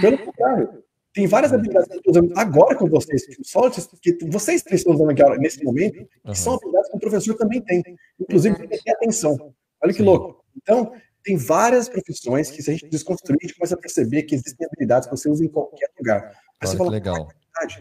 Pelo 0.00 0.18
contrário, 0.18 0.82
tem 1.12 1.26
várias 1.26 1.52
habilidades 1.52 1.88
que 1.88 1.94
eu 1.94 1.98
estou 1.98 2.12
usando 2.12 2.32
agora 2.38 2.74
com 2.74 2.88
vocês, 2.88 3.26
só 3.42 3.68
que 3.70 4.18
vocês 4.26 4.64
estão 4.72 4.94
usando 4.94 5.10
aqui 5.10 5.22
nesse 5.38 5.62
momento, 5.62 5.94
que 5.94 6.08
uhum. 6.24 6.34
são 6.34 6.54
habilidades 6.54 6.90
que 6.90 6.96
o 6.96 7.00
professor 7.00 7.34
também 7.34 7.60
tem. 7.60 7.82
Inclusive, 8.18 8.56
tem 8.56 8.68
que 8.68 8.82
ter 8.82 8.92
atenção. 8.92 9.52
Olha 9.82 9.92
que 9.92 9.98
Sim. 9.98 10.04
louco. 10.04 10.42
Então, 10.56 10.92
tem 11.22 11.36
várias 11.36 11.88
profissões 11.88 12.50
que, 12.50 12.62
se 12.62 12.70
a 12.70 12.72
gente 12.72 12.88
desconstruir, 12.88 13.38
a 13.42 13.46
gente 13.46 13.56
começa 13.56 13.74
a 13.74 13.78
perceber 13.78 14.22
que 14.22 14.34
existem 14.34 14.66
habilidades 14.66 15.08
que 15.08 15.14
você 15.14 15.28
usa 15.28 15.44
em 15.44 15.48
qualquer 15.48 15.90
lugar. 15.98 16.32
Aí 16.60 16.68
você 16.68 16.76
fala, 16.76 16.90
legal. 16.90 17.28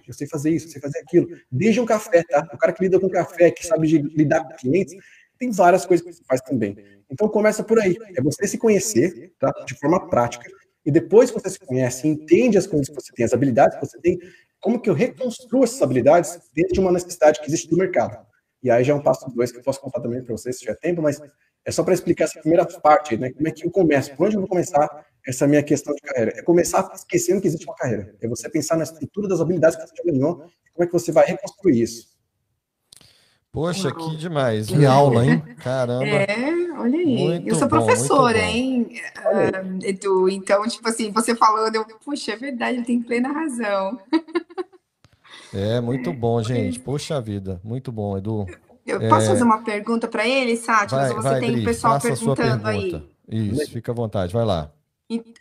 Eu 0.06 0.14
sei 0.14 0.28
fazer 0.28 0.52
isso, 0.52 0.68
eu 0.68 0.72
sei 0.72 0.82
fazer 0.82 1.00
aquilo. 1.00 1.28
Desde 1.50 1.80
um 1.80 1.86
café, 1.86 2.24
tá? 2.24 2.48
O 2.54 2.58
cara 2.58 2.74
que 2.74 2.84
lida 2.84 3.00
com 3.00 3.10
café, 3.10 3.50
que 3.50 3.66
sabe 3.66 3.88
lidar 3.88 4.44
com 4.44 4.56
clientes, 4.58 4.94
tem 5.40 5.50
várias 5.50 5.86
coisas 5.86 6.06
que 6.06 6.14
você 6.14 6.24
faz 6.26 6.42
também. 6.42 6.76
Então 7.10 7.30
começa 7.30 7.64
por 7.64 7.80
aí. 7.80 7.98
É 8.16 8.22
você 8.22 8.46
se 8.46 8.58
conhecer, 8.58 9.34
tá? 9.40 9.50
De 9.66 9.74
forma 9.76 10.10
prática 10.10 10.46
e 10.86 10.92
depois 10.92 11.32
que 11.32 11.40
você 11.40 11.50
se 11.50 11.60
conhece, 11.60 12.08
entende 12.08 12.58
as 12.58 12.68
coisas 12.68 12.90
que 12.90 12.96
você 12.96 13.12
tem, 13.14 13.26
as 13.26 13.34
habilidades 13.34 13.78
que 13.78 13.86
você 13.86 14.00
tem, 14.00 14.20
como 14.60 14.80
que 14.80 14.90
eu 14.90 14.94
reconstruo 14.94 15.64
essas 15.64 15.82
habilidades 15.82 16.40
dentro 16.54 16.74
de 16.74 16.80
uma 16.80 16.92
necessidade 16.92 17.40
que 17.40 17.48
existe 17.48 17.70
do 17.70 17.78
mercado. 17.78 18.26
E 18.64 18.70
aí 18.70 18.84
já 18.84 18.94
é 18.94 18.96
um 18.96 19.02
passo 19.02 19.30
dois 19.32 19.52
que 19.52 19.58
eu 19.58 19.64
posso 19.64 19.82
contar 19.82 20.02
também 20.02 20.24
para 20.24 20.36
vocês, 20.36 20.56
se 20.56 20.62
tiver 20.62 20.76
tempo, 20.76 21.02
mas 21.02 21.20
é 21.66 21.72
só 21.72 21.84
para 21.84 21.94
explicar 21.94 22.26
essa 22.26 22.40
primeira 22.40 22.66
parte, 22.66 23.18
né? 23.18 23.32
Como 23.32 23.48
é 23.48 23.52
que 23.52 23.66
eu 23.66 23.72
começo, 23.72 24.16
por 24.16 24.28
onde 24.28 24.36
eu 24.36 24.42
vou 24.42 24.50
começar 24.50 24.88
essa 25.26 25.48
minha 25.48 25.64
questão 25.64 25.94
de 25.94 26.02
carreira? 26.02 26.34
É 26.36 26.42
começar 26.44 26.92
esquecendo 26.94 27.42
que 27.42 27.48
existe 27.48 27.66
uma 27.66 27.76
carreira. 27.76 28.16
É 28.22 28.28
você 28.28 28.50
pensar 28.50 28.78
na 28.78 28.84
estrutura 28.84 29.28
das 29.28 29.42
habilidades 29.42 29.78
que 29.78 29.88
você 29.88 29.96
já 29.96 30.12
ganhou, 30.12 30.38
como 30.74 30.84
é 30.84 30.86
que 30.86 30.94
você 30.94 31.12
vai 31.12 31.26
reconstruir 31.26 31.82
isso. 31.82 32.11
Poxa, 33.52 33.94
que 33.94 34.16
demais. 34.16 34.68
Que 34.68 34.86
aula, 34.86 35.26
hein? 35.26 35.44
Caramba. 35.62 36.06
É, 36.06 36.72
olha 36.78 37.00
aí. 37.00 37.18
Muito 37.18 37.50
eu 37.50 37.56
sou 37.56 37.68
bom, 37.68 37.78
professora, 37.86 38.40
hein, 38.40 38.88
uh, 39.26 39.86
Edu? 39.86 40.30
Então, 40.30 40.66
tipo 40.68 40.88
assim, 40.88 41.12
você 41.12 41.36
falando, 41.36 41.76
eu, 41.76 41.86
puxa, 42.04 42.32
é 42.32 42.38
verdade, 42.38 42.78
ele 42.78 42.86
tem 42.86 43.02
plena 43.02 43.30
razão. 43.30 44.00
É, 45.54 45.82
muito 45.82 46.14
bom, 46.14 46.42
gente. 46.42 46.80
Poxa 46.80 47.20
vida, 47.20 47.60
muito 47.62 47.92
bom, 47.92 48.18
Edu. 48.18 48.46
Eu 48.86 49.00
posso 49.10 49.26
é... 49.26 49.30
fazer 49.30 49.44
uma 49.44 49.62
pergunta 49.64 50.08
para 50.08 50.26
ele, 50.26 50.56
Sátia? 50.56 50.98
Vai, 50.98 51.10
você 51.10 51.30
vai, 51.30 51.40
tem 51.42 51.52
Dri, 51.52 51.66
pessoal 51.66 52.00
perguntando 52.00 52.68
aí. 52.68 53.06
Isso, 53.30 53.72
fica 53.72 53.92
à 53.92 53.96
vontade, 53.96 54.32
vai 54.32 54.46
lá. 54.46 54.72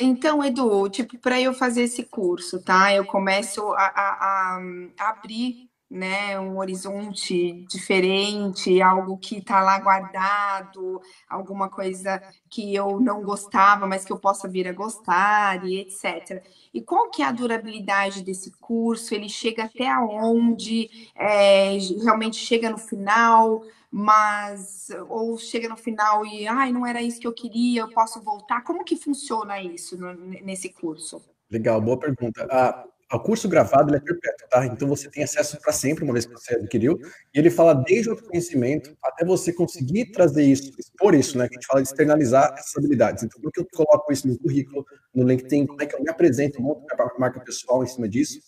Então, 0.01 0.45
Edu, 0.45 0.89
tipo, 0.89 1.17
para 1.19 1.41
eu 1.41 1.55
fazer 1.55 1.83
esse 1.83 2.03
curso, 2.03 2.61
tá? 2.61 2.93
Eu 2.93 3.05
começo 3.05 3.63
a, 3.75 3.85
a, 3.85 4.61
a 4.99 5.11
abrir 5.11 5.70
né, 5.91 6.39
um 6.39 6.59
horizonte 6.59 7.67
diferente, 7.69 8.81
algo 8.81 9.19
que 9.19 9.39
está 9.39 9.61
lá 9.61 9.77
guardado, 9.81 11.01
alguma 11.29 11.69
coisa 11.69 12.23
que 12.49 12.73
eu 12.73 13.01
não 13.01 13.23
gostava, 13.23 13.89
mas 13.89 14.05
que 14.05 14.13
eu 14.13 14.19
possa 14.19 14.47
vir 14.47 14.69
a 14.69 14.73
gostar 14.73 15.67
e 15.67 15.81
etc. 15.81 16.45
E 16.73 16.81
qual 16.81 17.11
que 17.11 17.23
é 17.23 17.27
a 17.27 17.33
durabilidade 17.33 18.23
desse 18.23 18.53
curso? 18.53 19.13
Ele 19.15 19.29
chega 19.29 19.65
até 19.65 19.93
onde? 19.99 20.89
É, 21.17 21.77
realmente 22.03 22.37
chega 22.37 22.71
no 22.71 22.79
final, 22.79 23.65
mas 23.91 24.91
ou 25.09 25.37
chega 25.37 25.69
no 25.69 25.77
final 25.77 26.25
e 26.25 26.47
ai, 26.47 26.71
não 26.71 26.87
era 26.87 27.03
isso 27.03 27.19
que 27.19 27.27
eu 27.27 27.33
queria, 27.33 27.81
eu 27.81 27.91
posso 27.91 28.23
voltar? 28.23 28.63
Como 28.63 28.85
que 28.85 28.95
funciona 28.95 29.61
isso 29.61 29.99
no, 29.99 30.15
nesse 30.15 30.69
curso? 30.69 31.21
Legal, 31.51 31.81
boa 31.81 31.99
pergunta. 31.99 32.47
Ah, 32.49 32.85
o 33.17 33.21
curso 33.21 33.49
gravado 33.49 33.95
é 33.95 34.01
perpétuo, 34.01 34.49
tá? 34.49 34.67
Então 34.67 34.89
você 34.89 35.11
tem 35.11 35.25
acesso 35.25 35.61
para 35.61 35.73
sempre, 35.73 36.05
uma 36.05 36.13
vez 36.13 36.27
que 36.27 36.33
você 36.33 36.55
adquiriu. 36.55 36.99
E 37.35 37.39
ele 37.39 37.51
fala 37.51 37.75
desde 37.75 38.09
o 38.09 38.13
autoconhecimento 38.13 38.97
até 39.03 39.25
você 39.25 39.53
conseguir 39.53 40.13
trazer 40.13 40.45
isso, 40.45 40.73
expor 40.79 41.15
isso, 41.15 41.37
né? 41.37 41.49
Que 41.49 41.55
a 41.55 41.59
gente 41.59 41.67
fala 41.67 41.83
de 41.83 41.89
externalizar 41.89 42.55
essas 42.57 42.77
habilidades. 42.77 43.25
Então, 43.25 43.41
como 43.41 43.53
que 43.53 43.61
eu 43.61 43.67
coloco 43.73 44.13
isso 44.13 44.29
no 44.29 44.39
currículo, 44.39 44.87
no 45.15 45.27
LinkedIn, 45.27 45.67
como 45.67 45.83
é 45.83 45.87
que 45.87 45.95
eu 45.97 46.03
me 46.03 46.09
apresento, 46.09 46.63
monto 46.63 46.83
minha 46.83 47.11
marca 47.19 47.41
pessoal 47.41 47.83
em 47.83 47.87
cima 47.87 48.09
disso, 48.09 48.41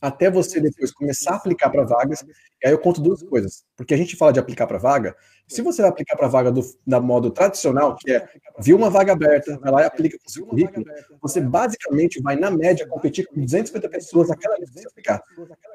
até 0.00 0.30
você 0.30 0.60
depois 0.60 0.92
começar 0.92 1.32
a 1.32 1.36
aplicar 1.36 1.70
para 1.70 1.84
vagas. 1.84 2.22
E 2.62 2.66
aí 2.66 2.72
eu 2.72 2.78
conto 2.78 3.00
duas 3.00 3.22
coisas. 3.22 3.64
Porque 3.76 3.94
a 3.94 3.96
gente 3.96 4.16
fala 4.16 4.32
de 4.32 4.40
aplicar 4.40 4.66
para 4.66 4.78
vaga, 4.78 5.14
se 5.50 5.62
você 5.62 5.82
vai 5.82 5.90
aplicar 5.90 6.16
para 6.16 6.26
a 6.26 6.30
vaga 6.30 6.52
do, 6.52 6.62
da 6.86 7.00
modo 7.00 7.30
tradicional, 7.30 7.96
que 7.96 8.12
é 8.12 8.28
viu 8.58 8.76
uma 8.76 8.88
vaga 8.88 9.12
aberta, 9.12 9.58
vai 9.58 9.72
lá 9.72 9.82
e 9.82 9.84
aplica 9.84 10.16
com 10.18 10.28
o 10.28 10.30
seu 10.30 10.46
currículo, 10.46 10.84
você 11.20 11.40
basicamente 11.40 12.20
vai, 12.22 12.36
na 12.36 12.50
média, 12.50 12.86
competir 12.86 13.26
com 13.26 13.40
250 13.40 13.88
pessoas 13.88 14.30
aquela 14.30 14.56
vez 14.56 14.70
que 14.70 14.80
você 14.80 14.88
aplicar. 14.88 15.22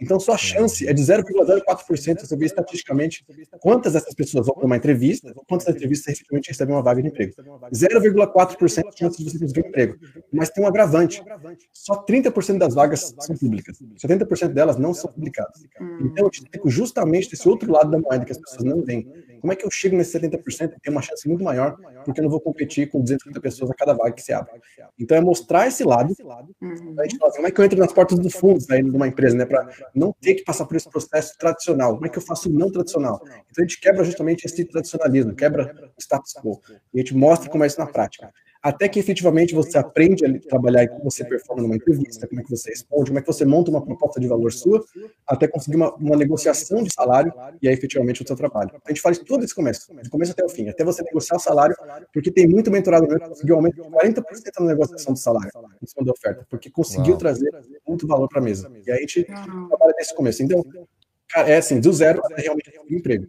Então, 0.02 0.20
sua 0.20 0.38
chance 0.38 0.88
é 0.88 0.94
de 0.94 1.02
0,04%, 1.02 2.22
você 2.22 2.38
vê 2.38 2.46
estatisticamente 2.46 3.26
quantas 3.60 3.94
dessas 3.94 4.14
pessoas 4.14 4.46
vão 4.46 4.56
para 4.56 4.66
uma 4.66 4.78
entrevista, 4.78 5.34
quantas 5.48 5.68
entrevistas 5.68 6.14
efetivamente 6.14 6.50
recebem 6.50 6.76
uma 6.76 6.84
vaga 6.84 7.02
de 7.02 7.10
emprego. 7.10 7.34
0,4% 7.74 8.92
de 8.92 9.00
chance 9.00 9.18
de 9.18 9.30
você 9.30 9.40
conseguir 9.40 9.66
um 9.66 9.70
emprego. 9.70 9.98
Mas 10.32 10.50
tem 10.50 10.64
um 10.64 10.68
agravante. 10.68 11.22
Só 11.74 12.04
30% 12.04 12.58
das 12.58 12.74
vagas 12.74 13.14
são 13.20 13.36
públicas. 13.36 13.78
70% 14.02 14.50
delas 14.50 14.78
não 14.78 14.94
são 14.94 15.12
publicadas. 15.12 15.64
Então, 16.02 16.26
eu 16.26 16.30
explico 16.32 16.70
justamente 16.70 17.34
esse 17.34 17.48
outro 17.50 17.72
lado 17.72 17.92
da 17.92 18.00
moeda 18.00 18.24
que 18.24 18.32
as 18.32 18.38
pessoas 18.38 18.64
não 18.64 18.84
veem. 18.84 19.12
Como 19.40 19.54
é 19.54 19.56
que 19.56 19.66
eu 19.66 19.72
chego 19.72 19.96
nesse 19.96 20.18
70% 20.20 20.74
e 20.78 20.80
tenho 20.82 20.96
uma 20.96 21.02
chance 21.02 21.28
muito 21.28 21.44
maior, 21.44 21.76
porque 22.04 22.20
eu 22.20 22.24
não 22.24 22.30
vou 22.30 22.42
competir 22.42 22.90
com 22.90 23.02
250 23.02 23.40
pessoas 23.42 23.72
a 23.72 23.74
cada 23.74 23.94
vaga 23.94 24.12
que 24.12 24.22
se 24.22 24.34
abre. 24.34 24.52
Então 25.00 25.18
é 25.18 25.22
mostrar 25.22 25.68
esse 25.68 25.84
lado, 25.84 26.14
uhum. 26.62 26.96
a 27.00 27.04
gente 27.04 27.18
fala, 27.18 27.32
como 27.32 27.48
é 27.48 27.52
que 27.52 27.60
eu 27.60 27.66
entro 27.66 27.80
nas 27.80 27.94
portas 27.94 28.20
dos 28.20 28.34
fundos 28.34 28.68
né, 28.68 28.82
numa 28.82 29.08
empresa, 29.08 29.36
né, 29.36 29.46
para 29.46 29.70
não 29.94 30.14
ter 30.20 30.36
que 30.36 30.44
passar 30.44 30.66
por 30.66 30.76
esse 30.76 30.90
processo 30.90 31.38
tradicional. 31.38 31.96
Como 31.96 32.06
é 32.06 32.10
que 32.10 32.18
eu 32.18 32.22
faço 32.22 32.50
não 32.52 32.72
tradicional? 32.72 33.22
Então 33.24 33.60
a 33.60 33.62
gente 33.62 33.80
quebra 33.80 34.04
justamente 34.04 34.46
esse 34.46 34.64
tradicionalismo, 34.66 35.36
quebra 35.36 35.92
o 35.98 36.02
status 36.02 36.34
quo. 36.34 36.62
E 36.94 37.00
a 37.00 37.02
gente 37.02 37.16
mostra 37.16 37.50
como 37.50 37.64
é 37.64 37.68
isso 37.68 37.80
na 37.80 37.88
prática 37.88 38.32
até 38.66 38.90
que 38.90 38.98
efetivamente 39.00 39.54
você 39.54 39.78
aprende 39.78 40.26
a 40.26 40.40
trabalhar 40.40 40.84
e 40.84 40.88
como 40.88 41.04
você 41.04 41.24
performa 41.24 41.62
numa 41.62 41.76
entrevista, 41.76 42.28
como 42.28 42.42
é 42.42 42.44
que 42.44 42.50
você 42.50 42.72
responde, 42.72 43.12
como 43.12 43.20
é 43.20 43.22
que 43.22 43.28
você 43.28 43.46
monta 43.46 43.70
uma 43.70 43.86
proposta 43.86 44.20
de 44.20 44.28
valor 44.28 44.52
sua, 44.52 44.84
até 45.28 45.48
conseguir 45.48 45.76
uma, 45.76 45.94
uma 45.94 46.16
negociação 46.16 46.82
de 46.82 46.92
salário 46.92 47.32
e 47.62 47.68
aí 47.68 47.76
efetivamente 47.76 48.24
o 48.24 48.28
seu 48.28 48.36
trabalho. 48.36 48.72
A 48.84 48.90
gente 48.90 49.02
faz 49.02 49.20
todo 49.20 49.44
esse 49.44 49.54
começo, 49.54 49.94
do 49.94 50.10
começo 50.10 50.32
até 50.32 50.44
o 50.44 50.50
fim, 50.50 50.68
até 50.68 50.84
você 50.84 51.04
negociar 51.04 51.38
o 51.38 51.40
salário, 51.40 51.76
porque 52.12 52.32
tem 52.32 52.48
muito 52.48 52.72
mentorado 52.72 53.06
mesmo 53.06 53.20
que 53.20 53.30
conseguiu 53.30 53.54
um 53.54 53.58
aumento 53.60 53.76
de 53.76 53.88
40% 53.88 54.24
na 54.60 54.66
negociação 54.66 55.14
do 55.14 55.20
salário, 55.20 55.52
em 55.80 55.86
cima 55.86 56.04
da 56.04 56.12
oferta, 56.12 56.48
porque 56.50 56.72
conseguiu 56.72 57.12
Uau. 57.12 57.20
trazer 57.20 57.52
muito 57.88 58.08
valor 58.08 58.28
para 58.28 58.40
a 58.40 58.44
mesa. 58.44 58.72
E 58.84 58.90
aí 58.90 58.98
a 58.98 59.02
gente 59.02 59.26
trabalha 59.26 59.94
nesse 59.96 60.16
começo. 60.16 60.42
Então, 60.42 60.66
cara, 61.30 61.52
é 61.52 61.58
assim, 61.58 61.80
do 61.80 61.94
zero 61.94 62.20
até 62.26 62.42
realmente 62.42 62.72
um 62.90 62.96
emprego. 62.96 63.28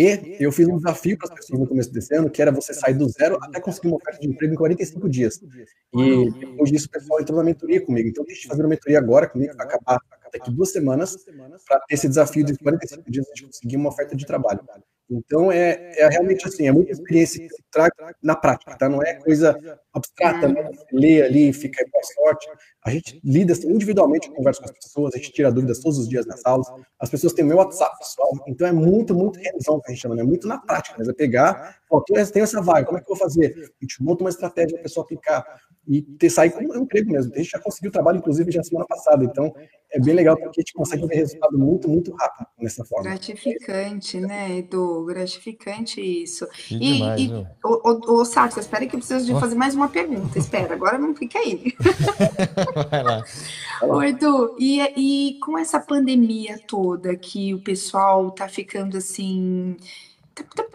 E 0.00 0.36
eu 0.40 0.50
fiz 0.50 0.66
um 0.66 0.76
desafio 0.76 1.18
para 1.18 1.28
as 1.28 1.34
pessoas 1.34 1.60
no 1.60 1.66
começo 1.66 1.92
desse 1.92 2.14
ano, 2.16 2.30
que 2.30 2.40
era 2.40 2.50
você 2.50 2.72
sair 2.72 2.94
do 2.94 3.06
zero 3.10 3.36
até 3.42 3.60
conseguir 3.60 3.88
uma 3.88 3.96
oferta 3.96 4.18
de 4.18 4.28
emprego 4.28 4.54
em 4.54 4.56
45 4.56 5.06
dias. 5.10 5.38
E 5.94 6.30
depois 6.40 6.70
disso, 6.70 6.86
o 6.86 6.90
pessoal 6.90 7.20
entrou 7.20 7.36
na 7.36 7.44
mentoria 7.44 7.84
comigo. 7.84 8.08
Então, 8.08 8.24
a 8.26 8.32
gente 8.32 8.48
fazer 8.48 8.62
uma 8.62 8.70
mentoria 8.70 8.98
agora 8.98 9.28
comigo, 9.28 9.54
vai 9.54 9.66
acabar 9.66 10.00
daqui 10.32 10.50
duas 10.50 10.70
semanas, 10.72 11.16
para 11.68 11.80
ter 11.80 11.94
esse 11.94 12.08
desafio 12.08 12.44
de 12.44 12.56
45 12.56 13.10
dias 13.10 13.26
de 13.34 13.44
conseguir 13.44 13.76
uma 13.76 13.90
oferta 13.90 14.16
de 14.16 14.24
trabalho. 14.24 14.60
Então, 15.10 15.50
é, 15.50 15.92
é 15.98 16.08
realmente 16.08 16.46
assim, 16.46 16.68
é 16.68 16.72
muita 16.72 16.92
experiência 16.92 17.40
que 17.40 17.62
traga 17.70 18.14
na 18.22 18.36
prática, 18.36 18.76
tá? 18.78 18.88
Não 18.88 19.02
é 19.02 19.14
coisa 19.14 19.58
abstrata, 19.92 20.46
né? 20.46 20.62
Você 20.72 20.86
lê 20.92 21.22
ali, 21.22 21.52
fica 21.52 21.84
com 21.90 22.00
sorte. 22.02 22.48
A 22.84 22.90
gente 22.90 23.20
lida 23.24 23.52
individualmente, 23.66 24.30
conversa 24.30 24.60
com 24.60 24.66
as 24.66 24.72
pessoas, 24.72 25.14
a 25.14 25.18
gente 25.18 25.32
tira 25.32 25.50
dúvidas 25.50 25.80
todos 25.80 25.98
os 25.98 26.08
dias 26.08 26.26
nas 26.26 26.40
aulas. 26.46 26.68
As 27.00 27.10
pessoas 27.10 27.32
têm 27.32 27.44
o 27.44 27.48
meu 27.48 27.56
WhatsApp, 27.56 27.98
pessoal. 27.98 28.30
Então, 28.46 28.66
é 28.66 28.72
muito, 28.72 29.12
muito 29.12 29.40
revisão 29.40 29.80
que 29.80 29.90
a 29.90 29.94
gente 29.94 30.00
chama, 30.00 30.14
né? 30.14 30.22
Muito 30.22 30.46
na 30.46 30.58
prática, 30.58 30.94
mas 30.96 31.08
é 31.08 31.12
pegar, 31.12 31.79
ó, 31.90 32.00
tenho 32.00 32.44
essa 32.44 32.62
vaga, 32.62 32.86
como 32.86 32.98
é 32.98 33.00
que 33.00 33.10
eu 33.10 33.16
vou 33.16 33.24
fazer? 33.24 33.54
A 33.56 33.84
gente 33.84 34.02
monta 34.02 34.24
uma 34.24 34.30
estratégia 34.30 34.72
para 34.72 34.80
a 34.80 34.82
pessoa 34.84 35.04
aplicar 35.04 35.44
e 35.88 36.02
ter 36.02 36.30
sair 36.30 36.50
com 36.50 36.62
um 36.62 36.82
emprego 36.82 37.10
mesmo. 37.10 37.32
A 37.34 37.38
gente 37.38 37.50
já 37.50 37.58
conseguiu 37.58 37.90
trabalho, 37.90 38.18
inclusive, 38.18 38.52
já 38.52 38.62
semana 38.62 38.86
passada. 38.86 39.24
Então, 39.24 39.52
é 39.90 39.98
bem 39.98 40.14
legal 40.14 40.36
porque 40.36 40.60
a 40.60 40.62
gente 40.62 40.72
consegue 40.72 41.04
ver 41.06 41.16
resultado 41.16 41.58
muito, 41.58 41.88
muito 41.88 42.14
rápido 42.14 42.46
nessa 42.60 42.84
forma. 42.84 43.10
Gratificante, 43.10 44.20
né, 44.20 44.58
Edu? 44.58 45.04
Gratificante 45.06 46.00
isso. 46.00 46.46
Que 46.48 46.76
e, 46.76 46.92
demais, 46.92 47.20
e 47.20 47.32
o, 47.64 47.90
o, 48.14 48.20
o 48.20 48.24
Sato, 48.24 48.60
espera 48.60 48.86
que 48.86 48.94
eu 48.94 49.00
preciso 49.00 49.26
de 49.26 49.40
fazer 49.40 49.56
mais 49.56 49.74
uma 49.74 49.88
pergunta. 49.88 50.38
Espera, 50.38 50.74
agora 50.74 50.96
não 50.96 51.14
fica 51.14 51.38
aí. 51.40 51.74
Vai 52.88 53.02
lá. 53.02 53.24
Ô, 53.82 54.02
Edu, 54.02 54.54
e, 54.60 54.80
e 54.96 55.40
com 55.40 55.58
essa 55.58 55.80
pandemia 55.80 56.60
toda 56.68 57.16
que 57.16 57.52
o 57.54 57.64
pessoal 57.64 58.30
tá 58.30 58.48
ficando 58.48 58.96
assim 58.96 59.76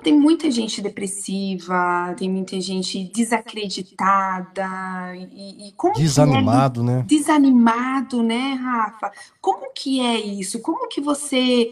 tem 0.03 0.17
muita 0.17 0.51
gente 0.51 0.81
depressiva, 0.81 2.13
tem 2.17 2.29
muita 2.29 2.59
gente 2.61 3.03
desacreditada 3.05 5.15
e, 5.15 5.69
e 5.69 5.71
como 5.73 5.95
desanimado, 5.95 6.81
é, 6.81 6.83
né? 6.83 7.03
Desanimado, 7.07 8.21
né, 8.21 8.53
Rafa? 8.53 9.11
Como 9.41 9.71
que 9.73 9.99
é 9.99 10.19
isso? 10.19 10.61
Como 10.61 10.87
que 10.87 11.01
você 11.01 11.71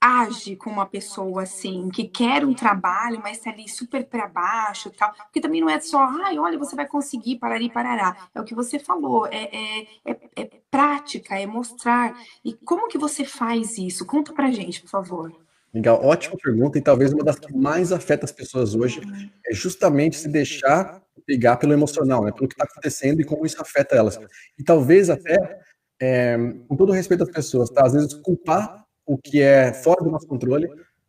age 0.00 0.54
com 0.56 0.68
uma 0.68 0.84
pessoa 0.84 1.44
assim 1.44 1.88
que 1.88 2.04
quer 2.04 2.44
um 2.44 2.52
trabalho, 2.52 3.20
mas 3.22 3.38
está 3.38 3.50
ali 3.50 3.66
super 3.66 4.04
para 4.04 4.28
baixo, 4.28 4.90
tal? 4.90 5.14
Porque 5.14 5.40
também 5.40 5.62
não 5.62 5.70
é 5.70 5.80
só, 5.80 5.98
ai, 6.24 6.38
olha, 6.38 6.58
você 6.58 6.76
vai 6.76 6.86
conseguir 6.86 7.38
parar 7.38 7.60
e 7.60 7.70
parará. 7.70 8.14
É 8.34 8.40
o 8.40 8.44
que 8.44 8.54
você 8.54 8.78
falou, 8.78 9.26
é, 9.26 9.44
é, 9.44 9.86
é, 10.04 10.18
é 10.36 10.50
prática, 10.70 11.40
é 11.40 11.46
mostrar. 11.46 12.14
E 12.44 12.52
como 12.52 12.86
que 12.86 12.98
você 12.98 13.24
faz 13.24 13.78
isso? 13.78 14.04
Conta 14.04 14.34
pra 14.34 14.50
gente, 14.50 14.82
por 14.82 14.90
favor. 14.90 15.44
Legal, 15.74 16.00
ótima 16.04 16.36
pergunta, 16.40 16.78
e 16.78 16.80
talvez 16.80 17.12
uma 17.12 17.24
das 17.24 17.36
que 17.36 17.52
mais 17.52 17.90
afeta 17.90 18.24
as 18.24 18.30
pessoas 18.30 18.76
hoje 18.76 19.00
é 19.44 19.52
justamente 19.52 20.16
se 20.16 20.28
deixar 20.28 21.02
pegar 21.26 21.56
pelo 21.56 21.72
emocional, 21.72 22.24
né, 22.24 22.30
pelo 22.32 22.46
que 22.46 22.54
está 22.54 22.64
acontecendo 22.64 23.20
e 23.20 23.24
como 23.24 23.44
isso 23.44 23.60
afeta 23.60 23.96
elas. 23.96 24.18
E 24.58 24.62
talvez 24.62 25.10
até, 25.10 25.36
é, 26.00 26.36
com 26.68 26.76
todo 26.76 26.92
respeito 26.92 27.24
às 27.24 27.30
pessoas, 27.30 27.70
tá? 27.70 27.84
às 27.84 27.92
vezes 27.92 28.14
culpar 28.14 28.84
o 29.04 29.18
que 29.18 29.40
é 29.40 29.72
fora 29.72 30.04
do 30.04 30.10
nosso 30.10 30.26
controle 30.26 30.68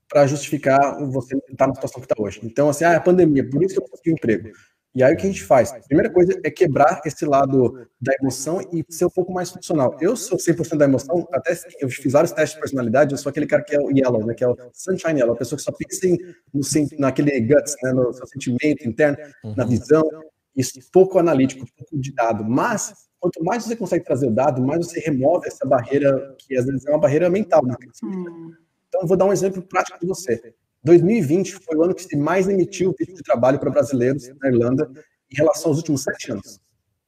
para 0.10 0.26
justificar 0.26 0.98
você 1.06 1.36
estar 1.36 1.56
tá 1.58 1.68
na 1.68 1.76
situação 1.76 2.02
que 2.02 2.12
está 2.12 2.22
hoje. 2.22 2.40
Então, 2.44 2.70
assim, 2.70 2.86
ah, 2.86 2.94
é 2.94 2.96
a 2.96 3.02
pandemia, 3.02 3.48
por 3.48 3.62
isso 3.62 3.76
que 3.76 3.82
eu 3.82 3.88
consegui 3.88 4.12
um 4.12 4.14
emprego. 4.14 4.50
E 4.96 5.04
aí 5.04 5.14
o 5.14 5.18
que 5.18 5.24
a 5.24 5.30
gente 5.30 5.44
faz? 5.44 5.74
A 5.74 5.80
primeira 5.82 6.10
coisa 6.10 6.40
é 6.42 6.50
quebrar 6.50 7.02
esse 7.06 7.26
lado 7.26 7.86
da 8.00 8.14
emoção 8.22 8.62
e 8.72 8.84
ser 8.90 9.06
um 9.06 9.10
pouco 9.10 9.34
mais 9.34 9.52
funcional. 9.52 9.98
Eu 10.00 10.16
sou 10.16 10.38
100% 10.38 10.78
da 10.78 10.86
emoção, 10.86 11.28
até 11.34 11.54
eu 11.82 11.90
fiz 11.90 12.14
vários 12.14 12.32
testes 12.32 12.56
de 12.56 12.62
personalidade, 12.62 13.12
eu 13.12 13.18
sou 13.18 13.30
aquele 13.30 13.46
cara 13.46 13.62
que 13.62 13.76
é 13.76 13.80
o 13.80 13.92
yellow, 13.92 14.26
né, 14.26 14.34
que 14.34 14.44
é 14.44 14.48
o 14.48 14.56
sunshine 14.74 15.20
yellow, 15.20 15.36
a 15.36 15.38
pessoa 15.38 15.58
que 15.58 15.64
só 15.64 15.72
pensa 15.74 16.08
em, 16.08 16.18
no, 16.54 16.62
naquele 16.98 17.42
guts, 17.42 17.76
né, 17.84 17.92
no 17.92 18.14
seu 18.14 18.26
sentimento 18.26 18.88
interno, 18.88 19.18
uhum. 19.44 19.54
na 19.58 19.66
visão, 19.66 20.10
isso 20.56 20.80
pouco 20.94 21.20
analítico, 21.20 21.66
pouco 21.78 22.00
de 22.00 22.14
dado. 22.14 22.46
Mas 22.46 22.94
quanto 23.20 23.44
mais 23.44 23.66
você 23.66 23.76
consegue 23.76 24.06
trazer 24.06 24.28
o 24.28 24.32
dado, 24.32 24.62
mais 24.62 24.88
você 24.88 25.02
remove 25.02 25.46
essa 25.46 25.66
barreira 25.66 26.36
que 26.40 26.56
às 26.58 26.66
vezes 26.66 26.86
é 26.86 26.90
uma 26.92 27.00
barreira 27.00 27.30
mental. 27.30 27.66
Né? 27.66 27.76
Uhum. 28.02 28.54
Então 28.88 29.02
eu 29.02 29.08
vou 29.08 29.18
dar 29.18 29.26
um 29.26 29.34
exemplo 29.34 29.62
prático 29.62 30.00
de 30.00 30.08
você. 30.08 30.54
2020 30.86 31.56
foi 31.56 31.76
o 31.76 31.84
ano 31.84 31.96
que 31.96 32.04
se 32.04 32.16
mais 32.16 32.48
emitiu 32.48 32.94
visto 32.98 33.16
de 33.16 33.24
trabalho 33.24 33.60
para 33.60 33.72
brasileiros 33.72 34.30
na 34.40 34.50
Irlanda 34.50 34.90
em 35.32 35.36
relação 35.36 35.72
aos 35.72 35.78
últimos 35.78 36.04
sete 36.04 36.32
anos. 36.32 36.60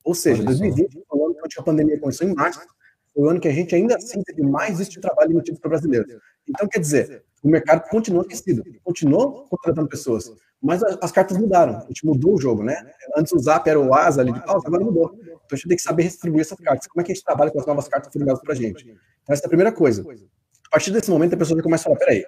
Ou 0.04 0.16
seja, 0.16 0.42
2020 0.44 1.04
foi 1.08 1.20
o 1.20 1.26
ano 1.26 1.36
que 1.36 1.60
a 1.60 1.64
pandemia 1.64 2.00
começou 2.00 2.28
em 2.28 2.34
março, 2.34 2.60
foi 3.14 3.24
o 3.24 3.30
ano 3.30 3.40
que 3.40 3.48
a 3.48 3.54
gente 3.54 3.76
ainda 3.76 3.96
assim 3.96 4.24
teve 4.24 4.42
mais 4.42 4.80
visto 4.80 4.94
de 4.94 5.00
trabalho 5.02 5.32
emitido 5.32 5.60
para 5.60 5.70
brasileiros. 5.70 6.12
Então, 6.50 6.68
quer 6.68 6.80
dizer, 6.80 7.24
o 7.44 7.50
mercado 7.50 7.88
continua 7.88 8.24
aquecido, 8.24 8.64
continuou 8.84 9.46
contratando 9.48 9.88
pessoas, 9.88 10.34
mas 10.60 10.82
as 10.84 11.12
cartas 11.12 11.38
mudaram, 11.38 11.78
a 11.78 11.88
gente 11.88 12.04
mudou 12.04 12.34
o 12.34 12.42
jogo, 12.42 12.64
né? 12.64 12.84
Antes 13.16 13.32
o 13.32 13.38
Zap 13.38 13.70
era 13.70 13.80
o 13.80 13.94
asa 13.94 14.22
ali 14.22 14.34
de 14.34 14.44
pausa, 14.44 14.68
agora 14.68 14.84
mudou. 14.84 15.14
Então 15.22 15.40
a 15.52 15.56
gente 15.56 15.68
tem 15.68 15.78
que 15.78 15.84
saber 15.84 16.04
distribuir 16.04 16.42
essas 16.42 16.60
cartas. 16.60 16.88
Como 16.88 17.02
é 17.02 17.06
que 17.06 17.12
a 17.12 17.16
gente 17.16 17.24
trabalha 17.24 17.52
com 17.52 17.60
as 17.60 17.66
novas 17.68 17.88
cartas 17.88 18.12
que 18.12 18.18
foram 18.18 18.38
para 18.38 18.54
a 18.54 18.56
gente? 18.56 18.84
Então, 18.84 19.34
essa 19.34 19.44
é 19.44 19.46
a 19.46 19.50
primeira 19.50 19.72
coisa. 19.72 20.04
A 20.68 20.70
partir 20.72 20.92
desse 20.92 21.12
momento, 21.12 21.36
a 21.36 21.38
pessoa 21.38 21.56
já 21.58 21.64
começa 21.64 21.84
a 21.84 21.86
falar: 21.86 22.00
peraí, 22.00 22.26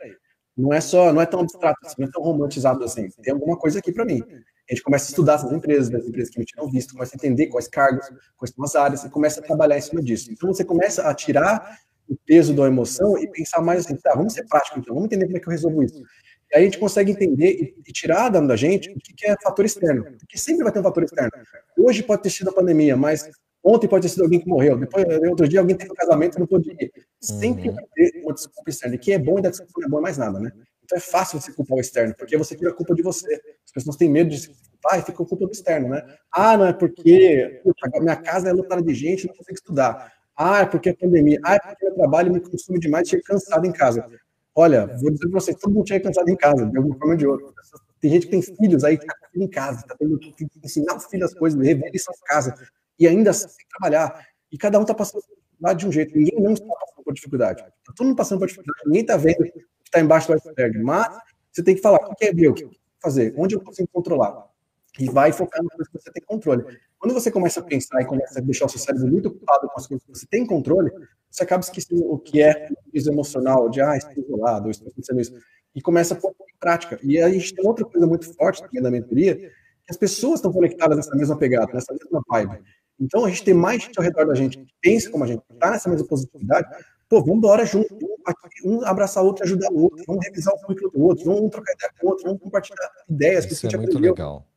não 0.57 0.73
é 0.73 0.81
só, 0.81 1.13
não 1.13 1.21
é 1.21 1.25
tão 1.25 1.39
abstrato, 1.41 1.79
assim, 1.85 1.95
não 1.99 2.07
é 2.07 2.11
tão 2.11 2.21
romantizado 2.21 2.83
assim. 2.83 3.09
Tem 3.23 3.33
alguma 3.33 3.57
coisa 3.57 3.79
aqui 3.79 3.91
para 3.91 4.05
mim. 4.05 4.21
A 4.69 4.73
gente 4.73 4.83
começa 4.83 5.05
a 5.05 5.09
estudar 5.09 5.33
essas 5.35 5.51
empresas, 5.51 5.89
das 5.89 6.05
empresas 6.05 6.29
que 6.29 6.37
emitiram 6.37 6.69
visto, 6.69 6.93
começa 6.93 7.15
a 7.15 7.17
entender 7.17 7.47
quais 7.47 7.67
cargos, 7.67 8.07
quais 8.37 8.53
são 8.53 8.63
as 8.63 8.75
áreas, 8.75 9.03
e 9.03 9.09
começa 9.09 9.39
a 9.39 9.43
trabalhar 9.43 9.77
em 9.77 9.81
cima 9.81 10.01
disso. 10.01 10.31
Então 10.31 10.53
você 10.53 10.63
começa 10.63 11.09
a 11.09 11.13
tirar 11.13 11.79
o 12.07 12.15
peso 12.25 12.53
da 12.53 12.65
emoção 12.65 13.17
e 13.17 13.27
pensar 13.27 13.61
mais 13.61 13.85
assim, 13.85 13.95
tá, 13.95 14.13
vamos 14.15 14.33
ser 14.33 14.45
prático 14.47 14.79
então, 14.79 14.93
vamos 14.95 15.07
entender 15.07 15.25
como 15.25 15.37
é 15.37 15.39
que 15.39 15.47
eu 15.47 15.51
resolvo 15.51 15.83
isso. 15.83 16.03
E 16.51 16.55
aí 16.55 16.61
a 16.61 16.65
gente 16.65 16.79
consegue 16.79 17.11
entender 17.11 17.75
e, 17.85 17.91
tirar 17.91 18.29
da 18.29 18.55
gente 18.55 18.89
o 18.89 18.99
que 18.99 19.27
é 19.27 19.35
fator 19.41 19.65
externo, 19.65 20.03
porque 20.19 20.37
sempre 20.37 20.63
vai 20.63 20.71
ter 20.71 20.79
um 20.79 20.83
fator 20.83 21.03
externo. 21.03 21.31
Hoje 21.77 22.01
pode 22.01 22.23
ter 22.23 22.31
sido 22.31 22.49
a 22.49 22.53
pandemia, 22.53 22.95
mas 22.97 23.29
Ontem 23.63 23.87
pode 23.87 24.03
ter 24.03 24.09
sido 24.09 24.23
alguém 24.23 24.39
que 24.39 24.47
morreu, 24.47 24.77
depois, 24.77 25.05
outro 25.29 25.47
dia, 25.47 25.59
alguém 25.59 25.75
teve 25.75 25.91
um 25.91 25.95
casamento 25.95 26.37
e 26.37 26.39
não 26.39 26.47
pôde 26.47 26.71
ir. 26.71 26.91
Sempre 27.19 27.69
uhum. 27.69 27.75
vai 27.75 27.83
ter 27.93 28.21
uma 28.23 28.33
desculpa 28.33 28.69
externa. 28.69 28.95
E 28.95 28.97
que 28.97 29.11
é 29.11 29.19
bom 29.19 29.37
e 29.37 29.41
da 29.41 29.49
desculpa 29.49 29.73
não 29.81 29.87
é 29.87 29.91
bom 29.91 30.01
mais 30.01 30.17
nada, 30.17 30.39
né? 30.39 30.51
Então 30.83 30.97
é 30.97 31.01
fácil 31.01 31.39
você 31.39 31.51
culpar 31.51 31.77
o 31.77 31.81
externo, 31.81 32.15
porque 32.17 32.37
você 32.37 32.55
tira 32.55 32.71
a 32.71 32.73
culpa 32.73 32.95
de 32.95 33.03
você. 33.03 33.39
As 33.65 33.71
pessoas 33.71 33.95
têm 33.95 34.09
medo 34.09 34.29
de 34.29 34.39
se 34.39 34.47
culpar 34.47 34.97
e 34.97 35.03
fica 35.03 35.21
a 35.21 35.25
culpa 35.25 35.45
do 35.45 35.51
externo, 35.51 35.89
né? 35.89 36.03
Ah, 36.31 36.57
não 36.57 36.65
é 36.65 36.73
porque 36.73 37.61
minha 38.01 38.15
casa 38.15 38.49
é 38.49 38.53
lotada 38.53 38.81
de 38.81 38.93
gente, 38.93 39.27
não 39.27 39.35
consigo 39.35 39.55
estudar. 39.55 40.11
Ah, 40.35 40.61
é 40.61 40.65
porque 40.65 40.89
a 40.89 40.95
pandemia. 40.95 41.37
Ah, 41.43 41.55
é 41.55 41.59
porque 41.59 41.85
o 41.85 41.93
trabalho 41.93 42.33
me 42.33 42.39
consome 42.39 42.79
demais, 42.79 43.09
chega 43.09 43.21
cansado 43.23 43.67
em 43.67 43.71
casa. 43.71 44.07
Olha, 44.55 44.87
vou 44.99 45.11
dizer 45.11 45.29
para 45.29 45.39
vocês, 45.39 45.57
todo 45.57 45.73
mundo 45.73 45.87
chega 45.87 46.05
cansado 46.05 46.29
em 46.29 46.35
casa, 46.35 46.65
de 46.65 46.77
alguma 46.77 46.97
forma 46.97 47.13
ou 47.13 47.17
de 47.17 47.27
outra. 47.27 47.45
Tem 47.99 48.09
gente 48.09 48.25
que 48.25 48.31
tem 48.31 48.41
filhos 48.41 48.83
aí 48.83 48.97
que 48.97 49.05
tá 49.05 49.13
em 49.35 49.47
casa, 49.47 49.85
tá 49.85 49.95
tendo 49.99 50.17
que 50.17 50.33
ensinar 50.63 50.95
os 50.95 51.05
filhos 51.05 51.31
as 51.31 51.37
coisas, 51.37 51.61
rever 51.61 51.91
lição 51.91 52.13
em 52.15 52.25
casa 52.25 52.55
e 52.99 53.07
ainda 53.07 53.31
assim 53.31 53.47
trabalhar. 53.69 54.27
E 54.51 54.57
cada 54.57 54.77
um 54.77 54.81
está 54.81 54.93
passando 54.93 55.21
por 55.21 55.35
dificuldade 55.35 55.79
de 55.79 55.87
um 55.87 55.91
jeito. 55.91 56.17
Ninguém 56.17 56.41
não 56.41 56.53
está 56.53 56.65
passando 56.65 57.03
por 57.03 57.13
dificuldade. 57.13 57.61
Está 57.61 57.93
todo 57.95 58.07
mundo 58.07 58.15
passando 58.15 58.39
por 58.39 58.47
dificuldade. 58.47 58.85
Ninguém 58.85 59.01
está 59.01 59.17
vendo 59.17 59.41
o 59.41 59.51
que 59.51 59.65
está 59.85 59.99
embaixo 59.99 60.27
do 60.27 60.33
iceberg. 60.33 60.79
Mas 60.79 61.07
você 61.51 61.63
tem 61.63 61.75
que 61.75 61.81
falar 61.81 61.97
o 61.97 62.15
que 62.15 62.25
é 62.25 62.33
meu, 62.33 62.51
o 62.51 62.53
que 62.53 62.69
fazer, 63.01 63.33
onde 63.37 63.55
eu 63.55 63.61
consigo 63.61 63.87
controlar. 63.91 64.47
E 64.99 65.09
vai 65.09 65.31
focar 65.31 65.63
nas 65.63 65.71
coisas 65.73 65.87
que 65.87 65.99
você 66.01 66.11
tem 66.11 66.23
controle. 66.23 66.63
Quando 66.97 67.13
você 67.13 67.31
começa 67.31 67.61
a 67.61 67.63
pensar 67.63 68.01
e 68.01 68.05
começa 68.05 68.39
a 68.39 68.41
deixar 68.41 68.65
o 68.65 68.69
seu 68.69 68.79
cérebro 68.79 69.07
muito 69.07 69.29
ocupado 69.29 69.69
com 69.69 69.79
as 69.79 69.87
coisas 69.87 70.05
que 70.05 70.13
você 70.13 70.25
tem 70.27 70.45
controle, 70.45 70.91
você 71.29 71.43
acaba 71.43 71.63
esquecendo 71.63 72.11
o 72.11 72.19
que 72.19 72.41
é 72.41 72.67
o 72.85 72.91
peso 72.91 73.09
emocional, 73.09 73.69
de 73.69 73.81
ah, 73.81 73.95
estou 73.95 74.23
isolado, 74.23 74.69
estou 74.69 74.89
acontecendo 74.89 75.21
isso. 75.21 75.33
E 75.73 75.81
começa 75.81 76.13
a 76.13 76.17
pôr 76.17 76.31
em 76.31 76.59
prática. 76.59 76.99
E 77.03 77.17
aí 77.17 77.23
a 77.23 77.29
gente 77.29 77.53
tem 77.53 77.65
outra 77.65 77.85
coisa 77.85 78.05
muito 78.05 78.33
forte 78.33 78.63
aqui 78.63 78.81
na 78.81 78.91
mentoria, 78.91 79.35
que 79.35 79.51
as 79.91 79.97
pessoas 79.97 80.39
estão 80.39 80.51
conectadas 80.51 80.97
nessa 80.97 81.15
mesma 81.15 81.37
pegada, 81.37 81.71
nessa 81.71 81.93
mesma 81.93 82.21
vibe. 82.27 82.61
Então, 82.99 83.25
a 83.25 83.29
gente 83.29 83.43
tem 83.43 83.53
mais 83.53 83.81
gente 83.81 83.97
ao 83.97 84.03
redor 84.03 84.25
da 84.25 84.35
gente 84.35 84.57
que 84.57 84.73
pensa 84.81 85.09
como 85.09 85.23
a 85.23 85.27
gente, 85.27 85.41
está 85.51 85.71
nessa 85.71 85.89
mesma 85.89 86.07
positividade. 86.07 86.67
Pô, 87.07 87.21
vamos 87.21 87.37
embora 87.37 87.65
junto, 87.65 87.97
um 88.63 88.85
abraçar 88.85 89.23
o 89.23 89.27
outro, 89.27 89.43
ajudar 89.43 89.71
o 89.71 89.83
outro, 89.83 90.03
vamos 90.05 90.23
revisar 90.25 90.53
o 90.53 90.59
currículo 90.59 90.91
do 90.91 91.01
outro, 91.01 91.25
vamos 91.25 91.49
trocar 91.49 91.73
ideia 91.73 91.91
com 91.99 92.05
o 92.05 92.09
outro, 92.11 92.25
vamos 92.25 92.41
compartilhar 92.41 92.91
ideias 93.09 93.45
Isso 93.45 93.65
é 93.65 93.77
muito 93.77 93.89
aprendeu. 93.89 94.11
legal. 94.11 94.47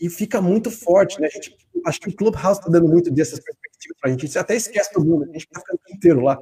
E 0.00 0.08
fica 0.08 0.40
muito 0.40 0.70
forte, 0.70 1.20
né? 1.20 1.28
A 1.28 1.30
gente, 1.30 1.56
acho 1.86 2.00
que 2.00 2.08
o 2.08 2.16
Clubhouse 2.16 2.58
está 2.58 2.70
dando 2.70 2.88
muito 2.88 3.10
dessas 3.10 3.38
perspectivas 3.38 3.96
para 4.00 4.08
a 4.08 4.12
gente. 4.12 4.26
Gente 4.26 4.38
até 4.38 4.56
esquece 4.56 4.92
todo 4.92 5.06
mundo, 5.06 5.24
a 5.24 5.26
gente 5.26 5.46
está 5.46 5.60
ficando 5.60 5.78
o 5.78 5.86
dia 5.86 5.96
inteiro 5.96 6.20
lá. 6.20 6.38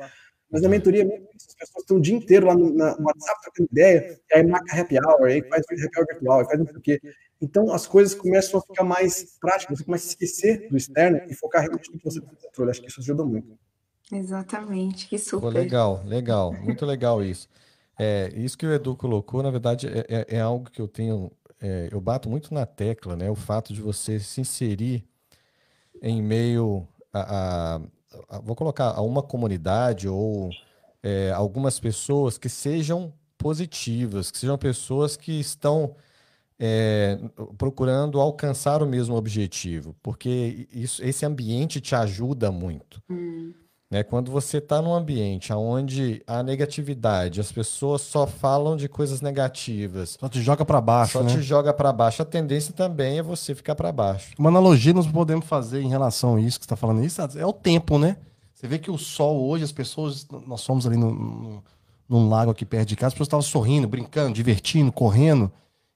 Mas 0.51 0.63
na 0.63 0.69
mentoria, 0.69 1.05
as 1.05 1.55
pessoas 1.55 1.83
estão 1.83 1.97
o 1.99 2.01
dia 2.01 2.15
inteiro 2.15 2.47
lá 2.47 2.55
no, 2.55 2.71
no 2.71 2.85
WhatsApp 2.85 3.43
trocando 3.43 3.69
ideia, 3.71 4.19
e 4.31 4.35
aí 4.35 4.47
marca 4.47 4.81
happy 4.81 4.97
hour, 4.97 5.25
aí 5.27 5.43
faz 5.49 5.63
happy 5.71 5.99
hour 5.99 6.07
virtual, 6.07 6.41
aí 6.41 6.47
faz 6.47 6.59
não 6.59 6.67
sei 6.67 6.77
o 6.77 6.81
quê. 6.81 7.01
Então 7.41 7.73
as 7.73 7.87
coisas 7.87 8.15
começam 8.15 8.59
a 8.59 8.63
ficar 8.63 8.85
mais 8.85 9.39
práticas, 9.41 9.79
você 9.79 9.85
começa 9.85 10.07
a 10.07 10.09
esquecer 10.09 10.69
do 10.69 10.77
externo 10.77 11.21
e 11.29 11.35
focar 11.35 11.63
realmente 11.63 11.91
no 11.93 11.99
que 11.99 12.05
você 12.05 12.21
tem 12.21 12.35
controle. 12.35 12.71
Acho 12.71 12.81
que 12.81 12.89
isso 12.89 13.01
ajuda 13.01 13.25
muito. 13.25 13.59
Exatamente, 14.11 15.09
que 15.09 15.19
super. 15.19 15.41
Pô, 15.41 15.49
legal, 15.49 16.03
legal, 16.05 16.53
muito 16.53 16.85
legal 16.85 17.23
isso. 17.23 17.49
É, 17.99 18.33
isso 18.35 18.57
que 18.57 18.67
o 18.67 18.73
Edu 18.73 18.97
colocou, 18.97 19.43
na 19.43 19.51
verdade, 19.51 19.87
é, 19.89 20.07
é, 20.09 20.37
é 20.37 20.41
algo 20.41 20.71
que 20.71 20.81
eu 20.81 20.89
tenho, 20.89 21.31
é, 21.61 21.89
eu 21.91 22.01
bato 22.01 22.29
muito 22.29 22.55
na 22.55 22.65
tecla, 22.65 23.17
né? 23.17 23.31
O 23.31 23.35
fato 23.35 23.73
de 23.73 23.81
você 23.81 24.19
se 24.19 24.41
inserir 24.41 25.05
em 26.01 26.23
meio 26.23 26.87
a, 27.13 27.81
a 28.31 28.39
vou 28.41 28.57
colocar 28.57 28.91
a 28.91 29.01
uma 29.01 29.23
comunidade 29.23 30.09
ou 30.09 30.51
é, 31.03 31.31
algumas 31.33 31.79
pessoas 31.79 32.39
que 32.39 32.49
sejam 32.49 33.13
positivas, 33.37 34.31
que 34.31 34.39
sejam 34.39 34.59
pessoas 34.59 35.17
que 35.17 35.39
estão 35.39 35.95
é, 36.61 37.19
procurando 37.57 38.21
alcançar 38.21 38.83
o 38.83 38.87
mesmo 38.87 39.15
objetivo, 39.17 39.95
porque 40.03 40.67
isso, 40.73 41.03
esse 41.05 41.25
ambiente 41.25 41.81
te 41.81 41.95
ajuda 41.95 42.51
muito. 42.51 43.01
Hum. 43.09 43.53
Né? 43.91 44.03
Quando 44.03 44.31
você 44.31 44.59
está 44.59 44.83
num 44.83 44.93
ambiente 44.93 45.51
onde 45.53 46.23
a 46.27 46.43
negatividade, 46.43 47.41
as 47.41 47.51
pessoas 47.51 48.03
só 48.03 48.27
falam 48.27 48.77
de 48.77 48.87
coisas 48.87 49.23
negativas, 49.23 50.19
Só 50.21 50.29
te 50.29 50.43
joga 50.43 50.63
pra 50.65 50.79
baixo, 50.81 51.13
só 51.15 51.23
né? 51.23 51.31
te 51.31 51.41
joga 51.41 51.73
para 51.73 51.91
baixo, 51.91 52.21
a 52.21 52.25
tendência 52.27 52.75
também 52.75 53.19
é 53.19 53.23
você 53.23 53.55
ficar 53.55 53.75
para 53.75 53.91
baixo. 53.91 54.33
Uma 54.39 54.51
analogia 54.51 54.93
nós 54.93 55.07
podemos 55.07 55.47
fazer 55.47 55.81
em 55.81 55.89
relação 55.89 56.37
a 56.37 56.41
isso 56.41 56.59
que 56.59 56.65
você 56.65 56.75
está 56.75 56.77
falando 56.77 57.03
isso 57.03 57.23
é 57.23 57.47
o 57.47 57.53
tempo, 57.53 57.99
né? 57.99 58.19
Você 58.53 58.67
vê 58.67 58.79
que 58.79 58.91
o 58.91 58.99
sol 58.99 59.49
hoje, 59.49 59.65
as 59.65 59.73
pessoas, 59.73 60.27
nós 60.47 60.61
somos 60.61 60.85
ali 60.87 60.97
no, 60.97 61.15
no- 61.15 61.65
num 62.09 62.29
lago 62.29 62.51
aqui 62.51 62.67
perto 62.67 62.89
de 62.89 62.97
casa, 62.97 63.09
as 63.09 63.15
pessoas 63.15 63.29
estavam 63.29 63.43
sorrindo, 63.43 63.87
brincando, 63.89 64.35
divertindo, 64.35 64.91
correndo. 64.93 65.51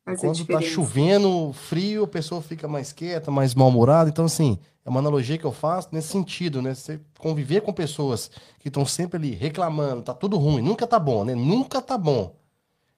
Faz 0.05 0.19
a 0.19 0.27
Quando 0.27 0.45
tá 0.47 0.61
chovendo, 0.61 1.53
frio, 1.53 2.05
a 2.05 2.09
pessoa 2.09 2.43
fica 2.43 2.67
mais 2.67 2.93
quieta, 2.93 3.31
mais 3.31 3.55
mal-humorada. 3.55 4.11
Então, 4.11 4.25
assim, 4.25 4.59
é 4.85 4.91
uma 4.91 4.99
analogia 4.99 5.39
que 5.39 5.45
eu 5.45 5.53
faço 5.53 5.89
nesse 5.93 6.09
sentido, 6.09 6.61
né? 6.61 6.75
Você 6.75 7.01
conviver 7.19 7.61
com 7.61 7.73
pessoas 7.73 8.31
que 8.59 8.69
estão 8.69 8.85
sempre 8.85 9.17
ali 9.17 9.31
reclamando, 9.31 10.03
tá 10.03 10.13
tudo 10.13 10.37
ruim, 10.39 10.61
nunca 10.61 10.87
tá 10.87 10.99
bom, 10.99 11.25
né? 11.25 11.35
Nunca 11.35 11.81
tá 11.81 11.97
bom. 11.97 12.35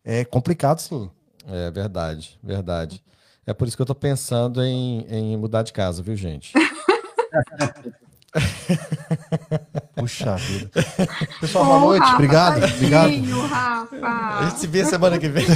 É 0.03 0.25
complicado, 0.25 0.79
sim. 0.81 1.11
É 1.47 1.71
verdade, 1.71 2.39
verdade. 2.43 3.03
É 3.47 3.53
por 3.53 3.69
isso 3.69 3.77
que 3.77 3.83
eu 3.83 3.87
tô 3.87 3.95
pensando 3.95 4.63
em, 4.63 5.07
em 5.09 5.37
mudar 5.37 5.63
de 5.63 5.73
casa, 5.75 6.03
viu, 6.03 6.17
gente? 6.17 6.55
Puxa 9.95 10.37
vida. 10.37 10.85
Pessoal, 11.41 11.64
boa 11.64 11.80
noite. 11.80 12.07
Obrigado. 12.14 12.64
Obrigado. 12.64 13.11
Tadinho, 13.11 13.41
Rafa. 13.47 13.97
A 14.07 14.47
gente 14.49 14.61
se 14.61 14.66
vê 14.66 14.85
semana 14.85 15.18
que 15.18 15.28
vem. 15.28 15.47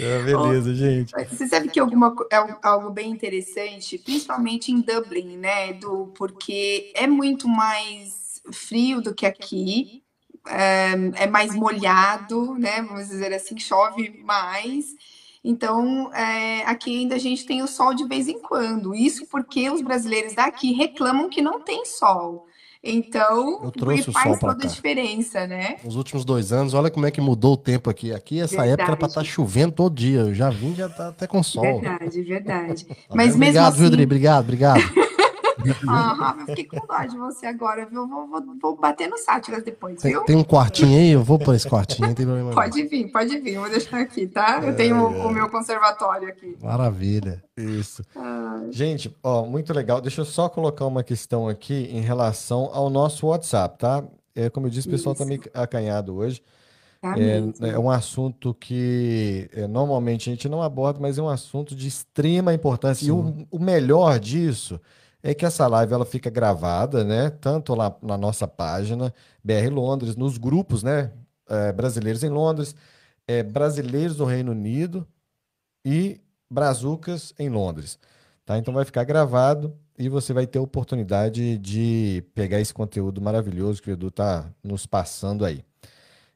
É, 0.00 0.22
beleza, 0.22 0.72
gente. 0.76 1.12
Você 1.28 1.48
sabe 1.48 1.68
que 1.68 1.80
alguma, 1.80 2.14
é 2.30 2.36
algo 2.62 2.88
bem 2.88 3.10
interessante, 3.10 3.98
principalmente 3.98 4.70
em 4.70 4.80
Dublin, 4.80 5.36
né, 5.36 5.70
Edu? 5.70 6.12
Porque 6.16 6.92
é 6.94 7.08
muito 7.08 7.48
mais 7.48 8.40
frio 8.52 9.00
do 9.00 9.12
que 9.12 9.26
aqui, 9.26 10.04
é, 10.46 11.24
é 11.24 11.26
mais 11.26 11.52
molhado, 11.52 12.54
né? 12.54 12.80
Vamos 12.82 13.08
dizer 13.08 13.32
assim, 13.32 13.58
chove 13.58 14.22
mais. 14.24 14.94
Então, 15.44 16.12
é, 16.14 16.62
aqui 16.66 16.98
ainda 16.98 17.14
a 17.14 17.18
gente 17.18 17.46
tem 17.46 17.62
o 17.62 17.66
sol 17.68 17.94
de 17.94 18.04
vez 18.06 18.28
em 18.28 18.38
quando. 18.40 18.94
Isso 18.94 19.26
porque 19.26 19.70
os 19.70 19.80
brasileiros 19.80 20.34
daqui 20.34 20.72
reclamam 20.72 21.28
que 21.28 21.40
não 21.40 21.60
tem 21.60 21.84
sol. 21.84 22.46
Então, 22.82 23.60
Eu 23.64 23.72
trouxe 23.72 24.08
o 24.08 24.12
faz 24.12 24.38
sol 24.38 24.38
toda 24.38 24.52
a 24.52 24.68
cá. 24.68 24.68
diferença, 24.68 25.46
né? 25.48 25.76
Nos 25.84 25.96
últimos 25.96 26.24
dois 26.24 26.52
anos, 26.52 26.74
olha 26.74 26.88
como 26.90 27.06
é 27.06 27.10
que 27.10 27.20
mudou 27.20 27.54
o 27.54 27.56
tempo 27.56 27.90
aqui. 27.90 28.12
Aqui, 28.12 28.38
essa 28.40 28.50
Verdade. 28.56 28.70
época 28.72 28.88
era 28.90 28.96
pra 28.96 29.08
estar 29.08 29.24
chovendo 29.24 29.72
todo 29.72 29.94
dia. 29.94 30.20
Eu 30.20 30.34
já 30.34 30.48
vim, 30.48 30.74
já 30.76 30.88
tá 30.88 31.08
até 31.08 31.26
com 31.26 31.42
sol. 31.42 31.62
Verdade, 31.80 32.22
verdade. 32.22 32.84
Tá 32.84 32.94
Mas 33.14 33.28
vendo? 33.30 33.38
mesmo 33.38 33.52
obrigado, 33.58 33.72
assim- 33.74 33.82
Judri. 33.84 34.02
Obrigado, 34.04 34.44
obrigado. 34.44 35.07
Ah, 35.88 36.12
Rafa, 36.12 36.40
eu 36.42 36.46
fiquei 36.46 36.64
com 36.64 36.86
dó 36.86 37.04
de 37.04 37.16
você 37.16 37.46
agora, 37.46 37.86
viu? 37.86 38.06
Vou, 38.06 38.28
vou, 38.28 38.42
vou 38.60 38.76
bater 38.76 39.08
no 39.08 39.18
sátiras 39.18 39.62
depois, 39.62 40.00
Tem, 40.00 40.12
viu? 40.12 40.22
tem 40.24 40.36
um 40.36 40.44
quartinho 40.44 40.96
aí? 40.98 41.10
Eu 41.10 41.22
vou 41.22 41.38
por 41.38 41.54
esse 41.54 41.68
quartinho, 41.68 42.08
não 42.08 42.14
tem 42.14 42.24
problema. 42.26 42.50
não. 42.50 42.54
Pode 42.54 42.82
vir, 42.84 43.10
pode 43.10 43.38
vir, 43.40 43.58
vou 43.58 43.68
deixar 43.68 44.00
aqui, 44.00 44.26
tá? 44.26 44.60
Eu 44.62 44.74
tenho 44.76 44.96
o, 44.96 45.26
o 45.26 45.30
meu 45.30 45.48
conservatório 45.48 46.28
aqui. 46.28 46.56
Maravilha. 46.62 47.42
Isso. 47.56 48.02
Ah, 48.16 48.62
Gente, 48.70 49.14
ó, 49.22 49.44
muito 49.44 49.72
legal. 49.72 50.00
Deixa 50.00 50.20
eu 50.20 50.24
só 50.24 50.48
colocar 50.48 50.86
uma 50.86 51.02
questão 51.02 51.48
aqui 51.48 51.88
em 51.92 52.00
relação 52.00 52.70
ao 52.72 52.88
nosso 52.90 53.26
WhatsApp, 53.26 53.78
tá? 53.78 54.04
É, 54.34 54.48
como 54.50 54.66
eu 54.66 54.70
disse, 54.70 54.86
o 54.86 54.90
pessoal 54.90 55.14
tá 55.14 55.24
meio 55.24 55.40
acanhado 55.52 56.14
hoje. 56.14 56.40
tá 57.00 57.14
É, 57.18 57.70
é 57.70 57.78
um 57.78 57.90
assunto 57.90 58.54
que 58.54 59.50
é, 59.52 59.66
normalmente 59.66 60.30
a 60.30 60.32
gente 60.32 60.48
não 60.48 60.62
aborda, 60.62 61.00
mas 61.00 61.18
é 61.18 61.22
um 61.22 61.28
assunto 61.28 61.74
de 61.74 61.88
extrema 61.88 62.54
importância. 62.54 63.06
E 63.06 63.10
o, 63.10 63.46
o 63.50 63.58
melhor 63.58 64.18
disso 64.20 64.80
é 65.22 65.34
que 65.34 65.44
essa 65.44 65.66
live 65.66 65.92
ela 65.92 66.06
fica 66.06 66.30
gravada, 66.30 67.04
né? 67.04 67.30
Tanto 67.30 67.74
lá 67.74 67.96
na 68.02 68.16
nossa 68.16 68.46
página, 68.46 69.12
BR 69.42 69.68
Londres, 69.70 70.16
nos 70.16 70.38
grupos, 70.38 70.82
né? 70.82 71.12
é, 71.48 71.72
brasileiros 71.72 72.22
em 72.22 72.28
Londres, 72.28 72.74
é, 73.26 73.42
brasileiros 73.42 74.18
no 74.18 74.24
Reino 74.24 74.52
Unido 74.52 75.06
e 75.84 76.20
brazucas 76.50 77.34
em 77.38 77.48
Londres. 77.48 77.98
Tá? 78.44 78.58
Então 78.58 78.72
vai 78.72 78.84
ficar 78.84 79.04
gravado 79.04 79.76
e 79.98 80.08
você 80.08 80.32
vai 80.32 80.46
ter 80.46 80.58
a 80.58 80.62
oportunidade 80.62 81.58
de 81.58 82.24
pegar 82.34 82.60
esse 82.60 82.72
conteúdo 82.72 83.20
maravilhoso 83.20 83.82
que 83.82 83.90
o 83.90 83.92
Edu 83.92 84.08
está 84.08 84.48
nos 84.62 84.86
passando 84.86 85.44
aí. 85.44 85.64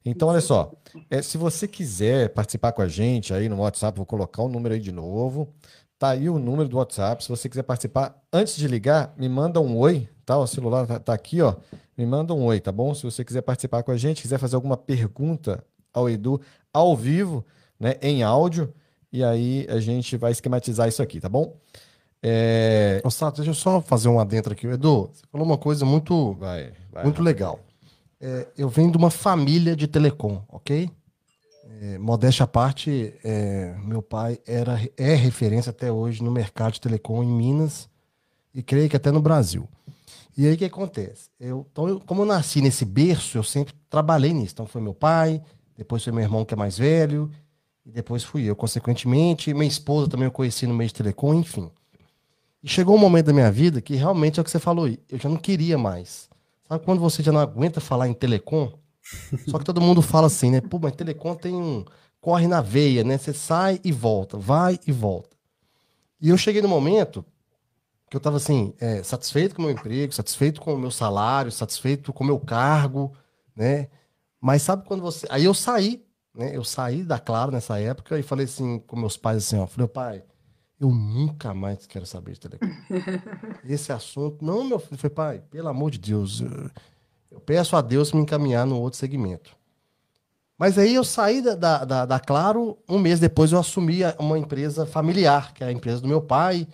Então, 0.05 0.27
olha 0.29 0.41
só, 0.41 0.73
é, 1.09 1.23
se 1.23 1.39
você 1.39 1.69
quiser 1.69 2.31
participar 2.31 2.73
com 2.73 2.83
a 2.83 2.89
gente 2.89 3.33
aí 3.33 3.49
no 3.49 3.61
WhatsApp, 3.61 3.97
vou 3.97 4.05
colocar 4.05 4.43
o 4.43 4.49
número 4.49 4.75
aí 4.75 4.81
de 4.81 4.91
novo. 4.91 5.55
Tá 6.03 6.11
aí 6.11 6.29
o 6.29 6.37
número 6.37 6.69
do 6.69 6.79
WhatsApp. 6.79 7.23
Se 7.23 7.29
você 7.29 7.49
quiser 7.49 7.63
participar, 7.63 8.21
antes 8.33 8.57
de 8.57 8.67
ligar, 8.67 9.15
me 9.17 9.29
manda 9.29 9.61
um 9.61 9.79
oi, 9.79 10.09
tá? 10.27 10.37
O 10.37 10.49
celular 10.49 10.85
tá, 10.85 10.99
tá 10.99 11.15
aqui, 11.15 11.41
ó. 11.41 11.55
Me 11.97 12.05
manda 12.05 12.35
um 12.35 12.45
oi, 12.45 12.59
tá 12.59 12.73
bom? 12.73 12.93
Se 12.93 13.05
você 13.05 13.25
quiser 13.25 13.41
participar 13.43 13.85
com 13.85 13.93
a 13.93 13.97
gente, 13.97 14.21
quiser 14.21 14.37
fazer 14.37 14.57
alguma 14.57 14.77
pergunta 14.77 15.65
ao 15.95 16.11
Edu 16.11 16.41
ao 16.75 16.97
vivo, 16.97 17.47
né, 17.79 17.95
em 18.03 18.25
áudio, 18.25 18.75
e 19.13 19.23
aí 19.23 19.65
a 19.71 19.79
gente 19.79 20.17
vai 20.17 20.33
esquematizar 20.33 20.89
isso 20.89 21.01
aqui, 21.01 21.21
tá 21.21 21.29
bom? 21.29 21.57
É, 22.21 23.01
Ô, 23.05 23.11
Sato, 23.11 23.37
deixa 23.37 23.53
eu 23.53 23.55
só 23.55 23.81
fazer 23.81 24.09
um 24.09 24.19
adentro 24.19 24.55
aqui. 24.55 24.67
Edu, 24.67 25.09
você 25.13 25.23
falou 25.31 25.47
uma 25.47 25.57
coisa 25.57 25.87
muito, 25.87 26.33
vai, 26.33 26.73
vai. 26.91 27.05
muito 27.05 27.23
legal. 27.23 27.61
É, 28.21 28.49
eu 28.59 28.69
venho 28.69 28.91
de 28.91 28.97
uma 28.97 29.09
família 29.09 29.77
de 29.77 29.87
telecom, 29.87 30.43
ok? 30.49 30.91
É, 31.85 31.99
modéstia 31.99 32.45
à 32.45 32.47
parte, 32.47 33.13
é, 33.25 33.75
meu 33.83 34.01
pai 34.01 34.39
era, 34.47 34.81
é 34.97 35.17
referência 35.17 35.71
até 35.71 35.91
hoje 35.91 36.23
no 36.23 36.31
mercado 36.31 36.75
de 36.75 36.81
telecom 36.81 37.25
em 37.25 37.27
Minas 37.27 37.89
e 38.55 38.63
creio 38.63 38.89
que 38.89 38.95
até 38.95 39.11
no 39.11 39.21
Brasil. 39.21 39.69
E 40.39 40.47
aí 40.47 40.55
o 40.55 40.57
que 40.57 40.65
acontece? 40.65 41.29
Eu, 41.41 41.67
então, 41.73 41.89
eu- 41.89 41.99
como 41.99 42.23
eu 42.23 42.27
nasci 42.27 42.61
nesse 42.61 42.85
berço, 42.85 43.37
eu 43.37 43.43
sempre 43.43 43.75
trabalhei 43.91 44.33
nisso. 44.33 44.53
Então 44.53 44.65
foi 44.65 44.81
meu 44.81 44.95
pai, 44.95 45.43
depois 45.77 46.05
foi 46.05 46.13
meu 46.13 46.23
irmão 46.23 46.45
que 46.45 46.55
é 46.55 46.57
mais 46.57 46.79
velho, 46.79 47.29
e 47.85 47.91
depois 47.91 48.23
fui 48.23 48.45
eu. 48.45 48.55
Consequentemente, 48.55 49.53
minha 49.53 49.67
esposa 49.67 50.09
também 50.09 50.27
eu 50.27 50.33
conheci 50.33 50.69
no 50.69 50.75
meio 50.75 50.87
de 50.87 50.95
telecom, 50.95 51.35
enfim. 51.35 51.69
E 52.63 52.69
chegou 52.69 52.95
um 52.95 52.99
momento 52.99 53.27
da 53.27 53.33
minha 53.33 53.51
vida 53.51 53.81
que 53.81 53.97
realmente 53.97 54.39
é 54.39 54.41
o 54.41 54.45
que 54.45 54.53
você 54.53 54.61
falou, 54.61 54.85
aí, 54.85 55.01
eu 55.11 55.19
já 55.19 55.29
não 55.29 55.37
queria 55.37 55.77
mais. 55.77 56.29
Sabe 56.69 56.85
quando 56.85 57.01
você 57.01 57.25
já 57.25 57.33
não 57.33 57.41
aguenta 57.41 57.81
falar 57.81 58.07
em 58.07 58.15
telecom? 58.15 58.73
Só 59.49 59.59
que 59.59 59.65
todo 59.65 59.81
mundo 59.81 60.01
fala 60.01 60.27
assim, 60.27 60.51
né? 60.51 60.61
Pô, 60.61 60.79
mas 60.81 60.95
telecom 60.95 61.35
tem 61.35 61.55
um. 61.55 61.85
corre 62.21 62.47
na 62.47 62.61
veia, 62.61 63.05
né? 63.05 63.19
Você 63.19 63.33
sai 63.33 63.81
e 63.85 63.93
volta, 63.93 64.37
vai 64.37 64.79
e 64.87 64.93
volta. 64.93 65.37
E 66.21 66.29
eu 66.29 66.39
cheguei 66.39 66.63
no 66.63 66.69
momento 66.69 67.25
que 68.09 68.17
eu 68.17 68.21
tava 68.21 68.37
assim, 68.37 68.75
é, 68.79 69.03
satisfeito 69.03 69.55
com 69.55 69.63
o 69.63 69.65
meu 69.65 69.75
emprego, 69.75 70.13
satisfeito 70.13 70.61
com 70.61 70.75
o 70.75 70.79
meu 70.79 70.91
salário, 70.91 71.51
satisfeito 71.51 72.13
com 72.13 72.23
o 72.23 72.27
meu 72.27 72.39
cargo, 72.39 73.13
né? 73.57 73.89
Mas 74.41 74.63
sabe 74.63 74.85
quando 74.87 75.01
você. 75.01 75.27
Aí 75.31 75.45
eu 75.45 75.55
saí, 75.55 76.05
né? 76.35 76.55
Eu 76.55 76.63
saí 76.63 77.03
da 77.03 77.19
Claro 77.19 77.51
nessa 77.51 77.79
época 77.81 78.19
e 78.19 78.23
falei 78.23 78.45
assim 78.45 78.79
com 78.81 78.97
meus 78.97 79.17
pais 79.17 79.39
assim, 79.39 79.59
ó. 79.59 79.67
Falei, 79.67 79.89
pai, 79.89 80.25
eu 80.79 80.91
nunca 80.91 81.55
mais 81.55 81.87
quero 81.87 82.05
saber 82.05 82.33
de 82.33 82.41
telecom. 82.41 82.67
Esse 83.65 83.93
assunto. 83.93 84.45
Não, 84.45 84.65
meu 84.65 84.79
filho. 84.79 84.99
Falei, 84.99 85.15
pai, 85.15 85.43
pelo 85.51 85.69
amor 85.69 85.91
de 85.91 85.99
Deus, 85.99 86.41
eu, 86.41 86.71
eu 87.33 87.41
peço 87.41 87.77
a 87.77 87.81
Deus 87.81 88.13
me 88.13 88.21
encaminhar 88.21 88.67
no 88.67 88.81
outro 88.81 88.99
segmento. 88.99 89.57
Mas 90.59 90.79
aí 90.79 90.95
eu 90.95 91.03
saí 91.03 91.43
da, 91.43 91.85
da, 91.85 92.07
da, 92.07 92.21
Claro, 92.21 92.79
um 92.89 92.99
mês 92.99 93.19
depois 93.19 93.51
eu 93.51 93.59
assumi 93.59 94.01
uma 94.19 94.39
empresa 94.39 94.87
familiar, 94.87 95.53
que 95.53 95.65
é 95.65 95.67
a 95.67 95.73
empresa 95.73 96.01
do 96.01 96.09
meu 96.09 96.23
pai. 96.23 96.69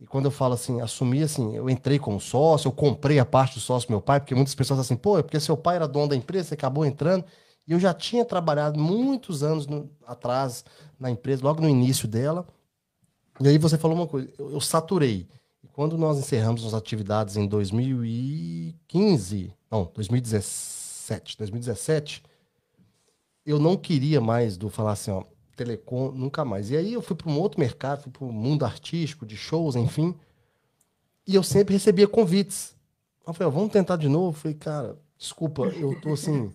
E 0.00 0.06
quando 0.06 0.26
eu 0.26 0.30
falo 0.30 0.54
assim, 0.54 0.80
assumi 0.80 1.22
assim, 1.22 1.56
eu 1.56 1.68
entrei 1.70 1.98
como 1.98 2.20
sócio, 2.20 2.68
eu 2.68 2.72
comprei 2.72 3.18
a 3.18 3.24
parte 3.24 3.54
do 3.54 3.60
sócio 3.60 3.88
do 3.88 3.92
meu 3.92 4.00
pai, 4.00 4.20
porque 4.20 4.34
muitas 4.34 4.54
pessoas 4.54 4.80
assim, 4.80 4.96
pô, 4.96 5.18
é 5.18 5.22
porque 5.22 5.40
seu 5.40 5.56
pai 5.56 5.76
era 5.76 5.88
dono 5.88 6.08
da 6.08 6.16
empresa, 6.16 6.48
você 6.48 6.54
acabou 6.54 6.84
entrando. 6.84 7.24
E 7.66 7.72
eu 7.72 7.80
já 7.80 7.94
tinha 7.94 8.24
trabalhado 8.24 8.78
muitos 8.78 9.42
anos 9.42 9.66
no- 9.66 9.88
atrás 10.06 10.64
na 10.98 11.10
empresa, 11.10 11.44
logo 11.44 11.60
no 11.60 11.68
início 11.68 12.06
dela. 12.06 12.46
E 13.40 13.48
aí 13.48 13.58
você 13.58 13.78
falou 13.78 13.96
uma 13.96 14.06
coisa, 14.06 14.28
eu, 14.38 14.52
eu 14.52 14.60
saturei. 14.60 15.26
E 15.64 15.68
quando 15.68 15.96
nós 15.96 16.18
encerramos 16.18 16.64
as 16.64 16.74
atividades 16.74 17.36
em 17.36 17.46
2015, 17.46 19.52
não, 19.72 19.90
2017, 19.94 21.38
2017, 21.38 22.22
eu 23.46 23.58
não 23.58 23.74
queria 23.74 24.20
mais 24.20 24.58
do 24.58 24.68
falar 24.68 24.92
assim, 24.92 25.10
ó, 25.10 25.24
telecom, 25.56 26.12
nunca 26.12 26.44
mais. 26.44 26.70
E 26.70 26.76
aí 26.76 26.92
eu 26.92 27.00
fui 27.00 27.16
para 27.16 27.30
um 27.30 27.38
outro 27.40 27.58
mercado, 27.58 28.02
fui 28.02 28.12
para 28.12 28.24
o 28.24 28.32
mundo 28.32 28.66
artístico, 28.66 29.24
de 29.24 29.34
shows, 29.34 29.74
enfim. 29.74 30.14
E 31.26 31.34
eu 31.34 31.42
sempre 31.42 31.72
recebia 31.72 32.06
convites. 32.06 32.76
Eu 33.26 33.32
falei, 33.32 33.48
ó, 33.48 33.50
vamos 33.50 33.72
tentar 33.72 33.96
de 33.96 34.08
novo. 34.08 34.28
Eu 34.28 34.40
falei, 34.40 34.56
cara, 34.58 34.98
desculpa, 35.16 35.62
eu 35.62 35.98
tô 36.02 36.12
assim, 36.12 36.52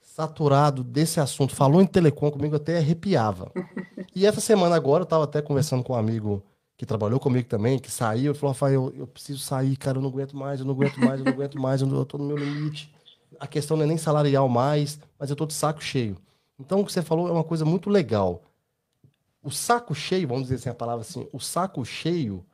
saturado 0.00 0.82
desse 0.82 1.20
assunto. 1.20 1.54
Falou 1.54 1.80
em 1.80 1.86
telecom 1.86 2.30
comigo, 2.32 2.56
até 2.56 2.78
arrepiava. 2.78 3.52
E 4.14 4.26
essa 4.26 4.40
semana 4.40 4.74
agora, 4.74 5.02
eu 5.02 5.06
tava 5.06 5.24
até 5.24 5.40
conversando 5.40 5.84
com 5.84 5.92
um 5.92 5.96
amigo 5.96 6.42
que 6.76 6.84
trabalhou 6.84 7.18
comigo 7.18 7.48
também, 7.48 7.78
que 7.78 7.90
saiu, 7.90 8.34
falou, 8.34 8.52
Rafael, 8.52 8.74
eu, 8.74 8.94
eu 9.00 9.06
preciso 9.06 9.38
sair, 9.38 9.76
cara, 9.76 9.98
eu 9.98 10.02
não 10.02 10.10
aguento 10.10 10.36
mais, 10.36 10.60
eu 10.60 10.66
não 10.66 10.74
aguento 10.74 10.98
mais, 10.98 11.18
eu 11.18 11.24
não 11.24 11.32
aguento 11.32 11.60
mais, 11.60 11.80
eu, 11.80 11.88
eu 11.88 12.04
tô 12.04 12.18
no 12.18 12.24
meu 12.24 12.36
limite. 12.36 12.92
a 13.40 13.46
questão 13.46 13.76
não 13.76 13.84
é 13.84 13.86
nem 13.86 13.96
salarial 13.96 14.48
mais, 14.48 14.98
mas 15.18 15.30
eu 15.30 15.34
estou 15.34 15.46
de 15.46 15.54
saco 15.54 15.82
cheio. 15.82 16.16
Então, 16.58 16.80
o 16.80 16.84
que 16.84 16.92
você 16.92 17.02
falou 17.02 17.28
é 17.28 17.32
uma 17.32 17.44
coisa 17.44 17.64
muito 17.64 17.88
legal. 17.88 18.42
O 19.42 19.50
saco 19.50 19.94
cheio, 19.94 20.28
vamos 20.28 20.44
dizer 20.44 20.56
assim 20.56 20.68
a 20.68 20.74
palavra 20.74 21.02
assim, 21.02 21.26
o 21.32 21.40
saco 21.40 21.84
cheio, 21.84 22.44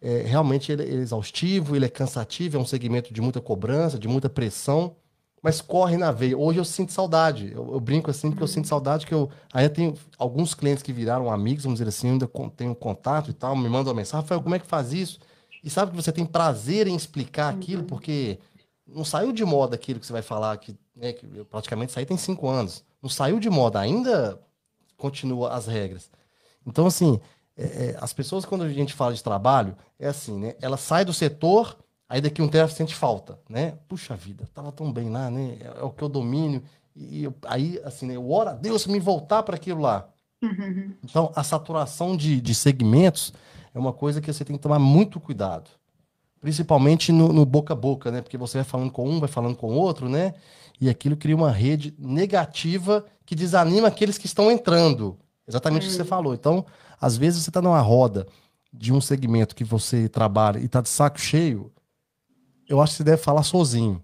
é, 0.00 0.22
realmente 0.22 0.72
ele 0.72 0.82
é 0.82 0.94
exaustivo, 0.94 1.76
ele 1.76 1.84
é 1.84 1.88
cansativo, 1.88 2.56
é 2.56 2.60
um 2.60 2.66
segmento 2.66 3.12
de 3.12 3.20
muita 3.20 3.40
cobrança, 3.40 3.98
de 3.98 4.08
muita 4.08 4.28
pressão, 4.28 4.96
mas 5.42 5.60
corre 5.60 5.96
na 5.96 6.12
veia. 6.12 6.36
Hoje 6.36 6.58
eu 6.58 6.64
sinto 6.64 6.92
saudade. 6.92 7.52
Eu, 7.52 7.72
eu 7.72 7.80
brinco 7.80 8.10
assim 8.10 8.30
porque 8.30 8.42
eu 8.42 8.48
sinto 8.48 8.68
saudade 8.68 9.06
que 9.06 9.14
eu 9.14 9.30
ainda 9.52 9.70
tenho 9.70 9.94
alguns 10.18 10.54
clientes 10.54 10.82
que 10.82 10.92
viraram 10.92 11.30
amigos, 11.30 11.64
vamos 11.64 11.78
dizer 11.78 11.88
assim, 11.88 12.10
ainda 12.10 12.30
tenho 12.56 12.74
contato 12.74 13.30
e 13.30 13.34
tal, 13.34 13.56
me 13.56 13.68
mandam 13.68 13.92
uma 13.92 13.98
mensagem, 14.00 14.22
Rafael, 14.22 14.42
como 14.42 14.54
é 14.54 14.58
que 14.58 14.66
faz 14.66 14.92
isso? 14.92 15.18
E 15.62 15.70
sabe 15.70 15.90
que 15.90 15.96
você 15.96 16.12
tem 16.12 16.24
prazer 16.24 16.86
em 16.86 16.94
explicar 16.94 17.52
aquilo, 17.52 17.84
porque 17.84 18.38
não 18.86 19.04
saiu 19.04 19.32
de 19.32 19.44
moda 19.44 19.74
aquilo 19.74 20.00
que 20.00 20.06
você 20.06 20.12
vai 20.12 20.22
falar, 20.22 20.56
que, 20.56 20.76
né, 20.96 21.12
que 21.12 21.26
praticamente 21.44 21.92
saiu 21.92 22.06
tem 22.06 22.16
cinco 22.16 22.48
anos. 22.48 22.84
Não 23.02 23.08
saiu 23.10 23.38
de 23.38 23.48
moda, 23.48 23.78
ainda 23.78 24.40
continua 24.96 25.52
as 25.52 25.66
regras. 25.66 26.10
Então, 26.66 26.86
assim, 26.86 27.20
é, 27.56 27.64
é, 27.64 27.98
as 28.00 28.12
pessoas, 28.12 28.44
quando 28.44 28.64
a 28.64 28.68
gente 28.68 28.94
fala 28.94 29.14
de 29.14 29.22
trabalho, 29.22 29.76
é 29.98 30.08
assim, 30.08 30.38
né? 30.38 30.54
Ela 30.60 30.76
sai 30.76 31.04
do 31.04 31.12
setor, 31.12 31.76
aí 32.10 32.20
daqui 32.20 32.42
um 32.42 32.48
tempo 32.48 32.70
sente 32.72 32.92
falta, 32.92 33.38
né? 33.48 33.74
Puxa 33.86 34.16
vida, 34.16 34.48
tava 34.52 34.72
tão 34.72 34.92
bem 34.92 35.08
lá, 35.08 35.30
né? 35.30 35.56
É, 35.60 35.80
é 35.80 35.82
o 35.84 35.90
que 35.90 36.02
eu 36.02 36.08
domino. 36.08 36.60
E 36.96 37.22
eu, 37.22 37.34
aí, 37.46 37.80
assim, 37.84 38.06
né? 38.06 38.16
Eu 38.16 38.28
oro 38.28 38.50
a 38.50 38.52
Deus 38.52 38.84
me 38.88 38.98
voltar 38.98 39.44
para 39.44 39.54
aquilo 39.54 39.80
lá. 39.80 40.08
Uhum. 40.42 40.92
Então, 41.04 41.30
a 41.36 41.44
saturação 41.44 42.16
de, 42.16 42.40
de 42.40 42.52
segmentos 42.52 43.32
é 43.72 43.78
uma 43.78 43.92
coisa 43.92 44.20
que 44.20 44.32
você 44.32 44.44
tem 44.44 44.56
que 44.56 44.62
tomar 44.62 44.80
muito 44.80 45.20
cuidado. 45.20 45.70
Principalmente 46.40 47.12
no, 47.12 47.32
no, 47.32 47.46
boca 47.46 47.74
a 47.74 47.76
boca, 47.76 48.10
né? 48.10 48.20
Porque 48.20 48.36
você 48.36 48.58
vai 48.58 48.64
falando 48.64 48.90
com 48.90 49.08
um, 49.08 49.20
vai 49.20 49.28
falando 49.28 49.56
com 49.56 49.68
o 49.68 49.76
outro, 49.76 50.08
né? 50.08 50.34
E 50.80 50.88
aquilo 50.88 51.16
cria 51.16 51.36
uma 51.36 51.52
rede 51.52 51.94
negativa 51.96 53.04
que 53.24 53.36
desanima 53.36 53.86
aqueles 53.86 54.18
que 54.18 54.26
estão 54.26 54.50
entrando. 54.50 55.16
Exatamente 55.46 55.86
o 55.86 55.90
que 55.90 55.94
você 55.94 56.02
hum. 56.02 56.06
falou. 56.06 56.34
Então, 56.34 56.66
às 57.00 57.16
vezes 57.16 57.44
você 57.44 57.50
está 57.50 57.62
numa 57.62 57.80
roda 57.80 58.26
de 58.72 58.92
um 58.92 59.00
segmento 59.00 59.54
que 59.54 59.62
você 59.62 60.08
trabalha 60.08 60.58
e 60.58 60.64
está 60.64 60.80
de 60.80 60.88
saco 60.88 61.20
cheio, 61.20 61.70
eu 62.70 62.80
acho 62.80 62.92
que 62.92 62.98
você 62.98 63.04
deve 63.04 63.22
falar 63.22 63.42
sozinho. 63.42 64.00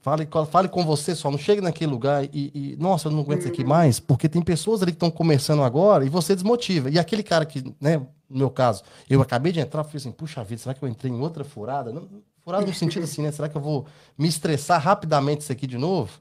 Fale, 0.00 0.28
fale 0.50 0.68
com 0.68 0.84
você 0.84 1.14
só, 1.14 1.30
não 1.30 1.38
chegue 1.38 1.60
naquele 1.60 1.90
lugar 1.90 2.24
e, 2.24 2.50
e 2.54 2.76
nossa, 2.78 3.08
eu 3.08 3.12
não 3.12 3.20
aguento 3.20 3.40
isso 3.40 3.48
aqui 3.48 3.62
uhum. 3.62 3.68
mais, 3.68 3.98
porque 3.98 4.28
tem 4.28 4.42
pessoas 4.42 4.82
ali 4.82 4.92
que 4.92 4.96
estão 4.96 5.10
começando 5.10 5.62
agora 5.62 6.04
e 6.04 6.08
você 6.08 6.34
desmotiva. 6.34 6.90
E 6.90 6.98
aquele 6.98 7.22
cara 7.22 7.44
que, 7.44 7.74
né, 7.80 7.98
no 8.28 8.38
meu 8.38 8.50
caso, 8.50 8.82
eu 9.08 9.20
acabei 9.20 9.52
de 9.52 9.60
entrar, 9.60 9.82
falei 9.82 9.96
assim, 9.96 10.12
puxa 10.12 10.44
vida, 10.44 10.62
será 10.62 10.74
que 10.74 10.82
eu 10.82 10.88
entrei 10.88 11.10
em 11.10 11.20
outra 11.20 11.44
furada? 11.44 11.92
Não, 11.92 12.08
furada 12.42 12.66
no 12.66 12.74
sentido 12.74 13.04
assim, 13.04 13.22
né? 13.22 13.32
Será 13.32 13.48
que 13.48 13.56
eu 13.56 13.60
vou 13.60 13.86
me 14.16 14.28
estressar 14.28 14.80
rapidamente 14.80 15.42
isso 15.42 15.52
aqui 15.52 15.66
de 15.66 15.78
novo? 15.78 16.20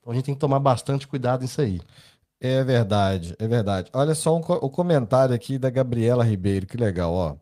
Então 0.00 0.12
a 0.12 0.14
gente 0.14 0.24
tem 0.24 0.34
que 0.34 0.40
tomar 0.40 0.58
bastante 0.58 1.06
cuidado 1.06 1.42
nisso 1.42 1.60
aí. 1.60 1.80
É 2.40 2.64
verdade, 2.64 3.34
é 3.38 3.46
verdade. 3.46 3.90
Olha 3.92 4.14
só 4.14 4.34
um, 4.34 4.40
o 4.40 4.70
comentário 4.70 5.34
aqui 5.34 5.58
da 5.58 5.68
Gabriela 5.68 6.24
Ribeiro, 6.24 6.66
que 6.66 6.76
legal, 6.76 7.12
ó. 7.12 7.36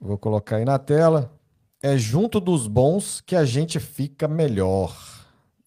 Vou 0.00 0.18
colocar 0.18 0.56
aí 0.56 0.64
na 0.64 0.78
tela. 0.80 1.30
É 1.82 1.96
junto 1.96 2.40
dos 2.40 2.66
bons 2.66 3.20
que 3.20 3.36
a 3.36 3.44
gente 3.44 3.78
fica 3.78 4.26
melhor. 4.26 4.96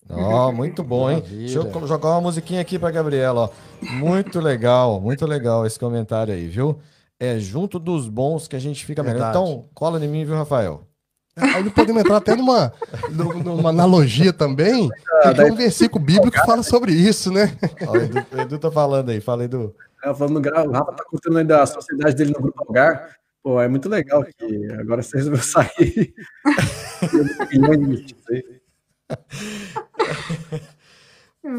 Ó, 0.09 0.49
oh, 0.49 0.51
muito 0.53 0.83
bom, 0.83 1.09
hein? 1.09 1.23
Deixa 1.25 1.59
eu 1.59 1.87
jogar 1.87 2.09
uma 2.09 2.21
musiquinha 2.21 2.61
aqui 2.61 2.77
para 2.77 2.91
Gabriela, 2.91 3.49
ó. 3.49 3.49
Muito 3.93 4.39
legal, 4.39 4.99
muito 4.99 5.25
legal 5.25 5.65
esse 5.65 5.79
comentário 5.79 6.33
aí, 6.33 6.47
viu? 6.47 6.79
É 7.19 7.39
junto 7.39 7.79
dos 7.79 8.09
bons 8.09 8.47
que 8.47 8.55
a 8.55 8.59
gente 8.59 8.85
fica 8.85 9.01
melhor. 9.03 9.29
Então, 9.29 9.65
cola 9.73 10.03
em 10.03 10.07
mim, 10.07 10.25
viu, 10.25 10.35
Rafael? 10.35 10.87
Aí 11.35 11.69
podemos 11.69 12.01
entrar 12.01 12.17
até 12.17 12.35
numa, 12.35 12.73
numa 13.09 13.69
analogia 13.69 14.33
também, 14.33 14.89
ah, 15.23 15.33
tem 15.33 15.49
um 15.49 15.55
versículo 15.55 16.03
bíblico 16.03 16.31
que 16.31 16.45
fala 16.45 16.61
sobre 16.61 16.91
isso, 16.91 17.31
né? 17.31 17.57
Ó, 17.87 17.91
o, 17.91 17.95
Edu, 17.95 18.25
o 18.31 18.41
Edu 18.41 18.59
tá 18.59 18.69
falando 18.69 19.09
aí, 19.09 19.21
fala 19.21 19.45
Edu. 19.45 19.73
É, 20.03 20.13
falando, 20.13 20.45
o 20.45 20.71
Rafa 20.71 20.91
tá 20.91 21.03
contando 21.05 21.37
aí 21.37 21.45
da 21.45 21.65
sociedade 21.65 22.15
dele 22.15 22.33
no 22.35 22.41
Grupo 22.41 22.65
Algar. 22.67 23.15
Pô, 23.43 23.59
é 23.59 23.67
muito 23.67 23.89
legal 23.89 24.23
que 24.23 24.71
agora 24.73 25.01
você 25.01 25.17
resolveu 25.17 25.41
sair. 25.41 26.13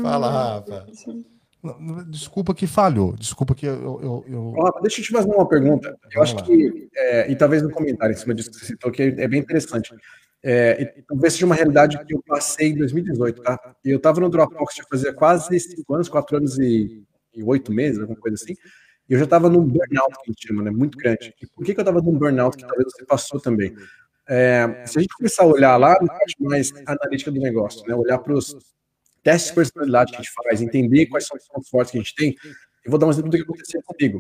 Fala, 0.03 0.31
Rafa. 0.31 0.87
Desculpa 2.09 2.55
que 2.55 2.67
falhou. 2.67 3.15
Desculpa 3.17 3.55
que 3.55 3.67
eu. 3.67 4.01
eu, 4.03 4.25
eu... 4.29 4.55
deixa 4.81 5.01
eu 5.01 5.05
te 5.05 5.13
fazer 5.13 5.29
uma 5.29 5.47
pergunta. 5.47 5.89
Eu 5.89 5.99
Vamos 6.15 6.31
acho 6.31 6.37
lá. 6.37 6.43
que, 6.43 6.89
é, 6.97 7.31
e 7.31 7.37
talvez 7.37 7.63
no 7.63 7.71
comentário 7.71 8.13
em 8.13 8.17
cima 8.17 8.35
disso 8.35 8.51
que 8.51 8.59
você 8.59 8.67
citou, 8.67 8.91
que 8.91 9.03
é, 9.03 9.29
bem 9.29 9.41
interessante. 9.41 9.95
É, 10.43 10.95
e 10.99 11.03
talvez 11.03 11.35
seja 11.35 11.47
uma 11.47 11.55
realidade 11.55 12.05
que 12.05 12.15
eu 12.15 12.23
passei 12.27 12.71
em 12.71 12.77
2018, 12.77 13.43
tá? 13.43 13.77
E 13.85 13.91
eu 13.91 13.99
estava 13.99 14.21
no 14.21 14.29
Dropbox 14.29 14.75
já 14.75 14.85
fazia 14.91 15.13
quase 15.13 15.59
cinco 15.61 15.95
anos, 15.95 16.09
quatro 16.09 16.37
anos 16.37 16.59
e 16.59 17.05
oito 17.45 17.73
meses, 17.73 18.01
alguma 18.01 18.19
coisa 18.19 18.43
assim. 18.43 18.57
Eu 19.13 19.19
já 19.19 19.25
estava 19.25 19.51
num 19.51 19.63
burnout, 19.63 20.15
que 20.25 20.31
a 20.31 20.33
gente 20.33 20.49
chama, 20.49 20.63
né? 20.63 20.71
Muito 20.71 20.97
grande. 20.97 21.35
E 21.43 21.47
por 21.47 21.67
que, 21.67 21.75
que 21.75 21.81
eu 21.81 21.83
estava 21.83 22.01
num 22.01 22.17
burnout 22.17 22.57
que 22.57 22.67
talvez 22.67 22.91
você 22.91 23.05
passou 23.05 23.39
também? 23.39 23.75
É, 24.27 24.87
se 24.87 24.97
a 24.97 25.03
gente 25.03 25.15
começar 25.15 25.43
a 25.43 25.47
olhar 25.49 25.77
lá 25.77 25.99
na 26.01 26.09
parte 26.09 26.35
mais 26.41 26.73
analítica 26.87 27.31
do 27.31 27.39
negócio, 27.39 27.87
né? 27.87 27.95
Olhar 27.95 28.17
para 28.17 28.33
os 28.33 28.57
testes 29.23 29.51
de 29.51 29.57
personalidade 29.57 30.13
que 30.13 30.17
a 30.17 30.23
gente 30.23 30.33
faz, 30.33 30.63
entender 30.63 31.05
quais 31.09 31.27
são 31.27 31.37
os 31.37 31.47
pontos 31.47 31.69
fortes 31.69 31.93
que 31.93 31.99
a 31.99 32.01
gente 32.01 32.15
tem. 32.15 32.35
Eu 32.87 32.91
vou 32.91 32.99
dar 32.99 33.07
um 33.07 33.11
exemplo 33.11 33.31
do 33.31 33.37
que 33.37 33.43
aconteceu 33.43 33.83
comigo. 33.85 34.19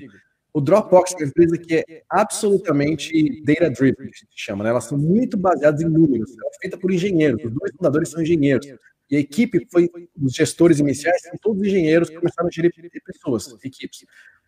O 0.52 0.60
Dropbox 0.60 1.14
é 1.14 1.16
uma 1.16 1.26
empresa 1.26 1.56
que 1.56 1.76
é 1.76 2.02
absolutamente 2.10 3.42
data-driven, 3.44 3.94
que 3.94 4.02
a 4.02 4.18
gente 4.24 4.28
chama, 4.34 4.62
né? 4.62 4.68
Elas 4.68 4.84
são 4.84 4.98
muito 4.98 5.38
baseadas 5.38 5.80
em 5.80 5.88
números. 5.88 6.32
Ela 6.32 6.50
é 6.54 6.60
feita 6.60 6.76
por 6.76 6.92
engenheiros. 6.92 7.42
Os 7.42 7.50
dois 7.50 7.72
fundadores 7.74 8.10
são 8.10 8.20
engenheiros. 8.20 8.66
E 9.10 9.16
a 9.16 9.20
equipe 9.20 9.66
foi, 9.72 9.90
os 10.22 10.34
gestores 10.34 10.80
iniciais, 10.80 11.22
são 11.22 11.38
todos 11.40 11.62
engenheiros 11.62 12.10
que 12.10 12.16
começaram 12.16 12.48
a 12.48 12.50
gerir 12.50 12.74
pessoas, 13.06 13.56
equipes. 13.64 14.04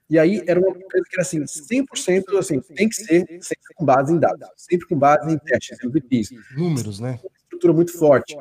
E 0.08 0.18
aí 0.18 0.42
era 0.46 0.60
uma 0.60 0.70
empresa 0.70 1.04
que 1.08 1.14
era 1.14 1.22
assim, 1.22 1.42
100% 1.44 2.38
assim, 2.38 2.60
tem 2.60 2.88
que 2.88 2.94
ser 2.94 3.26
sempre 3.40 3.74
com 3.74 3.84
base 3.84 4.12
em 4.12 4.18
dados, 4.18 4.48
sempre 4.56 4.86
com 4.86 4.98
base 4.98 5.32
em 5.32 5.38
testes, 5.38 5.78
MVPs. 5.82 6.30
Números, 6.56 7.00
né? 7.00 7.18
Estrutura 7.54 7.72
muito 7.72 7.96
forte. 7.96 8.36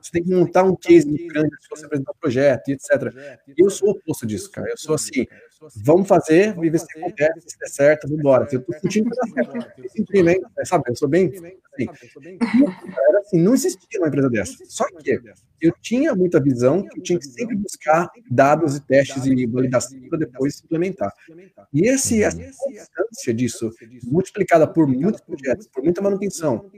Você 0.00 0.10
tem 0.12 0.22
que 0.22 0.30
montar 0.30 0.64
um 0.64 0.74
case 0.74 1.06
muito 1.06 1.26
grande 1.28 1.50
se 1.60 1.68
você 1.70 1.86
apresentar 1.86 2.12
um 2.12 2.20
projeto, 2.20 2.68
etc. 2.68 3.36
Eu 3.56 3.70
sou 3.70 3.88
o 3.88 3.90
oposto 3.92 4.26
disso, 4.26 4.50
cara. 4.50 4.68
Eu 4.70 4.76
sou 4.76 4.94
assim, 4.94 5.26
vamos 5.76 6.08
fazer, 6.08 6.54
vamos 6.54 6.70
ver 6.70 6.78
se 6.78 6.98
acontece, 6.98 7.40
se 7.46 7.58
der 7.58 7.68
certo, 7.68 8.08
vamos 8.08 8.20
embora. 8.20 8.48
Eu 8.50 8.62
tô 8.62 8.72
sentindo 8.74 9.10
que 9.10 9.16
dá 9.16 9.26
certo. 9.26 10.66
Sabe? 10.66 10.84
Eu 10.88 10.96
sou 10.96 11.08
bem 11.08 11.28
assim. 11.28 11.86
Era 13.08 13.18
assim, 13.20 13.38
não 13.38 13.54
existia 13.54 14.00
uma 14.00 14.08
empresa 14.08 14.30
dessa. 14.30 14.56
Só 14.66 14.84
que 14.98 15.20
eu 15.60 15.72
tinha 15.80 16.14
muita 16.14 16.40
visão 16.40 16.86
que 16.86 16.98
eu 16.98 17.02
tinha 17.02 17.18
que 17.18 17.26
sempre 17.26 17.56
buscar 17.56 18.08
dados 18.30 18.76
e 18.76 18.80
testes 18.80 19.24
e 19.26 19.46
validação 19.46 20.00
para 20.08 20.18
depois 20.18 20.62
implementar. 20.64 21.12
E 21.72 21.88
esse, 21.88 22.22
essa 22.22 22.38
constância 22.38 23.34
disso, 23.34 23.70
multiplicada 24.04 24.66
por 24.66 24.86
muitos 24.86 25.20
projetos, 25.20 25.66
por 25.68 25.82
muita 25.82 26.00
manutenção, 26.00 26.70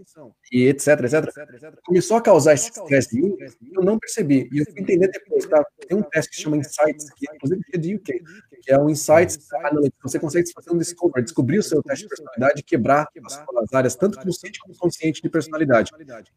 e 0.50 0.66
etc, 0.66 0.88
etc, 1.04 1.59
começou 1.84 2.16
a 2.16 2.20
causar 2.20 2.54
esse 2.54 2.70
estresse 2.70 3.16
em 3.16 3.22
mim, 3.22 3.36
eu 3.72 3.82
não 3.82 3.98
percebi. 3.98 4.48
E 4.52 4.58
eu 4.58 4.64
fui 4.64 4.80
entender 4.80 5.08
depois, 5.08 5.46
tá? 5.46 5.64
Tem 5.86 5.96
um 5.96 6.02
teste 6.02 6.30
que 6.30 6.36
se 6.36 6.42
chama 6.42 6.56
Insights, 6.56 7.10
que 7.14 7.26
inclusive 7.34 7.62
é 7.72 7.78
de 7.78 7.94
UK, 7.94 8.22
que 8.62 8.72
é 8.72 8.78
o 8.78 8.88
Insights 8.88 9.52
Analytics. 9.52 9.98
Você 10.02 10.18
consegue 10.18 10.52
fazer 10.52 10.72
um 10.72 10.78
discover, 10.78 11.22
descobrir 11.22 11.58
o 11.58 11.62
seu 11.62 11.82
teste 11.82 12.04
de 12.04 12.08
personalidade 12.08 12.60
e 12.60 12.62
quebrar 12.62 13.08
as, 13.24 13.38
as 13.38 13.72
áreas, 13.72 13.94
tanto 13.94 14.20
consciente 14.20 14.60
como 14.60 14.74
inconsciente 14.74 15.22
de 15.22 15.28
personalidade. 15.28 15.90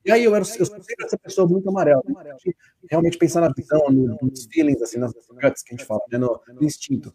E 0.06 0.12
aí 0.12 0.24
eu 0.24 0.36
era 0.36 0.44
eu 0.44 0.66
sempre 0.66 1.06
essa 1.06 1.18
pessoa 1.18 1.48
muito 1.48 1.70
amarela, 1.70 2.04
né? 2.08 2.36
realmente 2.90 3.18
pensar 3.18 3.42
na 3.42 3.52
visão, 3.56 3.90
no, 3.90 4.18
nos 4.22 4.46
feelings, 4.46 4.82
assim, 4.82 4.98
nas 4.98 5.14
guts 5.14 5.64
que 5.64 5.74
a 5.74 5.78
gente 5.78 5.86
fala, 5.86 6.02
né? 6.12 6.18
no, 6.18 6.40
no 6.48 6.64
instinto. 6.64 7.14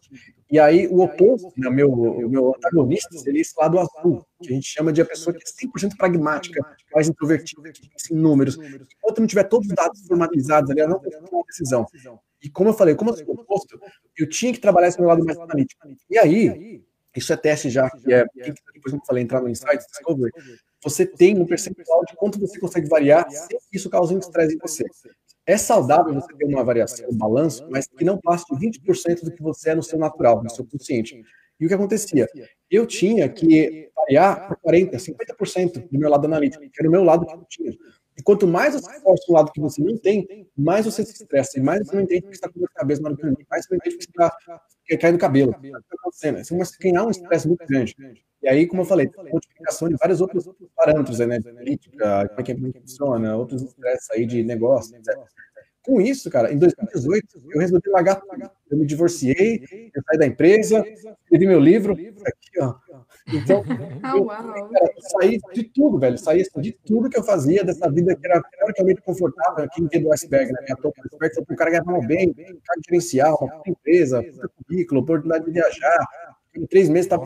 E 0.51 0.59
aí 0.59 0.87
o 0.87 1.01
oposto, 1.01 1.51
né? 1.57 1.69
meu, 1.69 1.91
o 1.91 2.29
meu 2.29 2.55
antagonista 2.55 3.17
seria 3.17 3.41
esse 3.41 3.53
lado 3.57 3.79
azul, 3.79 4.25
que 4.41 4.51
a 4.51 4.53
gente 4.53 4.67
chama 4.67 4.91
de 4.91 5.01
a 5.01 5.05
pessoa 5.05 5.33
que 5.33 5.41
é 5.41 5.67
100% 5.67 5.97
pragmática, 5.97 6.61
mais 6.93 7.07
introvertida, 7.07 7.71
que 7.71 7.89
pensa 7.89 8.13
em 8.13 8.17
números. 8.17 8.57
Enquanto 8.97 9.19
não 9.19 9.27
tiver 9.27 9.43
todos 9.43 9.67
os 9.67 9.75
dados 9.75 10.05
formalizados 10.07 10.69
ali, 10.71 10.81
ela 10.81 10.91
não 10.91 10.99
tomar 10.99 11.29
uma 11.31 11.43
decisão. 11.45 11.85
E 12.41 12.49
como 12.49 12.69
eu 12.69 12.73
falei, 12.73 12.95
como 12.95 13.11
eu 13.11 13.17
sou 13.17 13.33
oposto, 13.33 13.79
eu 14.17 14.29
tinha 14.29 14.53
que 14.53 14.59
trabalhar 14.59 14.87
esse 14.87 14.99
meu 14.99 15.09
lado 15.09 15.23
mais 15.25 15.37
analítico. 15.37 15.87
E 16.09 16.17
aí, 16.17 16.81
isso 17.15 17.33
é 17.33 17.37
teste 17.37 17.69
já, 17.69 17.89
que 17.89 18.13
é, 18.13 18.25
depois 18.73 18.93
eu 18.93 18.99
falei, 19.05 19.23
entrar 19.23 19.41
no 19.41 19.49
Insights 19.49 19.87
Discovery, 19.87 20.31
você 20.81 21.05
tem 21.05 21.37
um 21.37 21.45
percentual 21.45 22.05
de 22.05 22.15
quanto 22.15 22.39
você 22.39 22.57
consegue 22.59 22.87
variar 22.87 23.29
sem 23.29 23.57
que 23.57 23.77
isso 23.77 23.89
cause 23.89 24.15
um 24.15 24.19
estresse 24.19 24.55
em 24.55 24.59
você. 24.59 24.85
É 25.45 25.57
saudável 25.57 26.13
você 26.13 26.33
ter 26.35 26.45
uma 26.45 26.63
variação, 26.63 27.09
um 27.09 27.17
balanço, 27.17 27.67
mas 27.69 27.87
que 27.87 28.05
não 28.05 28.17
passe 28.17 28.45
de 28.45 28.55
20% 28.55 29.23
do 29.23 29.31
que 29.31 29.41
você 29.41 29.71
é 29.71 29.75
no 29.75 29.83
seu 29.83 29.97
natural, 29.97 30.43
no 30.43 30.49
seu 30.49 30.65
consciente. 30.65 31.21
E 31.59 31.65
o 31.65 31.67
que 31.67 31.73
acontecia? 31.73 32.27
Eu 32.69 32.85
tinha 32.85 33.27
que 33.27 33.89
variar 33.95 34.47
para 34.47 34.73
40%, 34.73 34.91
50% 34.95 35.89
do 35.89 35.99
meu 35.99 36.09
lado 36.09 36.25
analítico, 36.25 36.63
que 36.63 36.79
era 36.79 36.87
o 36.87 36.91
meu 36.91 37.03
lado 37.03 37.25
que 37.25 37.33
eu 37.33 37.45
tinha. 37.49 37.73
E 38.17 38.21
quanto 38.21 38.45
mais 38.45 38.73
você 38.73 38.99
força 38.99 39.23
o 39.29 39.33
lado 39.33 39.51
que 39.51 39.61
você 39.61 39.81
não 39.81 39.97
tem, 39.97 40.47
mais 40.57 40.85
você 40.85 41.05
se 41.05 41.13
estressa, 41.13 41.57
e 41.57 41.61
mais 41.61 41.87
você 41.87 41.95
não 41.95 42.03
entende 42.03 42.23
que 42.23 42.33
está 42.33 42.49
com 42.49 42.59
de 42.59 42.67
cabeça 42.73 43.01
na 43.01 43.09
hora 43.09 43.17
que 43.17 43.45
mais 43.49 43.65
você 43.65 43.73
não 43.73 43.77
entende 43.77 43.97
que 43.97 44.03
você 44.03 44.09
está 44.09 44.99
caindo 44.99 45.17
cabelo. 45.17 45.51
O 45.51 45.59
que 45.59 45.67
está 45.67 45.79
acontecendo? 45.97 46.37
Você 46.37 46.49
começa 46.49 46.75
a 46.75 46.83
ganhar 46.83 47.05
um 47.05 47.09
estresse 47.09 47.47
muito 47.47 47.65
grande. 47.65 47.95
E 48.41 48.47
aí, 48.47 48.67
como 48.67 48.81
eu 48.81 48.85
falei, 48.85 49.09
multiplicação 49.31 49.89
de 49.89 49.95
vários 49.95 50.21
outros 50.21 50.49
parâmetros, 50.75 51.19
né? 51.19 51.41
Política, 51.41 52.27
como 52.29 52.41
é 52.41 52.43
que, 52.43 52.55
que 52.55 52.79
funciona, 52.79 53.37
outros 53.37 53.61
estresses 53.61 54.09
aí 54.11 54.25
de 54.25 54.43
negócio, 54.43 54.95
etc. 54.97 55.17
Com 55.81 56.01
isso, 56.01 56.29
cara, 56.29 56.51
em 56.51 56.57
2018, 56.57 57.25
eu 57.51 57.59
resolvi 57.59 57.89
largar 57.89 58.21
Eu 58.69 58.77
me 58.77 58.85
divorciei, 58.85 59.63
eu 59.95 60.03
saí 60.03 60.17
da 60.17 60.27
empresa, 60.27 60.85
escrevi 61.23 61.47
meu 61.47 61.59
livro, 61.59 61.93
aqui, 61.93 62.59
ó. 62.61 62.75
Então, 63.33 63.63
ah, 64.03 64.17
eu, 64.17 64.25
cara, 64.25 64.93
saí 64.99 65.39
de 65.53 65.63
tudo, 65.63 65.99
velho. 65.99 66.17
Saí 66.17 66.43
de 66.57 66.71
tudo 66.85 67.09
que 67.09 67.17
eu 67.17 67.23
fazia, 67.23 67.63
dessa 67.63 67.89
vida 67.91 68.15
que 68.15 68.27
era 68.27 68.41
teoricamente 68.41 69.01
confortável, 69.01 69.63
aqui 69.65 69.81
em 69.81 69.87
via 69.87 70.01
do 70.01 70.13
iceberg, 70.13 70.51
né? 70.51 70.59
Minha 70.61 70.75
topo 70.77 71.01
do 71.01 71.25
iceberg, 71.25 71.51
o 71.51 71.55
cara 71.55 71.71
ganhava 71.71 72.07
bem, 72.07 72.33
cargo 72.33 72.83
gerencial, 72.85 73.37
uma 73.41 73.63
empresa, 73.67 74.23
currículo, 74.63 75.01
oportunidade 75.01 75.45
de 75.45 75.51
viajar. 75.51 76.07
Em 76.55 76.65
três 76.65 76.89
meses 76.89 77.05
estava 77.05 77.25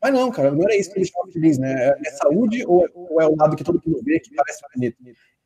mas 0.00 0.12
não, 0.12 0.30
cara, 0.30 0.52
não 0.52 0.62
era 0.62 0.76
isso 0.76 0.90
que 0.92 0.98
ele 0.98 1.04
estava 1.04 1.30
feliz, 1.32 1.58
né? 1.58 1.72
É, 1.72 1.98
é 2.06 2.10
saúde 2.12 2.64
ou 2.66 2.86
é, 2.86 2.90
ou 2.94 3.20
é, 3.20 3.26
o 3.26 3.34
lado 3.36 3.56
que 3.56 3.64
todo 3.64 3.82
mundo 3.84 4.00
vê, 4.04 4.20
que 4.20 4.32
parece 4.34 4.60
bonito? 4.72 4.96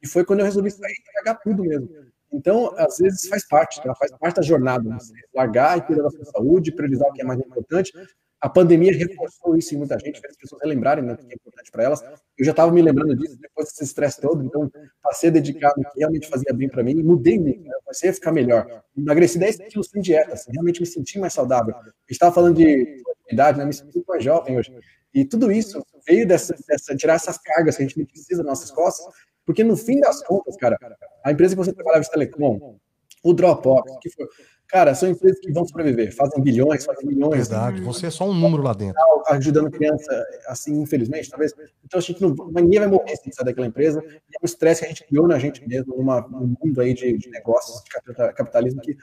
E 0.03 0.07
foi 0.07 0.25
quando 0.25 0.41
eu 0.41 0.45
resolvi 0.45 0.71
sair 0.71 0.93
e 0.93 1.13
pegar 1.19 1.37
tudo 1.37 1.65
mesmo. 1.65 1.89
Então, 2.33 2.75
às 2.79 2.99
vezes 2.99 3.29
faz 3.29 3.47
parte, 3.47 3.83
tá? 3.83 3.95
faz 3.95 4.11
parte 4.13 4.37
da 4.37 4.43
jornada. 4.43 4.89
Né? 4.89 4.97
Largar 5.35 5.79
e 5.79 5.83
cuidar 5.83 6.03
da 6.03 6.11
sua 6.11 6.25
saúde, 6.25 6.73
priorizar 6.73 7.09
o 7.09 7.13
que 7.13 7.23
é 7.23 7.25
mais 7.25 7.39
importante. 7.39 7.93
A 8.41 8.49
pandemia 8.49 8.93
reforçou 8.93 9.57
isso 9.57 9.73
em 9.73 9.79
muita 9.79 9.97
gente, 10.01 10.21
fez 10.21 10.33
as 10.33 10.37
pessoas 10.37 10.61
relembrarem 10.63 11.05
né, 11.05 11.13
o 11.13 11.17
que 11.17 11.33
é 11.33 11.35
importante 11.37 11.71
para 11.71 11.85
elas. 11.85 12.03
Eu 12.37 12.45
já 12.45 12.51
estava 12.51 12.73
me 12.73 12.83
lembrando 12.83 13.15
disso 13.15 13.39
depois 13.41 13.69
desse 13.69 13.85
estresse 13.85 14.21
todo, 14.21 14.43
então 14.43 14.69
passei 15.01 15.31
a 15.31 15.33
dedicar 15.33 15.73
que 15.73 15.83
realmente 15.97 16.29
fazia 16.29 16.53
bem 16.53 16.69
para 16.69 16.83
mim 16.83 16.91
e 16.91 17.05
mudei 17.05 17.39
muito, 17.39 17.63
né? 17.63 17.71
a 17.89 18.13
ficar 18.13 18.33
melhor. 18.33 18.83
Emagreci 18.99 19.39
10 19.39 19.59
quilos 19.69 19.89
sem 19.89 20.03
dieta, 20.03 20.33
assim, 20.33 20.51
realmente 20.51 20.81
me 20.81 20.87
senti 20.87 21.21
mais 21.21 21.33
saudável. 21.33 21.73
estava 22.11 22.35
falando 22.35 22.57
de 22.57 23.01
idade, 23.31 23.59
né? 23.59 23.65
me 23.65 23.73
sinto 23.73 24.05
mais 24.09 24.25
jovem 24.25 24.59
hoje. 24.59 24.75
E 25.15 25.25
tudo 25.25 25.53
isso 25.53 25.81
veio 26.05 26.27
dessa, 26.27 26.57
dessa 26.67 26.97
tirar 26.97 27.15
essas 27.15 27.39
cargas 27.39 27.77
que 27.77 27.85
a 27.85 27.87
gente 27.87 28.05
precisa 28.05 28.43
das 28.43 28.47
nossas 28.47 28.73
costas 28.73 29.07
porque 29.45 29.65
no 29.65 29.77
fim 29.77 30.01
das 30.01 30.23
contas, 30.25 30.57
cara, 30.57 30.77
a 31.25 31.33
empresa 31.33 31.55
que 31.55 31.63
você 31.63 31.73
trabalhava 31.73 32.05
de 32.05 32.11
telecom, 32.11 32.79
o 33.23 33.33
Dropbox, 33.33 33.93
que 34.01 34.11
foi, 34.11 34.27
cara, 34.67 34.95
são 34.95 35.09
empresas 35.09 35.39
que 35.39 35.53
vão 35.53 35.65
sobreviver, 35.65 36.15
fazem 36.15 36.43
bilhões, 36.43 36.85
fazem 36.85 37.07
milhões. 37.07 37.49
Verdade, 37.49 37.81
você 37.83 38.07
é 38.07 38.11
só 38.11 38.29
um 38.29 38.35
número 38.35 38.63
lá 38.63 38.73
dentro. 38.73 39.01
Ajudando 39.29 39.71
criança, 39.71 40.27
assim, 40.49 40.81
infelizmente, 40.81 41.31
talvez. 41.31 41.55
Então 41.85 41.99
a 41.99 42.03
gente 42.03 42.21
não, 42.21 42.35
ninguém 42.53 42.81
vai 42.81 42.89
morrer 42.89 43.17
sem 43.17 43.33
sair 43.33 43.45
daquela 43.45 43.67
empresa. 43.67 44.03
E 44.05 44.37
é 44.37 44.39
um 44.43 44.45
estresse 44.45 44.81
que 44.81 44.87
a 44.87 44.89
gente 44.89 45.07
criou 45.07 45.29
na 45.29 45.39
gente 45.39 45.65
mesmo, 45.67 45.97
numa, 45.97 46.21
num 46.23 46.57
mundo 46.61 46.81
aí 46.81 46.93
de, 46.95 47.17
de 47.17 47.31
negócios, 47.31 47.81
de 47.85 47.91
capitalismo, 48.35 48.81
que 48.81 48.97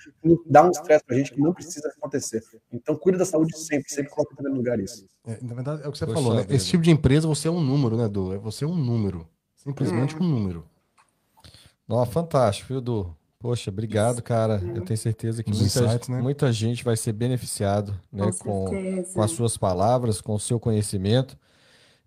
dá 0.45 0.65
um 0.65 0.71
estresse 0.71 1.05
pra 1.05 1.15
gente 1.15 1.31
que 1.31 1.39
não 1.39 1.53
precisa 1.53 1.87
acontecer. 1.87 2.43
Então 2.73 2.95
cuida 2.97 3.17
da 3.17 3.25
saúde 3.25 3.57
sempre, 3.57 3.89
sempre 3.89 4.11
coloca 4.11 4.33
em 4.33 4.35
primeiro 4.35 4.57
lugar 4.57 4.79
isso. 4.79 5.05
É, 5.25 5.37
na 5.41 5.53
verdade, 5.53 5.83
é 5.83 5.87
o 5.87 5.91
que 5.93 5.97
você 5.97 6.05
Poxa 6.05 6.21
falou, 6.21 6.35
né? 6.35 6.45
Esse 6.49 6.67
tipo 6.67 6.83
de 6.83 6.91
empresa, 6.91 7.25
você 7.25 7.47
é 7.47 7.51
um 7.51 7.61
número, 7.61 7.95
né, 7.95 8.09
Du? 8.09 8.33
É 8.33 8.37
você 8.37 8.65
é 8.65 8.67
um 8.67 8.75
número. 8.75 9.25
Simplesmente 9.69 10.15
hum. 10.15 10.19
um 10.21 10.29
número. 10.29 10.65
Ó, 11.87 12.05
fantástico, 12.05 12.67
viu, 12.69 12.81
Du? 12.81 13.15
Poxa, 13.39 13.69
obrigado, 13.71 14.21
cara. 14.21 14.61
Eu 14.75 14.83
tenho 14.83 14.97
certeza 14.97 15.41
que 15.41 15.49
muita, 15.49 15.65
insights, 15.65 16.09
né? 16.09 16.21
muita, 16.21 16.51
gente 16.51 16.83
vai 16.83 16.97
ser 16.97 17.13
beneficiado 17.13 17.97
né, 18.11 18.29
com, 18.37 18.65
com, 18.65 19.03
com, 19.13 19.21
as 19.21 19.31
suas 19.31 19.55
palavras, 19.55 20.19
com 20.19 20.35
o 20.35 20.39
seu 20.39 20.59
conhecimento. 20.59 21.37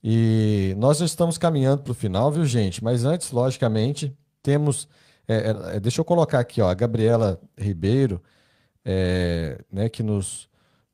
E 0.04 0.74
nós 0.76 0.98
já 0.98 1.06
estamos 1.06 1.38
caminhando 1.38 1.82
para 1.82 1.92
o 1.92 1.94
final, 1.94 2.30
viu, 2.30 2.44
gente? 2.44 2.84
Mas 2.84 3.06
antes, 3.06 3.30
logicamente, 3.30 4.14
temos. 4.42 4.86
É, 5.26 5.76
é, 5.76 5.80
deixa 5.80 6.02
eu 6.02 6.04
colocar 6.04 6.38
aqui, 6.38 6.60
ó, 6.60 6.68
a 6.68 6.74
Gabriela 6.74 7.40
Ribeiro, 7.56 8.20
é, 8.84 9.58
né, 9.72 9.88
que 9.88 10.02
nos 10.02 10.50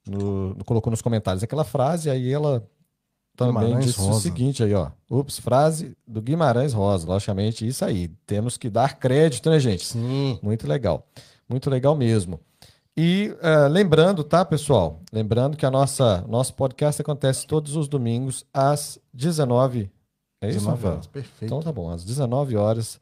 no, 0.06 0.56
colocou 0.64 0.90
nos 0.90 1.02
comentários 1.02 1.42
aquela 1.42 1.64
frase, 1.64 2.08
aí 2.10 2.32
ela 2.32 2.64
também 3.39 3.66
Guimarães 3.66 3.86
disse 3.86 4.01
Rosa. 4.01 4.18
o 4.18 4.20
seguinte 4.20 4.64
aí, 4.64 4.74
ó. 4.74 4.91
Ups, 5.09 5.39
frase 5.39 5.97
do 6.05 6.20
Guimarães 6.20 6.72
Rosa, 6.72 7.07
logicamente, 7.07 7.64
isso 7.66 7.84
aí. 7.84 8.09
Temos 8.26 8.57
que 8.57 8.68
dar 8.68 8.99
crédito, 8.99 9.49
né, 9.49 9.61
gente? 9.61 9.86
Sim. 9.86 10.41
Muito 10.43 10.66
legal. 10.66 11.07
Muito 11.49 11.70
legal 11.70 11.95
mesmo. 11.95 12.41
E 12.97 13.32
uh, 13.36 13.68
lembrando, 13.70 14.24
tá, 14.24 14.45
pessoal? 14.45 15.01
Lembrando 15.12 15.57
que 15.57 15.64
a 15.64 15.70
nossa 15.70 16.24
nosso 16.28 16.53
podcast 16.55 17.01
acontece 17.01 17.47
todos 17.47 17.76
os 17.76 17.86
domingos 17.86 18.45
às 18.53 18.99
19 19.14 19.89
é 20.41 20.51
isso, 20.51 20.59
19 20.61 20.86
horas, 20.86 21.07
perfeito. 21.07 21.45
Então 21.45 21.61
tá 21.61 21.72
bom, 21.72 21.91
às 21.91 22.05
19 22.05 22.57
horas, 22.57 23.01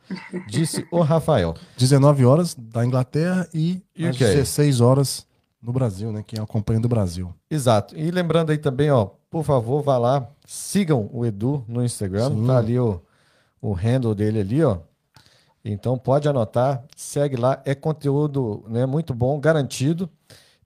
disse 0.49 0.87
o 0.91 1.01
Rafael. 1.03 1.55
19 1.76 2.24
horas 2.24 2.55
da 2.55 2.84
Inglaterra 2.84 3.47
e 3.53 3.82
UK. 3.95 4.09
às 4.09 4.16
16 4.16 4.80
horas 4.80 5.26
no 5.62 5.72
Brasil, 5.72 6.11
né? 6.12 6.24
Quem 6.26 6.43
acompanha 6.43 6.80
do 6.80 6.89
Brasil. 6.89 7.34
Exato. 7.51 7.97
E 7.97 8.11
lembrando 8.11 8.51
aí 8.51 8.59
também, 8.59 8.91
ó, 8.91 9.11
por 9.37 9.45
favor, 9.45 9.82
vá 9.82 9.99
lá, 9.99 10.26
sigam 10.47 11.11
o 11.12 11.26
Edu 11.26 11.62
no 11.68 11.84
Instagram, 11.84 12.30
Sim. 12.30 12.47
tá 12.47 12.57
ali 12.57 12.78
o, 12.78 13.03
o 13.61 13.74
handle 13.74 14.14
dele 14.14 14.41
ali, 14.41 14.64
ó. 14.64 14.78
Então 15.62 15.99
pode 15.99 16.26
anotar, 16.26 16.82
segue 16.97 17.37
lá, 17.37 17.61
é 17.66 17.74
conteúdo 17.74 18.64
né, 18.66 18.87
muito 18.87 19.12
bom, 19.12 19.39
garantido. 19.39 20.09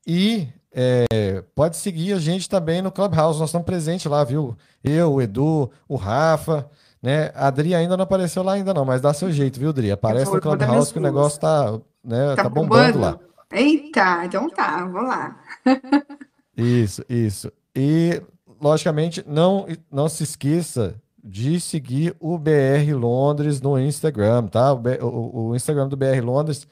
E 0.06 0.46
é, 0.72 1.42
pode 1.52 1.78
seguir 1.78 2.12
a 2.12 2.20
gente 2.20 2.48
também 2.48 2.80
no 2.80 2.92
Clubhouse, 2.92 3.40
nós 3.40 3.48
estamos 3.48 3.66
presentes 3.66 4.06
lá, 4.06 4.22
viu? 4.22 4.56
Eu, 4.84 5.14
o 5.14 5.20
Edu, 5.20 5.68
o 5.88 5.96
Rafa, 5.96 6.70
né? 7.02 7.32
A 7.34 7.48
Adri 7.48 7.74
ainda 7.74 7.96
não 7.96 8.04
apareceu 8.04 8.44
lá 8.44 8.52
ainda 8.52 8.72
não, 8.72 8.84
mas 8.84 9.00
dá 9.00 9.12
seu 9.12 9.32
jeito, 9.32 9.58
viu, 9.58 9.70
Adri? 9.70 9.90
Aparece 9.90 10.32
no 10.32 10.40
Clubhouse 10.40 10.92
que 10.92 10.98
o 11.00 11.02
negócio 11.02 11.40
tá, 11.40 11.72
né, 12.04 12.36
tá, 12.36 12.44
tá 12.44 12.48
bombando, 12.48 12.92
bombando 12.92 13.00
lá. 13.00 13.18
Eita, 13.50 14.26
então 14.26 14.48
tá, 14.48 14.84
vamos 14.84 15.08
lá. 15.08 15.40
isso, 16.56 17.04
isso. 17.08 17.50
E 17.74 18.22
logicamente, 18.60 19.24
não, 19.26 19.66
não 19.90 20.08
se 20.08 20.22
esqueça 20.22 20.94
de 21.22 21.60
seguir 21.60 22.14
o 22.18 22.38
BR 22.38 22.94
Londres 22.94 23.60
no 23.60 23.78
Instagram, 23.78 24.46
tá? 24.46 24.72
O, 24.72 24.80
o, 25.06 25.48
o 25.48 25.56
Instagram 25.56 25.88
do 25.88 25.96
BR 25.96 26.20
Londres 26.22 26.66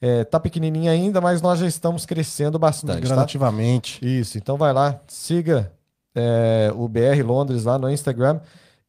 é, 0.00 0.24
tá 0.24 0.38
pequenininho 0.38 0.90
ainda, 0.90 1.20
mas 1.20 1.42
nós 1.42 1.58
já 1.58 1.66
estamos 1.66 2.06
crescendo 2.06 2.58
bastante. 2.58 3.02
Tá? 3.02 3.08
Gradativamente. 3.08 4.00
Tá? 4.00 4.06
Isso, 4.06 4.38
então 4.38 4.56
vai 4.56 4.72
lá, 4.72 5.00
siga 5.06 5.72
é, 6.14 6.72
o 6.74 6.88
BR 6.88 7.22
Londres 7.24 7.64
lá 7.64 7.78
no 7.78 7.90
Instagram 7.90 8.40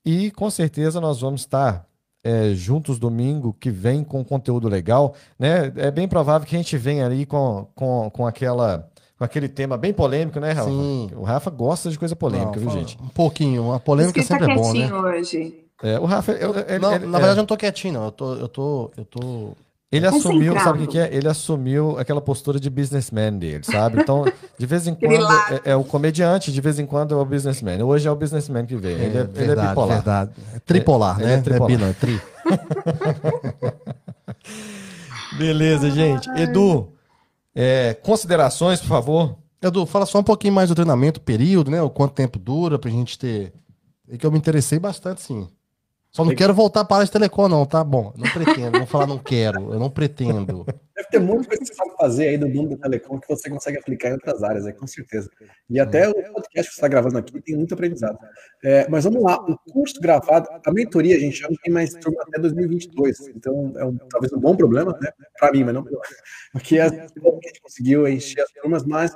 e 0.05 0.31
com 0.31 0.49
certeza 0.49 1.01
nós 1.01 1.21
vamos 1.21 1.41
estar 1.41 1.85
é, 2.23 2.53
juntos 2.53 2.99
domingo 2.99 3.55
que 3.59 3.71
vem 3.71 4.03
com 4.03 4.23
conteúdo 4.23 4.67
legal, 4.67 5.15
né? 5.37 5.71
É 5.77 5.89
bem 5.89 6.07
provável 6.07 6.47
que 6.47 6.55
a 6.55 6.59
gente 6.59 6.77
venha 6.77 7.05
ali 7.05 7.25
com, 7.25 7.67
com, 7.73 8.09
com 8.09 8.27
aquela 8.27 8.89
com 9.19 9.25
aquele 9.25 9.49
tema 9.49 9.77
bem 9.77 9.91
polêmico, 9.91 10.39
né, 10.39 10.53
Rafa? 10.53 10.69
Sim. 10.69 11.11
O 11.13 11.23
Rafa 11.23 11.51
gosta 11.51 11.89
de 11.89 11.99
coisa 11.99 12.15
polêmica, 12.15 12.57
Não, 12.57 12.59
viu, 12.59 12.69
gente? 12.69 12.97
Um 13.03 13.09
pouquinho, 13.09 13.73
a 13.73 13.79
polêmica 13.79 14.23
sempre 14.23 14.47
tá 14.47 14.53
é 14.53 14.55
bom, 14.55 14.73
né? 14.73 14.93
hoje. 14.93 15.65
É, 15.83 15.99
o 15.99 16.05
Rafa, 16.05 16.31
eu, 16.31 16.55
ele, 16.55 16.79
não, 16.79 16.93
ele, 16.93 17.05
na 17.05 17.17
verdade, 17.17 17.27
é... 17.27 17.31
eu 17.31 17.35
não 17.35 17.45
tô 17.45 17.57
quietinho, 17.57 17.95
não. 17.95 18.05
Eu 18.05 18.11
tô, 18.11 18.33
eu 18.35 18.47
tô, 18.47 18.91
eu 18.95 19.03
tô. 19.03 19.51
Ele 19.91 20.05
assumiu, 20.05 20.53
sabe 20.59 20.77
o 20.77 20.81
que, 20.81 20.87
que, 20.87 20.99
é? 20.99 21.13
Ele 21.13 21.27
assumiu 21.27 21.97
aquela 21.99 22.21
postura 22.21 22.59
de 22.59 22.69
businessman 22.69 23.37
dele, 23.37 23.63
sabe? 23.63 23.99
Então, 24.01 24.23
de 24.57 24.65
vez 24.65 24.87
em 24.87 24.93
quando 24.95 25.25
é, 25.65 25.71
é, 25.71 25.75
o 25.75 25.83
comediante, 25.83 26.51
de 26.51 26.61
vez 26.61 26.79
em 26.79 26.85
quando 26.85 27.13
é 27.13 27.17
o 27.17 27.25
businessman. 27.25 27.83
Hoje 27.83 28.07
é 28.07 28.11
o 28.11 28.15
businessman 28.15 28.65
que 28.65 28.77
veio. 28.77 28.97
ele, 28.99 29.17
é, 29.17 29.23
verdade, 29.23 29.41
ele 29.41 29.51
é 29.51 29.67
bipolar. 29.67 29.95
Verdade. 29.95 30.31
É 30.55 30.59
tripolar, 30.59 31.21
é, 31.21 31.25
né? 31.25 31.33
É 31.33 31.41
tripolar. 31.41 31.71
É 31.71 31.75
bi, 31.75 31.81
não, 31.81 31.87
é 31.89 31.93
tri. 31.93 32.21
Beleza, 35.37 35.89
gente. 35.91 36.29
Edu, 36.39 36.93
é, 37.55 37.93
considerações, 37.93 38.79
por 38.79 38.87
favor. 38.87 39.37
Edu, 39.61 39.85
fala 39.85 40.05
só 40.05 40.19
um 40.19 40.23
pouquinho 40.23 40.53
mais 40.53 40.69
do 40.69 40.75
treinamento, 40.75 41.19
período, 41.19 41.69
né? 41.69 41.81
O 41.81 41.89
quanto 41.89 42.13
tempo 42.13 42.39
dura 42.39 42.79
pra 42.79 42.89
gente 42.89 43.17
ter. 43.19 43.53
É 44.07 44.17
que 44.17 44.25
eu 44.25 44.31
me 44.31 44.37
interessei 44.37 44.79
bastante, 44.79 45.21
sim. 45.21 45.47
Só 46.11 46.25
não 46.25 46.33
quero 46.33 46.55
voltar 46.55 46.83
para 46.85 47.03
a 47.03 47.05
de 47.05 47.11
telecom, 47.11 47.47
não, 47.47 47.65
tá 47.67 47.83
bom? 47.83 48.11
Não 48.17 48.27
pretendo, 48.31 48.79
vou 48.79 48.87
falar 48.87 49.05
não 49.05 49.19
quero, 49.19 49.73
eu 49.73 49.79
não 49.79 49.91
pretendo. 49.91 50.65
Deve 50.95 51.07
ter 51.11 51.19
muita 51.19 51.47
coisa 51.47 51.61
que 51.61 51.67
você 51.67 51.73
sabe 51.75 51.91
fazer 51.97 52.27
aí 52.29 52.37
do 52.37 52.49
mundo 52.49 52.71
da 52.71 52.77
telecom 52.77 53.19
que 53.19 53.27
você 53.27 53.47
consegue 53.47 53.77
aplicar 53.77 54.09
em 54.09 54.13
outras 54.13 54.41
áreas, 54.41 54.65
é, 54.65 54.71
com 54.71 54.87
certeza. 54.87 55.29
E 55.69 55.79
até 55.79 56.05
é. 56.05 56.09
o 56.09 56.13
podcast 56.13 56.69
que 56.69 56.75
você 56.75 56.79
está 56.79 56.87
gravando 56.87 57.19
aqui 57.19 57.39
tem 57.41 57.55
muito 57.55 57.75
aprendizado. 57.75 58.17
É, 58.63 58.89
mas 58.89 59.03
vamos 59.03 59.21
lá, 59.21 59.39
o 59.39 59.55
curso 59.71 60.01
gravado, 60.01 60.49
a 60.65 60.71
mentoria, 60.71 61.15
a 61.15 61.19
gente 61.19 61.37
já 61.37 61.47
não 61.47 61.55
tem 61.63 61.71
mais 61.71 61.93
turma 61.93 62.23
até 62.23 62.41
2022, 62.41 63.27
então 63.35 63.73
é 63.77 63.85
um, 63.85 63.95
talvez 64.09 64.33
um 64.33 64.39
bom 64.39 64.55
problema, 64.55 64.97
né? 64.99 65.11
Para 65.39 65.51
mim, 65.51 65.63
mas 65.63 65.75
não 65.75 65.85
porque 66.51 66.79
a 66.79 66.89
gente 66.89 67.61
conseguiu 67.61 68.07
encher 68.07 68.41
as 68.41 68.51
turmas, 68.51 68.83
mas 68.83 69.15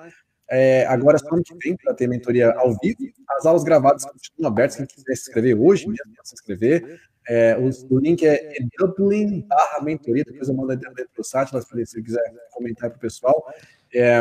é, 0.50 0.86
agora, 0.86 1.18
só 1.18 1.34
ano 1.34 1.44
que 1.44 1.56
vem, 1.64 1.76
para 1.76 1.94
ter 1.94 2.08
mentoria 2.08 2.52
ao 2.52 2.78
vivo, 2.80 2.98
as 3.38 3.46
aulas 3.46 3.64
gravadas 3.64 4.06
continuam 4.06 4.52
abertas. 4.52 4.78
Quem 4.78 4.86
quiser 4.86 5.16
se 5.16 5.30
inscrever 5.30 5.60
hoje 5.60 5.88
mesmo, 5.88 6.14
se 6.24 6.36
inscrever. 6.36 7.02
É, 7.28 7.58
o, 7.58 7.96
o, 7.96 8.00
link 8.00 8.26
é 8.26 8.54
Dublin 8.78 9.41
barra 9.48 9.82
mentoria. 9.82 10.24
Depois 10.26 10.50
eu 10.50 10.56
mando 10.56 10.76
dentro 10.76 11.10
do 11.16 11.24
site, 11.24 11.50
se 11.50 11.86
você 11.86 12.02
quiser 12.02 12.22
comentar 12.52 12.89
para 12.89 12.98
o 12.98 13.00
pessoal. 13.00 13.44
É, 13.94 14.20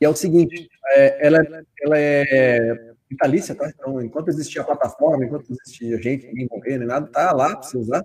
e 0.00 0.04
é 0.04 0.08
o 0.08 0.14
seguinte: 0.14 0.68
é, 0.92 1.26
ela, 1.26 1.38
ela 1.82 1.98
é 1.98 2.94
vitalícia, 3.10 3.54
tá? 3.54 3.68
Então, 3.68 4.00
enquanto 4.00 4.28
existir 4.28 4.60
a 4.60 4.64
plataforma, 4.64 5.24
enquanto 5.24 5.50
existir 5.50 5.94
a 5.94 6.00
gente, 6.00 6.26
ninguém 6.26 6.48
morrer, 6.50 6.78
nem 6.78 6.86
nada, 6.86 7.06
tá 7.08 7.32
lá 7.32 7.56
para 7.56 7.62
você 7.62 7.78
usar. 7.78 8.04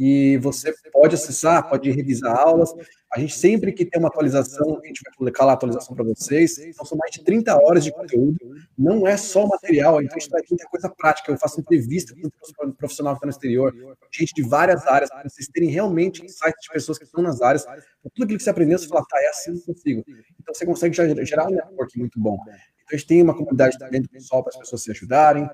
E 0.00 0.38
você 0.38 0.72
pode 0.90 1.14
acessar, 1.14 1.68
pode 1.68 1.90
revisar 1.90 2.34
aulas. 2.34 2.72
A 3.12 3.20
gente 3.20 3.36
sempre 3.36 3.70
que 3.70 3.84
tem 3.84 4.00
uma 4.00 4.08
atualização, 4.08 4.80
a 4.82 4.86
gente 4.86 5.02
vai 5.04 5.12
publicar 5.14 5.44
lá 5.44 5.52
a 5.52 5.54
atualização 5.54 5.94
para 5.94 6.02
vocês. 6.06 6.58
Então, 6.58 6.86
são 6.86 6.96
mais 6.96 7.10
de 7.12 7.22
30 7.22 7.54
horas 7.54 7.84
de 7.84 7.92
conteúdo. 7.92 8.38
Não 8.78 9.06
é 9.06 9.18
só 9.18 9.46
material, 9.46 10.00
então 10.00 10.16
a 10.16 10.18
gente 10.18 10.30
traz 10.30 10.46
muita 10.50 10.66
coisa 10.68 10.88
prática. 10.88 11.30
Eu 11.30 11.36
faço 11.36 11.60
entrevista 11.60 12.14
com 12.14 12.66
um 12.66 12.72
profissional 12.72 13.12
que 13.12 13.18
está 13.18 13.26
no 13.26 13.30
exterior, 13.30 13.74
gente 14.10 14.32
de 14.34 14.42
várias 14.42 14.86
áreas, 14.86 15.10
para 15.10 15.28
vocês 15.28 15.46
terem 15.48 15.68
realmente 15.68 16.24
insights 16.24 16.62
de 16.62 16.72
pessoas 16.72 16.96
que 16.96 17.04
estão 17.04 17.22
nas 17.22 17.42
áreas. 17.42 17.66
Tudo 17.66 18.24
aquilo 18.24 18.38
que 18.38 18.42
você 18.42 18.50
aprendeu, 18.50 18.78
você 18.78 18.88
fala, 18.88 19.04
tá, 19.06 19.20
é 19.20 19.28
assim 19.28 19.52
que 19.52 19.70
eu 19.70 19.74
consigo. 19.74 20.04
Então, 20.40 20.54
você 20.54 20.64
consegue 20.64 21.26
gerar 21.26 21.46
um 21.46 21.50
network 21.50 21.98
muito 21.98 22.18
bom. 22.18 22.38
Então, 22.42 22.54
a 22.90 22.96
gente 22.96 23.06
tem 23.06 23.22
uma 23.22 23.36
comunidade 23.36 23.78
também 23.78 24.00
do 24.00 24.08
pessoal 24.08 24.42
para 24.42 24.50
as 24.54 24.56
pessoas 24.56 24.82
se 24.82 24.90
ajudarem 24.92 25.46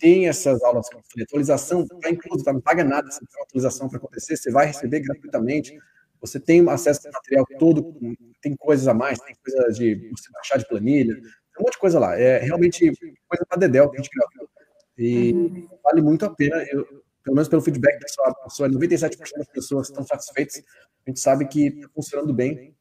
tem 0.00 0.26
essas 0.26 0.62
aulas 0.64 0.88
que 0.88 0.96
eu 0.96 1.02
falei, 1.12 1.24
atualização 1.24 1.82
está 1.82 2.10
incluso, 2.10 2.42
tá, 2.42 2.52
não 2.52 2.60
paga 2.60 2.82
nada 2.82 3.08
se 3.10 3.20
tem 3.20 3.42
atualização 3.42 3.88
para 3.88 3.98
acontecer, 3.98 4.36
você 4.36 4.50
vai 4.50 4.66
receber 4.66 5.00
gratuitamente. 5.00 5.78
Você 6.20 6.38
tem 6.38 6.66
acesso 6.68 7.06
ao 7.06 7.12
material 7.12 7.46
todo, 7.58 7.94
tem 8.42 8.54
coisas 8.56 8.86
a 8.88 8.92
mais, 8.92 9.18
tem 9.20 9.34
coisa 9.42 9.72
de 9.72 10.10
você 10.10 10.30
baixar 10.32 10.58
de 10.58 10.68
planilha, 10.68 11.14
tem 11.14 11.24
um 11.60 11.62
monte 11.62 11.72
de 11.72 11.78
coisa 11.78 11.98
lá. 11.98 12.18
É 12.18 12.38
realmente 12.38 12.92
coisa 13.26 13.46
para 13.48 13.58
Dedel 13.58 13.90
que 13.90 13.98
a 13.98 14.02
gente 14.02 14.10
gravou. 14.14 14.50
E 14.98 15.32
uhum. 15.32 15.68
vale 15.82 16.02
muito 16.02 16.26
a 16.26 16.30
pena, 16.30 16.62
eu, 16.70 16.84
pelo 17.24 17.36
menos 17.36 17.48
pelo 17.48 17.62
feedback 17.62 17.98
pessoal, 18.00 18.34
pessoa, 18.44 18.68
97% 18.68 19.16
das 19.36 19.48
pessoas 19.48 19.88
estão 19.88 20.04
satisfeitas, 20.04 20.62
a 21.06 21.10
gente 21.10 21.20
sabe 21.20 21.46
que 21.46 21.68
está 21.68 21.88
funcionando 21.94 22.34
bem. 22.34 22.74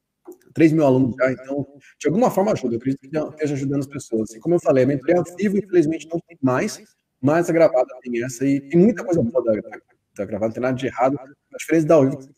3 0.53 0.74
mil 0.74 0.86
alunos 0.86 1.15
já, 1.17 1.32
então, 1.32 1.65
de 1.97 2.07
alguma 2.07 2.30
forma 2.30 2.51
ajuda, 2.51 2.76
eu 2.76 2.78
acredito 2.78 2.99
que 2.99 3.17
esteja 3.17 3.53
ajudando 3.53 3.80
as 3.80 3.88
pessoas. 3.88 4.32
E 4.32 4.39
como 4.39 4.55
eu 4.55 4.59
falei, 4.59 4.84
a 4.84 4.88
mentoria 4.88 5.17
ao 5.17 5.24
vivo, 5.38 5.57
infelizmente, 5.57 6.07
não 6.11 6.20
tem 6.20 6.38
mais, 6.41 6.84
mas 7.22 7.49
a 7.49 7.53
gravada 7.53 7.88
tem 8.01 8.24
essa 8.24 8.45
e 8.45 8.61
tem 8.61 8.80
muita 8.80 9.03
coisa 9.03 9.22
boa 9.22 9.43
da, 9.43 9.53
da, 9.53 9.78
da 10.15 10.26
gravada, 10.26 10.47
não 10.47 10.53
tem 10.53 10.63
nada 10.63 10.78
de 10.78 10.88
errado. 10.88 11.20
A 11.20 11.57
diferença 11.57 11.88
da 11.88 11.95
ao 11.95 12.05
vivo, 12.05 12.22
você 12.22 12.28
tem 12.28 12.36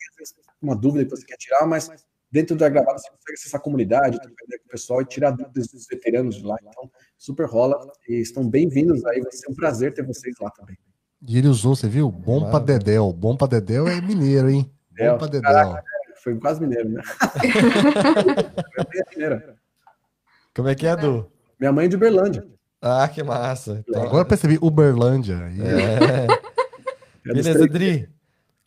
uma 0.62 0.76
dúvida 0.76 1.06
que 1.06 1.12
você 1.12 1.26
quer 1.26 1.38
tirar, 1.38 1.66
mas 1.68 1.90
dentro 2.32 2.56
da 2.56 2.70
gravada 2.70 2.98
você 2.98 3.10
consegue 3.10 3.34
acessar 3.34 3.60
a 3.60 3.64
comunidade, 3.64 4.20
trocar 4.20 4.46
ideia 4.46 4.60
com 4.60 4.68
o 4.68 4.72
pessoal 4.72 5.02
e 5.02 5.06
tirar 5.06 5.32
dúvidas 5.32 5.68
dos 5.68 5.86
veteranos 5.88 6.36
de 6.36 6.44
lá. 6.44 6.56
Então, 6.62 6.90
super 7.18 7.46
rola 7.46 7.78
e 8.08 8.22
estão 8.22 8.50
bem-vindos 8.50 9.06
aí. 9.06 9.22
Vai 9.22 9.32
ser 9.32 9.52
um 9.52 9.56
prazer 9.56 9.94
ter 9.94 10.04
vocês 10.04 10.36
lá 10.40 10.50
também. 10.52 10.78
E 11.28 11.38
ele 11.38 11.48
usou, 11.48 11.76
você 11.76 11.88
viu? 11.88 12.10
Bom 12.10 12.50
pra 12.50 12.60
Dedéu. 12.60 13.14
Bom 13.14 13.38
pra 13.38 13.48
Dedéu 13.48 13.88
é 13.88 14.02
mineiro, 14.02 14.50
hein? 14.50 14.72
Bom 14.98 15.18
pra 15.18 15.28
Dedéu. 15.28 15.42
Caraca, 15.42 15.84
foi 16.24 16.40
quase 16.40 16.62
mineiro, 16.62 16.90
né? 16.90 17.02
Como 20.56 20.68
é 20.68 20.76
que 20.76 20.88
é, 20.88 20.96
Du? 20.96 21.32
Minha 21.60 21.72
mãe 21.72 21.86
é 21.86 21.88
de 21.88 21.96
Uberlândia. 21.96 22.44
Ah, 22.82 23.08
que 23.08 23.22
massa. 23.22 23.84
Então, 23.88 24.02
Agora 24.02 24.24
eu 24.24 24.26
percebi 24.26 24.58
Uberlândia. 24.60 25.36
É. 25.36 26.28
Beleza, 27.24 27.68
Dri. 27.68 28.10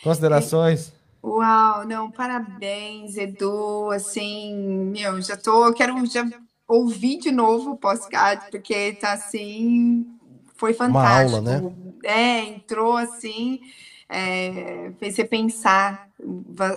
Considerações? 0.03 0.93
Uau, 1.23 1.85
não, 1.85 2.11
parabéns, 2.11 3.17
Edu. 3.17 3.91
Assim, 3.91 4.55
meu, 4.93 5.21
já 5.21 5.37
tô, 5.37 5.73
quero 5.73 6.07
já 6.07 6.25
ouvir 6.69 7.19
de 7.19 7.33
novo 7.33 7.73
o 7.73 7.77
podcast, 7.77 8.51
porque 8.51 8.93
tá 8.93 9.15
assim, 9.15 10.07
foi 10.55 10.73
fantástico. 10.73 11.41
Uma 11.41 11.57
aula, 11.57 11.62
né? 11.62 11.75
É, 12.05 12.41
entrou 12.41 12.97
assim, 12.97 13.61
é, 14.09 14.93
fez 14.99 15.15
você 15.15 15.25
pensar 15.25 16.09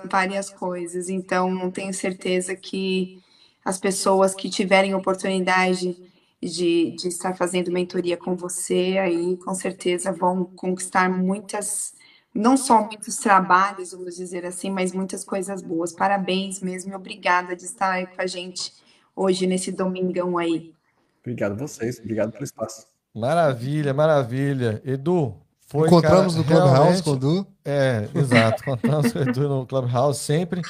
várias 0.10 0.50
coisas. 0.50 1.10
Então, 1.10 1.70
tenho 1.70 1.94
certeza 1.94 2.56
que 2.56 3.22
as 3.64 3.78
pessoas 3.78 4.34
que 4.34 4.50
tiverem 4.50 4.96
oportunidade 4.96 5.96
de, 6.42 6.96
de 6.98 7.08
estar 7.08 7.36
fazendo 7.36 7.72
mentoria 7.72 8.16
com 8.16 8.36
você, 8.36 8.98
aí 9.00 9.38
com 9.38 9.54
certeza 9.56 10.12
vão 10.12 10.46
conquistar 10.46 11.10
muitas, 11.10 11.94
não 12.34 12.56
só 12.56 12.84
muitos 12.84 13.18
trabalhos, 13.18 13.92
vamos 13.92 14.16
dizer 14.16 14.46
assim, 14.46 14.70
mas 14.70 14.94
muitas 14.94 15.24
coisas 15.24 15.62
boas. 15.62 15.92
Parabéns 15.94 16.62
mesmo 16.62 16.92
e 16.92 16.96
obrigada 16.96 17.56
de 17.56 17.64
estar 17.64 17.92
aí 17.92 18.06
com 18.08 18.22
a 18.22 18.28
gente 18.28 18.72
hoje 19.16 19.48
nesse 19.48 19.72
domingão 19.72 20.38
aí. 20.38 20.74
Obrigado 21.22 21.54
a 21.54 21.56
vocês, 21.56 22.00
obrigado 22.00 22.32
pelo 22.32 22.44
espaço. 22.44 22.86
Maravilha, 23.14 23.94
maravilha. 23.94 24.82
Edu, 24.86 25.36
foi. 25.68 25.88
Encontramos 25.88 26.36
cara, 26.36 26.46
no 26.46 26.46
Clubhouse 26.46 27.04
com 27.04 27.12
o 27.12 27.16
Edu? 27.16 27.48
É, 27.66 28.08
exato. 28.14 28.62
Encontramos 28.62 29.12
com 29.12 29.20
o 29.20 29.22
Edu 29.24 29.50
no 29.50 29.66
Clubhouse 29.66 30.20
sempre. 30.20 30.62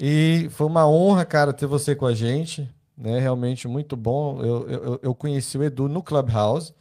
E 0.00 0.48
foi 0.52 0.66
uma 0.66 0.88
honra, 0.88 1.26
cara, 1.26 1.52
ter 1.52 1.66
você 1.66 1.94
com 1.94 2.06
a 2.06 2.14
gente 2.14 2.68
né? 2.98 3.20
Realmente 3.20 3.68
muito 3.68 3.96
bom. 3.96 4.42
Eu, 4.42 4.68
eu, 4.68 5.00
eu 5.02 5.14
conheci 5.14 5.56
o 5.56 5.62
Edu 5.62 5.88
no 5.88 6.02
Clubhouse 6.02 6.74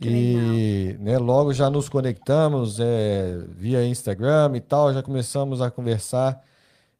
que 0.00 0.08
e 0.08 0.96
né, 0.98 1.18
logo 1.18 1.52
já 1.52 1.70
nos 1.70 1.88
conectamos 1.88 2.78
é, 2.80 3.38
via 3.48 3.86
Instagram 3.86 4.52
e 4.54 4.60
tal, 4.60 4.92
já 4.92 5.02
começamos 5.02 5.60
a 5.60 5.70
conversar 5.70 6.42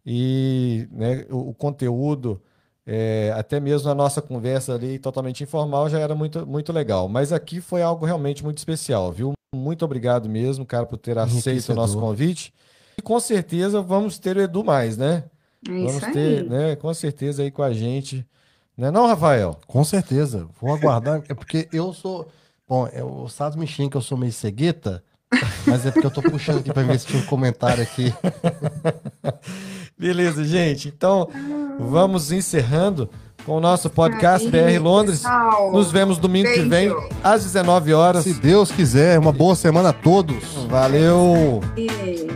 e 0.06 0.86
né, 0.92 1.24
o, 1.30 1.50
o 1.50 1.54
conteúdo, 1.54 2.40
é, 2.86 3.32
até 3.36 3.58
mesmo 3.58 3.90
a 3.90 3.94
nossa 3.94 4.20
conversa 4.20 4.74
ali 4.74 4.98
totalmente 4.98 5.42
informal 5.42 5.88
já 5.88 5.98
era 5.98 6.14
muito, 6.14 6.46
muito 6.46 6.72
legal. 6.72 7.08
Mas 7.08 7.32
aqui 7.32 7.60
foi 7.60 7.82
algo 7.82 8.04
realmente 8.04 8.44
muito 8.44 8.58
especial, 8.58 9.10
viu? 9.10 9.32
Muito 9.54 9.84
obrigado 9.84 10.28
mesmo, 10.28 10.66
cara, 10.66 10.86
por 10.86 10.98
ter 10.98 11.18
aceito 11.18 11.72
o 11.72 11.74
nosso 11.74 11.98
convite. 11.98 12.52
E 12.98 13.02
com 13.02 13.18
certeza 13.18 13.80
vamos 13.80 14.18
ter 14.18 14.36
o 14.36 14.40
Edu 14.40 14.62
mais, 14.62 14.96
né? 14.96 15.24
É 15.68 15.84
Vamos 15.84 16.02
ter, 16.12 16.44
né, 16.44 16.76
com 16.76 16.92
certeza 16.92 17.42
aí 17.42 17.50
com 17.50 17.62
a 17.62 17.72
gente. 17.72 18.26
Não 18.76 18.88
é 18.88 18.90
não, 18.90 19.06
Rafael? 19.06 19.58
Com 19.66 19.84
certeza. 19.84 20.46
Vou 20.60 20.74
aguardar. 20.74 21.22
é 21.28 21.34
porque 21.34 21.68
eu 21.72 21.92
sou. 21.92 22.28
Bom, 22.68 22.88
é, 22.92 23.02
o 23.04 23.28
Sados 23.28 23.56
me 23.56 23.66
xinga 23.66 23.90
que 23.90 23.96
eu 23.96 24.02
sou 24.02 24.16
meio 24.16 24.32
cegueta, 24.32 25.02
mas 25.66 25.84
é 25.86 25.90
porque 25.90 26.06
eu 26.06 26.10
tô 26.10 26.22
puxando 26.22 26.58
aqui 26.58 26.72
para 26.72 26.82
ver 26.82 26.98
se 26.98 27.06
tinha 27.06 27.22
um 27.22 27.26
comentário 27.26 27.82
aqui. 27.82 28.12
Beleza, 29.98 30.44
gente. 30.44 30.88
Então, 30.88 31.28
vamos 31.78 32.32
encerrando 32.32 33.08
com 33.44 33.52
o 33.52 33.60
nosso 33.60 33.90
podcast 33.90 34.48
BR 34.48 34.78
Londres. 34.80 35.22
Nos 35.72 35.92
vemos 35.92 36.18
domingo 36.18 36.48
Beijo. 36.48 36.62
que 36.62 36.68
vem, 36.68 36.96
às 37.22 37.44
19 37.44 37.92
horas. 37.92 38.24
Se 38.24 38.34
Deus 38.34 38.72
quiser, 38.72 39.18
uma 39.18 39.32
boa 39.32 39.54
semana 39.54 39.90
a 39.90 39.92
todos. 39.92 40.42
Valeu! 40.68 41.60
E... 41.76 42.26